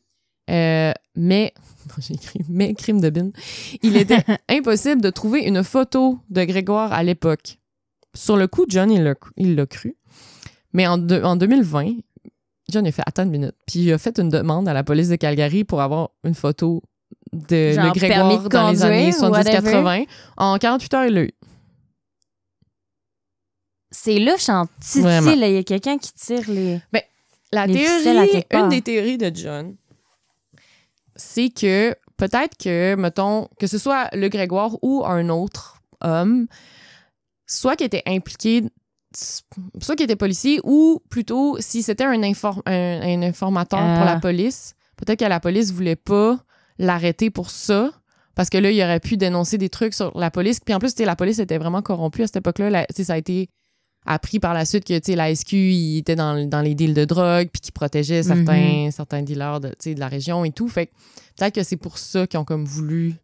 Euh, 0.48 0.92
mais, 1.14 1.52
j'ai 1.98 2.14
écrit, 2.14 2.40
mais 2.48 2.74
crime 2.74 3.00
de 3.00 3.10
bin, 3.10 3.30
il 3.82 3.96
était 3.96 4.24
impossible 4.48 5.00
de 5.02 5.10
trouver 5.10 5.40
une 5.40 5.62
photo 5.62 6.18
de 6.30 6.44
Grégoire 6.44 6.92
à 6.92 7.02
l'époque. 7.02 7.58
Sur 8.14 8.36
le 8.36 8.46
coup, 8.48 8.64
John, 8.68 8.90
il 8.90 9.02
l'a 9.04 9.14
l'a 9.36 9.66
cru. 9.66 9.96
Mais 10.72 10.86
en, 10.86 10.98
deux- 10.98 11.22
en 11.22 11.36
2020, 11.36 11.94
John 12.70 12.86
a 12.86 12.92
fait 12.92 13.02
attends 13.06 13.22
une 13.24 13.30
minute. 13.30 13.54
Puis 13.66 13.80
il 13.80 13.92
a 13.92 13.98
fait 13.98 14.18
une 14.18 14.28
demande 14.28 14.68
à 14.68 14.72
la 14.74 14.84
police 14.84 15.08
de 15.08 15.16
Calgary 15.16 15.64
pour 15.64 15.80
avoir 15.80 16.10
une 16.24 16.34
photo 16.34 16.82
de 17.32 17.72
Genre 17.72 17.84
le 17.86 17.92
Grégoire 17.92 18.42
de 18.42 18.48
dans 18.48 18.70
les 18.70 18.82
années 18.82 19.12
conduire 19.12 19.30
ou 19.30 19.32
whatever. 19.32 20.04
70-80. 20.04 20.06
En 20.36 20.58
48 20.58 20.94
heures, 20.94 21.04
il 21.06 21.14
l'a 21.14 21.22
eu. 21.22 21.32
C'est 23.90 24.18
là. 24.18 24.34
Il 25.48 25.54
y 25.54 25.56
a 25.58 25.62
quelqu'un 25.62 25.98
qui 25.98 26.12
tire 26.12 26.48
les... 26.48 26.80
La 27.50 27.66
Les 27.66 27.78
ficelles 27.78 28.18
à 28.18 28.26
théorie, 28.26 28.44
une 28.52 28.68
des 28.68 28.82
théories 28.82 29.16
de 29.16 29.32
John, 29.34 29.74
c'est 31.18 31.50
que 31.50 31.94
peut-être 32.16 32.56
que, 32.56 32.94
mettons, 32.94 33.48
que 33.60 33.66
ce 33.66 33.76
soit 33.76 34.08
le 34.14 34.28
Grégoire 34.28 34.76
ou 34.82 35.04
un 35.04 35.28
autre 35.28 35.82
homme, 36.00 36.46
soit 37.46 37.76
qui 37.76 37.84
était 37.84 38.02
impliqué, 38.06 38.62
soit 39.80 39.96
qui 39.96 40.04
était 40.04 40.16
policier, 40.16 40.60
ou 40.64 41.00
plutôt 41.10 41.56
si 41.60 41.82
c'était 41.82 42.04
un, 42.04 42.20
infor- 42.22 42.62
un, 42.66 43.00
un 43.02 43.22
informateur 43.22 43.78
pour 43.80 44.02
Ah. 44.02 44.14
la 44.14 44.20
police, 44.20 44.74
peut-être 44.96 45.18
que 45.20 45.24
la 45.24 45.40
police 45.40 45.72
voulait 45.72 45.96
pas 45.96 46.38
l'arrêter 46.78 47.30
pour 47.30 47.50
ça. 47.50 47.90
Parce 48.34 48.50
que 48.50 48.58
là, 48.58 48.70
il 48.70 48.80
aurait 48.80 49.00
pu 49.00 49.16
dénoncer 49.16 49.58
des 49.58 49.68
trucs 49.68 49.94
sur 49.94 50.16
la 50.16 50.30
police. 50.30 50.60
Puis 50.60 50.72
en 50.72 50.78
plus, 50.78 50.96
la 51.00 51.16
police 51.16 51.40
était 51.40 51.58
vraiment 51.58 51.82
corrompue 51.82 52.22
à 52.22 52.26
cette 52.28 52.36
époque-là. 52.36 52.86
Ça 52.96 53.14
a 53.14 53.16
été 53.16 53.48
appris 54.08 54.40
par 54.40 54.54
la 54.54 54.64
suite 54.64 54.84
que 54.84 55.12
la 55.12 55.34
SQ 55.34 55.52
il 55.52 55.98
était 55.98 56.16
dans, 56.16 56.48
dans 56.48 56.62
les 56.62 56.74
deals 56.74 56.94
de 56.94 57.04
drogue 57.04 57.48
puis 57.52 57.60
qui 57.60 57.72
protégeait 57.72 58.22
certains, 58.22 58.90
certains 58.90 59.22
dealers 59.22 59.60
de, 59.60 59.74
la 59.96 60.08
région 60.08 60.44
et 60.44 60.50
tout. 60.50 60.68
Fait 60.68 60.86
que 60.86 60.92
peut-être 61.36 61.54
que 61.54 61.62
c'est 61.62 61.76
pour 61.76 61.98
ça 61.98 62.26
qu'ils 62.26 62.40
ont 62.40 62.44
comme 62.44 62.64
voulu 62.64 63.14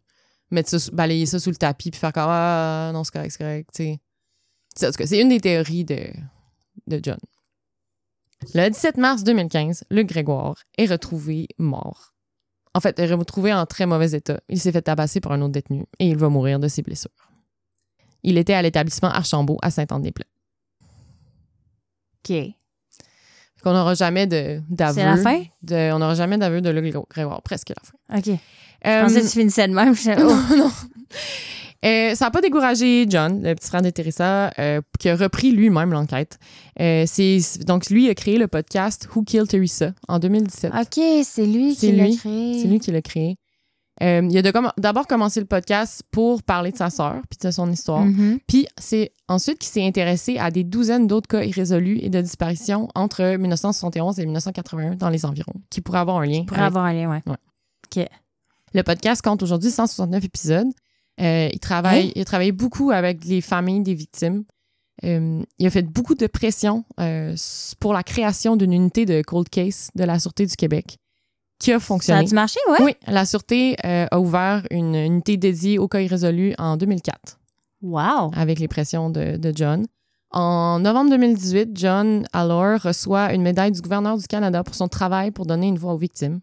mettre 0.51 0.69
ça, 0.69 0.91
balayer 0.93 1.25
ça 1.25 1.39
sous 1.39 1.49
le 1.49 1.55
tapis 1.55 1.89
puis 1.89 1.99
faire 1.99 2.13
comme 2.13 2.25
Ah, 2.27 2.91
non, 2.93 3.03
c'est 3.03 3.13
correct, 3.13 3.31
c'est 3.31 3.43
correct. 3.43 3.69
tu 3.73 3.83
sais. 3.83 3.99
C'est 4.75 4.87
en 4.87 4.91
tout 4.91 4.97
cas, 4.97 5.07
c'est 5.07 5.19
une 5.19 5.29
des 5.29 5.39
théories 5.39 5.85
de, 5.85 6.09
de 6.87 6.99
John. 7.01 7.17
Le 8.53 8.69
17 8.69 8.97
mars 8.97 9.23
2015, 9.23 9.85
Luc 9.89 10.07
Grégoire 10.07 10.55
est 10.77 10.85
retrouvé 10.85 11.47
mort. 11.57 12.13
En 12.75 12.81
fait, 12.81 12.99
est 12.99 13.11
retrouvé 13.11 13.53
en 13.53 13.65
très 13.65 13.85
mauvais 13.85 14.11
état. 14.11 14.39
Il 14.49 14.59
s'est 14.59 14.73
fait 14.73 14.81
tabasser 14.81 15.21
par 15.21 15.31
un 15.31 15.41
autre 15.41 15.53
détenu 15.53 15.85
et 15.97 16.09
il 16.09 16.17
va 16.17 16.29
mourir 16.29 16.59
de 16.59 16.67
ses 16.67 16.83
blessures. 16.83 17.31
Il 18.21 18.37
était 18.37 18.53
à 18.53 18.61
l'établissement 18.61 19.09
Archambault 19.09 19.57
à 19.61 19.71
Saint-Anne-des-Plaines. 19.71 20.34
OK. 22.29 22.35
On 23.67 23.73
n'aura 23.73 23.95
jamais 23.95 24.27
de- 24.27 24.61
d'aveu. 24.69 24.93
C'est 24.99 25.05
la 25.05 25.17
fin? 25.17 25.41
de- 25.63 25.91
on 25.91 25.97
n'aura 25.99 26.13
jamais 26.13 26.37
d'aveu 26.37 26.61
de 26.61 26.69
Luc 26.69 26.93
Grégoire. 27.09 27.41
Presque 27.41 27.69
la 27.69 27.81
fin. 27.83 28.17
OK. 28.19 28.37
Je 28.85 28.89
Euh, 28.89 29.01
pensais 29.01 29.21
que 29.21 29.25
tu 29.25 29.39
finissais 29.39 29.67
de 29.67 29.73
même. 29.73 29.95
Je- 29.95 30.11
oh. 30.19 30.55
non, 30.55 30.57
non. 30.65 30.71
Euh, 31.83 32.15
ça 32.15 32.25
n'a 32.25 32.31
pas 32.31 32.41
découragé 32.41 33.05
John, 33.09 33.41
le 33.43 33.53
petit 33.55 33.67
frère 33.67 33.81
de 33.81 33.89
Teresa, 33.89 34.51
euh, 34.59 34.81
qui 34.99 35.09
a 35.09 35.15
repris 35.15 35.51
lui-même 35.51 35.91
l'enquête. 35.91 36.37
Euh, 36.79 37.03
c'est, 37.07 37.39
donc, 37.65 37.89
lui 37.89 38.09
a 38.09 38.15
créé 38.15 38.37
le 38.37 38.47
podcast 38.47 39.07
Who 39.15 39.23
Killed 39.23 39.47
Teresa 39.47 39.93
en 40.07 40.17
2017. 40.19 40.71
OK, 40.73 41.03
c'est 41.23 41.45
lui 41.45 41.75
qui 41.75 41.91
l'a 41.91 42.07
créé. 42.15 42.59
C'est 42.61 42.67
lui 42.67 42.79
qui 42.79 42.91
l'a 42.91 43.01
créé. 43.01 43.37
Euh, 44.03 44.27
il 44.29 44.37
a 44.37 44.71
d'abord 44.77 45.07
commencé 45.07 45.39
le 45.39 45.45
podcast 45.45 46.03
pour 46.11 46.43
parler 46.43 46.71
de 46.71 46.77
sa 46.77 46.89
sœur 46.89 47.21
puis 47.29 47.39
de 47.41 47.49
son 47.51 47.71
histoire. 47.71 48.03
Mhm. 48.03 48.39
Puis 48.45 48.67
c'est 48.77 49.13
ensuite 49.29 49.59
qu'il 49.59 49.69
s'est 49.69 49.85
intéressé 49.87 50.37
à 50.37 50.51
des 50.51 50.65
douzaines 50.65 51.07
d'autres 51.07 51.29
cas 51.29 51.43
irrésolus 51.43 51.99
et 52.01 52.09
de 52.09 52.19
disparitions 52.19 52.89
entre 52.93 53.37
1971 53.37 54.19
et 54.19 54.25
1981 54.25 54.95
dans 54.95 55.09
les 55.09 55.25
environs, 55.25 55.53
qui 55.69 55.79
pourraient 55.79 55.99
avoir 55.99 56.17
un 56.17 56.25
lien. 56.25 56.43
Pour 56.43 56.57
avec- 56.57 56.67
avoir 56.67 56.83
un 56.85 56.93
lien, 56.93 57.09
ouais. 57.09 57.21
Le 58.73 58.83
podcast 58.83 59.21
compte 59.21 59.41
aujourd'hui 59.41 59.71
169 59.71 60.25
épisodes. 60.25 60.67
Euh, 61.21 61.49
il, 61.53 61.59
travaille, 61.59 62.07
Hein? 62.07 62.11
il 62.15 62.21
a 62.21 62.25
travaillé 62.25 62.51
beaucoup 62.51 62.91
avec 62.91 63.23
les 63.23 63.39
familles 63.39 63.81
des 63.83 63.93
victimes. 63.93 64.43
Euh, 65.05 65.41
il 65.59 65.67
a 65.67 65.69
fait 65.69 65.81
beaucoup 65.83 66.15
de 66.15 66.27
pression 66.27 66.83
pour 67.79 67.93
la 67.93 68.03
création 68.03 68.57
d'une 68.57 68.73
unité 68.73 69.05
de 69.05 69.21
cold 69.21 69.47
case 69.47 69.89
de 69.95 70.03
la 70.03 70.19
Sûreté 70.19 70.45
du 70.45 70.55
Québec 70.57 70.97
qui 71.59 71.71
a 71.71 71.79
Ça 71.79 71.85
fonctionné. 71.85 72.19
a-tu 72.21 72.35
marché, 72.35 72.59
ouais? 72.69 72.81
Oui, 72.83 72.95
la 73.07 73.25
Sûreté 73.25 73.75
euh, 73.85 74.05
a 74.11 74.19
ouvert 74.19 74.63
une 74.71 74.95
unité 74.95 75.37
dédiée 75.37 75.79
aux 75.79 75.87
cas 75.87 76.01
irrésolus 76.01 76.53
en 76.57 76.77
2004 76.77 77.39
Wow. 77.81 78.31
avec 78.35 78.59
les 78.59 78.67
pressions 78.67 79.09
de, 79.09 79.37
de 79.37 79.51
John. 79.55 79.85
En 80.31 80.79
novembre 80.79 81.11
2018, 81.11 81.69
John 81.75 82.25
Allor 82.33 82.81
reçoit 82.81 83.33
une 83.33 83.41
médaille 83.41 83.71
du 83.71 83.79
gouverneur 83.81 84.17
du 84.17 84.25
Canada 84.27 84.63
pour 84.63 84.75
son 84.75 84.87
travail 84.87 85.31
pour 85.31 85.45
donner 85.45 85.67
une 85.67 85.77
voix 85.77 85.93
aux 85.93 85.97
victimes. 85.97 86.39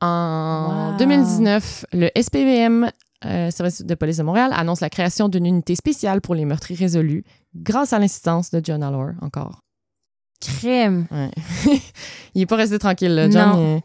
En 0.00 0.90
Wow. 0.92 0.96
2019, 0.98 1.86
le 1.92 2.10
SPVM, 2.14 2.90
euh, 3.24 3.50
Service 3.50 3.82
de 3.82 3.94
police 3.94 4.18
de 4.18 4.22
Montréal, 4.22 4.50
annonce 4.54 4.80
la 4.80 4.90
création 4.90 5.28
d'une 5.28 5.46
unité 5.46 5.74
spéciale 5.74 6.20
pour 6.20 6.34
les 6.34 6.44
meurtres 6.44 6.70
irrésolus 6.70 7.24
grâce 7.54 7.92
à 7.92 7.98
l'assistance 7.98 8.50
de 8.50 8.60
John 8.62 8.82
Allor, 8.82 9.12
encore. 9.22 9.60
Ouais. 11.10 11.30
il 12.34 12.38
n'est 12.40 12.46
pas 12.46 12.56
resté 12.56 12.78
tranquille, 12.78 13.14
là, 13.14 13.30
John. 13.30 13.48
Non. 13.50 13.82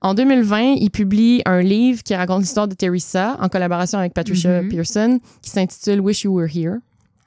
En 0.00 0.14
2020, 0.14 0.74
il 0.80 0.90
publie 0.90 1.42
un 1.46 1.62
livre 1.62 2.02
qui 2.02 2.14
raconte 2.14 2.40
l'histoire 2.40 2.66
de 2.66 2.74
Teresa 2.74 3.36
en 3.40 3.48
collaboration 3.48 3.98
avec 4.00 4.14
Patricia 4.14 4.62
Mhm. 4.62 4.68
Pearson 4.68 5.20
qui 5.42 5.50
s'intitule 5.50 6.00
Wish 6.00 6.24
You 6.24 6.34
Were 6.36 6.48
Here. 6.52 6.78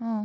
Oh. 0.01 0.23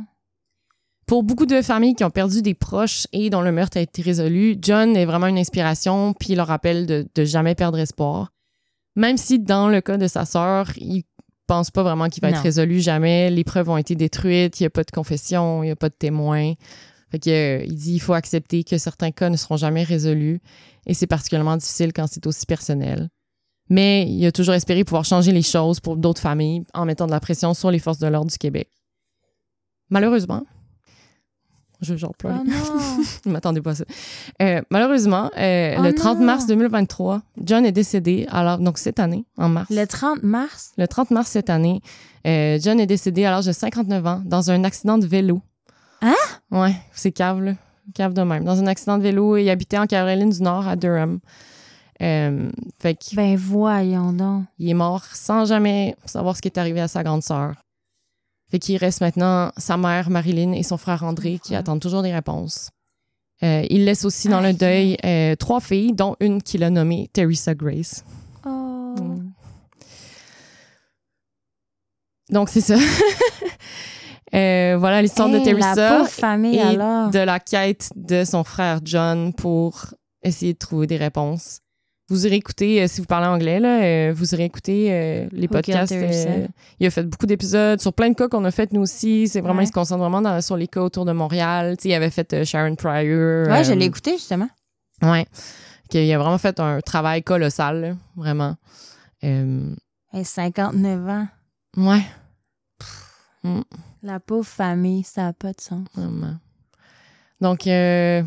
Pour 1.05 1.23
beaucoup 1.23 1.45
de 1.45 1.61
familles 1.61 1.95
qui 1.95 2.03
ont 2.03 2.09
perdu 2.09 2.41
des 2.41 2.53
proches 2.53 3.07
et 3.13 3.29
dont 3.29 3.41
le 3.41 3.51
meurtre 3.53 3.77
a 3.77 3.81
été 3.81 4.01
résolu, 4.01 4.57
John 4.61 4.95
est 4.97 5.05
vraiment 5.05 5.27
une 5.27 5.37
inspiration 5.37 6.13
puis 6.13 6.29
il 6.33 6.35
leur 6.35 6.47
rappelle 6.47 6.85
de, 6.85 7.07
de 7.15 7.23
jamais 7.25 7.55
perdre 7.55 7.79
espoir. 7.79 8.31
Même 8.97 9.15
si 9.17 9.39
dans 9.39 9.69
le 9.69 9.79
cas 9.79 9.95
de 9.97 10.07
sa 10.07 10.25
sœur, 10.25 10.67
il 10.77 11.03
pense 11.47 11.71
pas 11.71 11.83
vraiment 11.83 12.07
qu'il 12.09 12.21
va 12.21 12.29
être 12.29 12.41
résolu 12.41 12.79
jamais, 12.81 13.29
les 13.29 13.43
preuves 13.45 13.69
ont 13.69 13.77
été 13.77 13.95
détruites, 13.95 14.59
il 14.59 14.63
n'y 14.63 14.67
a 14.67 14.69
pas 14.69 14.83
de 14.83 14.91
confession, 14.91 15.63
il 15.63 15.67
n'y 15.67 15.71
a 15.71 15.75
pas 15.77 15.89
de 15.89 15.95
témoin. 15.97 16.53
Fait 17.11 17.19
que, 17.19 17.29
euh, 17.29 17.63
il 17.65 17.75
dit 17.75 17.93
il 17.95 17.99
faut 17.99 18.13
accepter 18.13 18.63
que 18.63 18.77
certains 18.77 19.11
cas 19.11 19.29
ne 19.29 19.37
seront 19.37 19.57
jamais 19.57 19.83
résolus 19.83 20.39
et 20.85 20.93
c'est 20.93 21.07
particulièrement 21.07 21.57
difficile 21.57 21.91
quand 21.93 22.07
c'est 22.07 22.25
aussi 22.25 22.45
personnel. 22.45 23.09
Mais 23.69 24.07
il 24.07 24.25
a 24.25 24.31
toujours 24.31 24.53
espéré 24.53 24.83
pouvoir 24.83 25.05
changer 25.05 25.31
les 25.31 25.41
choses 25.41 25.79
pour 25.79 25.95
d'autres 25.97 26.21
familles 26.21 26.63
en 26.73 26.85
mettant 26.85 27.05
de 27.05 27.11
la 27.11 27.19
pression 27.19 27.53
sur 27.53 27.71
les 27.71 27.79
forces 27.79 27.99
de 27.99 28.07
l'ordre 28.07 28.31
du 28.31 28.37
Québec. 28.37 28.69
Malheureusement, 29.89 30.43
je 31.81 31.95
genre 31.97 32.15
pleure. 32.15 32.37
Oh 32.39 32.47
non. 32.47 33.03
Je 33.23 33.29
ne 33.29 33.33
m'attendais 33.33 33.61
pas 33.61 33.71
à 33.71 33.75
ça. 33.75 33.85
Euh, 34.41 34.61
malheureusement, 34.69 35.31
euh, 35.37 35.75
Oh 35.79 35.81
le 35.81 35.93
30 35.93 36.19
non. 36.19 36.25
mars 36.25 36.45
2023, 36.45 37.21
John 37.43 37.65
est 37.65 37.71
décédé. 37.71 38.27
Alors, 38.29 38.59
donc 38.59 38.77
cette 38.77 38.99
année, 38.99 39.25
en 39.37 39.49
mars. 39.49 39.69
Le 39.71 39.85
30 39.85 40.21
mars? 40.23 40.73
Le 40.77 40.87
30 40.87 41.11
mars 41.11 41.29
cette 41.31 41.49
année, 41.49 41.81
euh, 42.27 42.59
John 42.61 42.79
est 42.79 42.85
décédé 42.85 43.25
à 43.25 43.31
l'âge 43.31 43.45
de 43.47 43.51
59 43.51 44.05
ans 44.05 44.21
dans 44.25 44.51
un 44.51 44.63
accident 44.63 44.97
de 44.97 45.07
vélo. 45.07 45.41
Hein? 46.01 46.15
Ouais, 46.51 46.75
c'est 46.93 47.11
cave, 47.11 47.41
là. 47.41 47.53
Cave 47.93 48.13
de 48.13 48.21
même. 48.21 48.43
Dans 48.43 48.59
un 48.59 48.67
accident 48.67 48.97
de 48.97 49.03
vélo, 49.03 49.37
il 49.37 49.49
habitait 49.49 49.77
en 49.77 49.85
Caroline 49.85 50.29
du 50.29 50.41
Nord, 50.41 50.67
à 50.67 50.75
Durham. 50.75 51.19
Euh, 52.01 52.49
fait 52.79 52.95
qu'il 52.95 53.15
Ben 53.17 53.35
voyons 53.35 54.11
donc. 54.13 54.45
est 54.59 54.73
mort 54.73 55.03
sans 55.05 55.45
jamais 55.45 55.95
savoir 56.05 56.35
ce 56.35 56.41
qui 56.41 56.47
est 56.47 56.57
arrivé 56.57 56.79
à 56.81 56.87
sa 56.87 57.03
grande 57.03 57.21
sœur. 57.21 57.53
Fait 58.49 58.57
qu'il 58.59 58.77
reste 58.77 59.01
maintenant 59.01 59.51
sa 59.57 59.77
mère 59.77 60.09
Marilyn 60.09 60.53
et 60.53 60.63
son 60.63 60.77
frère 60.77 61.03
André 61.03 61.39
qui 61.43 61.51
Ouais. 61.51 61.57
attendent 61.57 61.79
toujours 61.81 62.01
des 62.01 62.11
réponses. 62.13 62.69
Euh, 63.43 63.65
il 63.69 63.85
laisse 63.85 64.03
aussi 64.05 64.27
dans 64.29 64.41
le 64.41 64.53
deuil 64.53 64.97
euh, 65.05 65.35
trois 65.35 65.59
filles, 65.61 65.93
dont 65.93 66.15
une 66.19 66.41
qu'il 66.41 66.63
a 66.63 66.69
nommée 66.69 67.09
Teresa 67.13 67.53
Grace. 67.55 68.03
Oh. 68.45 68.95
Mm. 68.99 69.31
Donc, 72.31 72.49
c'est 72.49 72.61
ça. 72.61 72.77
Euh, 74.33 74.77
voilà 74.79 75.01
l'histoire 75.01 75.29
de 75.29 75.39
Teresa 75.39 76.05
famille, 76.05 76.55
et 76.57 76.61
alors. 76.61 77.09
de 77.09 77.19
la 77.19 77.39
quête 77.39 77.89
de 77.95 78.23
son 78.23 78.43
frère 78.43 78.79
John 78.83 79.33
pour 79.33 79.87
essayer 80.23 80.53
de 80.53 80.57
trouver 80.57 80.87
des 80.87 80.97
réponses. 80.97 81.59
Vous 82.09 82.25
irez 82.27 82.35
écouter, 82.35 82.81
euh, 82.83 82.87
si 82.87 82.99
vous 82.99 83.07
parlez 83.07 83.27
anglais, 83.27 83.59
là, 83.61 83.81
euh, 83.83 84.13
vous 84.13 84.33
irez 84.33 84.43
écouter 84.45 84.87
euh, 84.91 85.27
les 85.31 85.47
podcasts. 85.47 85.93
Il 86.79 86.85
a 86.87 86.89
fait 86.89 87.03
beaucoup 87.03 87.25
d'épisodes 87.25 87.79
sur 87.79 87.93
plein 87.93 88.09
de 88.09 88.15
cas 88.15 88.27
qu'on 88.27 88.43
a 88.43 88.51
fait 88.51 88.71
nous 88.73 88.81
aussi. 88.81 89.29
C'est 89.29 89.39
vraiment, 89.39 89.59
Ouais. 89.59 89.63
il 89.63 89.67
se 89.67 89.71
concentre 89.71 90.01
vraiment 90.01 90.21
dans- 90.21 90.41
sur 90.41 90.57
les 90.57 90.67
cas 90.67 90.81
autour 90.81 91.05
de 91.05 91.13
Montréal. 91.13 91.77
Tu 91.77 91.83
sais, 91.83 91.89
il 91.89 91.93
avait 91.93 92.09
fait 92.09 92.43
Sharon 92.43 92.75
Pryor. 92.75 93.47
Ouais, 93.47 93.63
je 93.63 93.71
l'ai 93.73 93.85
écouté, 93.85 94.11
justement. 94.13 94.49
Ouais. 95.01 95.25
Qu'il 95.89 96.11
a 96.11 96.17
vraiment 96.17 96.37
fait 96.37 96.59
un 96.59 96.81
travail 96.81 97.23
colossal, 97.23 97.81
là, 97.81 97.93
vraiment. 98.17 98.55
Hey, 99.21 100.25
59 100.25 101.07
ans. 101.09 101.27
ouais. 101.77 102.01
La 104.03 104.19
pauvre 104.19 104.47
famille, 104.47 105.03
ça 105.03 105.23
n'a 105.23 105.33
pas 105.33 105.51
de 105.53 105.61
sens. 105.61 105.87
Vraiment. 105.95 106.35
Donc, 107.39 107.65
euh, 107.67 108.21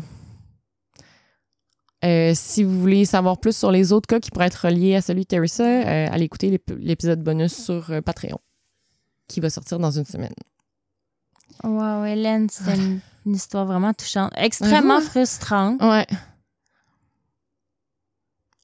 euh, 2.03 2.31
si 2.35 2.63
vous 2.63 2.79
voulez 2.79 3.05
savoir 3.05 3.37
plus 3.39 3.55
sur 3.55 3.71
les 3.71 3.91
autres 3.93 4.07
cas 4.07 4.19
qui 4.19 4.29
pourraient 4.31 4.47
être 4.47 4.65
reliés 4.67 4.95
à 4.95 5.01
celui 5.01 5.21
de 5.21 5.27
Teresa, 5.27 5.63
euh, 5.63 6.07
allez 6.11 6.25
écouter 6.25 6.49
l'ép- 6.49 6.77
l'épisode 6.77 7.23
bonus 7.23 7.53
sur 7.53 7.91
Patreon, 8.03 8.39
qui 9.27 9.39
va 9.39 9.49
sortir 9.49 9.79
dans 9.79 9.91
une 9.91 10.05
semaine. 10.05 10.33
Wow, 11.63 12.03
Hélène, 12.03 12.49
c'est 12.49 12.75
une, 12.75 12.99
une 13.25 13.35
histoire 13.35 13.65
vraiment 13.65 13.93
touchante. 13.93 14.31
Extrêmement 14.35 14.99
frustrante. 14.99 15.81
Ouais. 15.81 16.05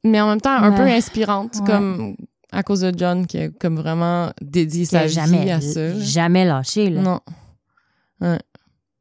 Mais 0.04 0.20
en 0.20 0.28
même 0.30 0.42
temps, 0.42 0.52
un 0.52 0.72
Ouais. 0.72 0.78
peu 0.78 0.84
inspirante, 0.84 1.56
Ouais. 1.62 1.66
comme 1.66 2.16
à 2.52 2.64
cause 2.64 2.82
de 2.82 2.94
John, 2.98 3.26
qui 3.28 3.38
a 3.38 3.50
comme 3.50 3.78
vraiment 3.78 4.32
dédié 4.42 4.86
sa 4.86 5.06
vie 5.06 5.14
jamais, 5.14 5.52
à 5.52 5.62
ça. 5.62 5.98
jamais 6.00 6.46
lâché, 6.46 6.90
là. 6.90 7.02
Non. 7.02 7.20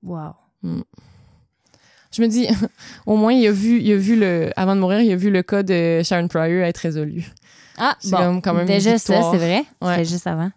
Wow. 0.03 0.35
Je 2.13 2.23
me 2.23 2.29
dis, 2.29 2.49
au 3.07 3.17
moins, 3.17 3.33
il 3.33 3.47
a 3.47 3.53
vu, 3.53 3.81
il 3.81 3.93
a 3.93 3.97
vu 3.97 4.19
le, 4.19 4.51
avant 4.57 4.75
de 4.75 4.81
mourir, 4.81 5.01
il 5.01 5.13
a 5.13 5.17
vu 5.17 5.31
le 5.31 5.43
cas 5.43 5.63
de 5.63 6.03
Sharon 6.03 6.29
Pryor 6.29 6.65
être 6.65 6.79
résolu. 6.79 7.25
Ah, 7.79 7.97
C'est 8.01 8.11
bon. 8.11 8.19
comme 8.19 8.43
quand 8.43 8.55
même 8.55 8.67
Déjà 8.67 8.99
ça, 8.99 9.23
c'est 9.31 9.39
vrai. 9.39 9.65
Ouais. 9.81 9.97
C'était 9.97 10.05
juste 10.05 10.27
avant. 10.27 10.51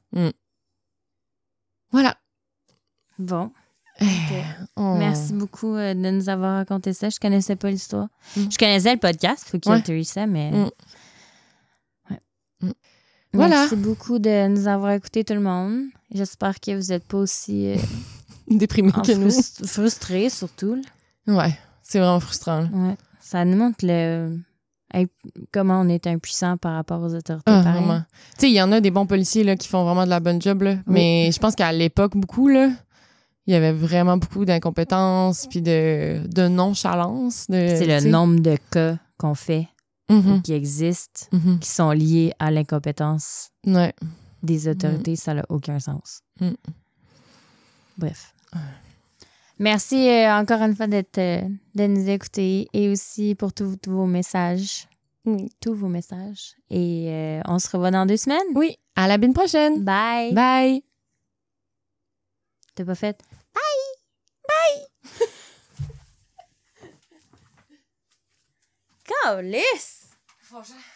Voilà. 1.91 2.15
Bon. 3.19 3.51
Oh. 4.75 4.95
Merci 4.97 5.33
beaucoup 5.33 5.75
euh, 5.75 5.93
de 5.93 6.09
nous 6.09 6.27
avoir 6.27 6.57
raconté 6.57 6.93
ça. 6.93 7.09
Je 7.09 7.19
connaissais 7.19 7.55
pas 7.55 7.69
l'histoire. 7.69 8.07
Mm. 8.35 8.41
Je 8.51 8.57
connaissais 8.57 8.91
le 8.91 8.99
podcast, 8.99 9.47
Faut 9.47 9.59
qu'il 9.59 9.71
Ouais. 9.71 10.27
Mais. 10.27 10.51
Voilà. 13.33 13.61
Merci 13.61 13.75
beaucoup 13.75 14.19
de 14.19 14.47
nous 14.47 14.67
avoir 14.67 14.91
écouté, 14.91 15.23
tout 15.23 15.33
le 15.33 15.39
monde. 15.41 15.85
J'espère 16.13 16.59
que 16.59 16.75
vous 16.79 16.87
n'êtes 16.91 17.05
pas 17.05 17.17
aussi 17.17 17.67
euh, 17.67 17.75
Déprimé 18.47 18.91
en 18.95 19.01
que 19.01 19.11
nous. 19.13 19.29
frus- 19.29 19.65
frustrés, 19.65 20.29
surtout. 20.29 20.75
là. 20.75 21.33
Ouais, 21.35 21.57
c'est 21.81 21.99
vraiment 21.99 22.19
frustrant. 22.19 22.63
Ouais. 22.71 22.95
Ça 23.19 23.43
nous 23.45 23.57
montre 23.57 23.83
le, 23.83 24.37
imp- 24.93 25.09
comment 25.51 25.79
on 25.81 25.87
est 25.89 26.05
impuissant 26.05 26.57
par 26.57 26.75
rapport 26.75 27.01
aux 27.01 27.15
autorités. 27.15 27.43
Ah. 27.47 28.05
Tu 28.37 28.41
sais, 28.41 28.49
il 28.51 28.53
y 28.53 28.61
en 28.61 28.71
a 28.71 28.79
des 28.81 28.91
bons 28.91 29.07
policiers 29.07 29.43
là, 29.43 29.55
qui 29.55 29.67
font 29.67 29.83
vraiment 29.83 30.03
de 30.05 30.09
la 30.09 30.19
bonne 30.19 30.41
job, 30.41 30.61
là. 30.61 30.75
mais 30.85 31.31
je 31.33 31.39
pense 31.39 31.55
qu'à 31.55 31.71
l'époque, 31.71 32.15
beaucoup, 32.15 32.49
là, 32.49 32.69
il 33.47 33.53
y 33.53 33.55
avait 33.57 33.71
vraiment 33.73 34.17
beaucoup 34.17 34.45
d'incompétence 34.45 35.47
puis 35.49 35.61
de, 35.61 36.21
de 36.27 36.47
nonchalance. 36.47 37.47
de- 37.49 37.73
C'est 37.75 37.87
le 38.01 38.09
nombre 38.09 38.39
de 38.41 38.57
cas 38.69 38.97
qu'on 39.17 39.33
fait 39.33 39.67
Mhm, 40.09 40.41
qui 40.41 40.53
existent, 40.53 41.27
mhm. 41.31 41.59
qui 41.59 41.69
sont 41.69 41.91
liés 41.91 42.33
à 42.39 42.51
l'incompétence 42.51 43.49
Ouais. 43.65 43.93
des 44.43 44.67
autorités, 44.67 45.15
ça 45.15 45.33
n'a 45.33 45.45
aucun 45.49 45.79
sens. 45.79 46.21
Mm. 46.41 46.51
Bref. 47.97 48.33
Merci 49.59 50.09
euh, 50.09 50.35
encore 50.35 50.61
une 50.61 50.75
fois 50.75 50.87
d'être, 50.87 51.17
euh, 51.19 51.41
de 51.75 51.87
nous 51.87 52.09
écouter 52.09 52.67
et 52.73 52.89
aussi 52.89 53.33
pour 53.35 53.53
tous 53.53 53.77
tous 53.77 53.91
vos 53.91 54.05
messages. 54.05 54.87
Oui. 55.25 55.49
Tous 55.61 55.73
vos 55.73 55.87
messages. 55.87 56.55
Et 56.69 57.05
euh, 57.07 57.41
on 57.47 57.57
se 57.59 57.69
revoit 57.69 57.91
dans 57.91 58.05
deux 58.05 58.17
semaines. 58.17 58.39
Oui. 58.55 58.75
À 58.95 59.07
la 59.07 59.17
bine 59.17 59.33
prochaine. 59.33 59.83
Bye. 59.83 60.33
Bye. 60.33 60.83
T'as 62.75 62.85
pas 62.85 62.95
fait? 62.95 63.21
Bye! 63.53 63.61
Bye! 64.49 65.27
Gaulis! 69.13 69.87
Får 70.49 70.63
seg. 70.73 70.92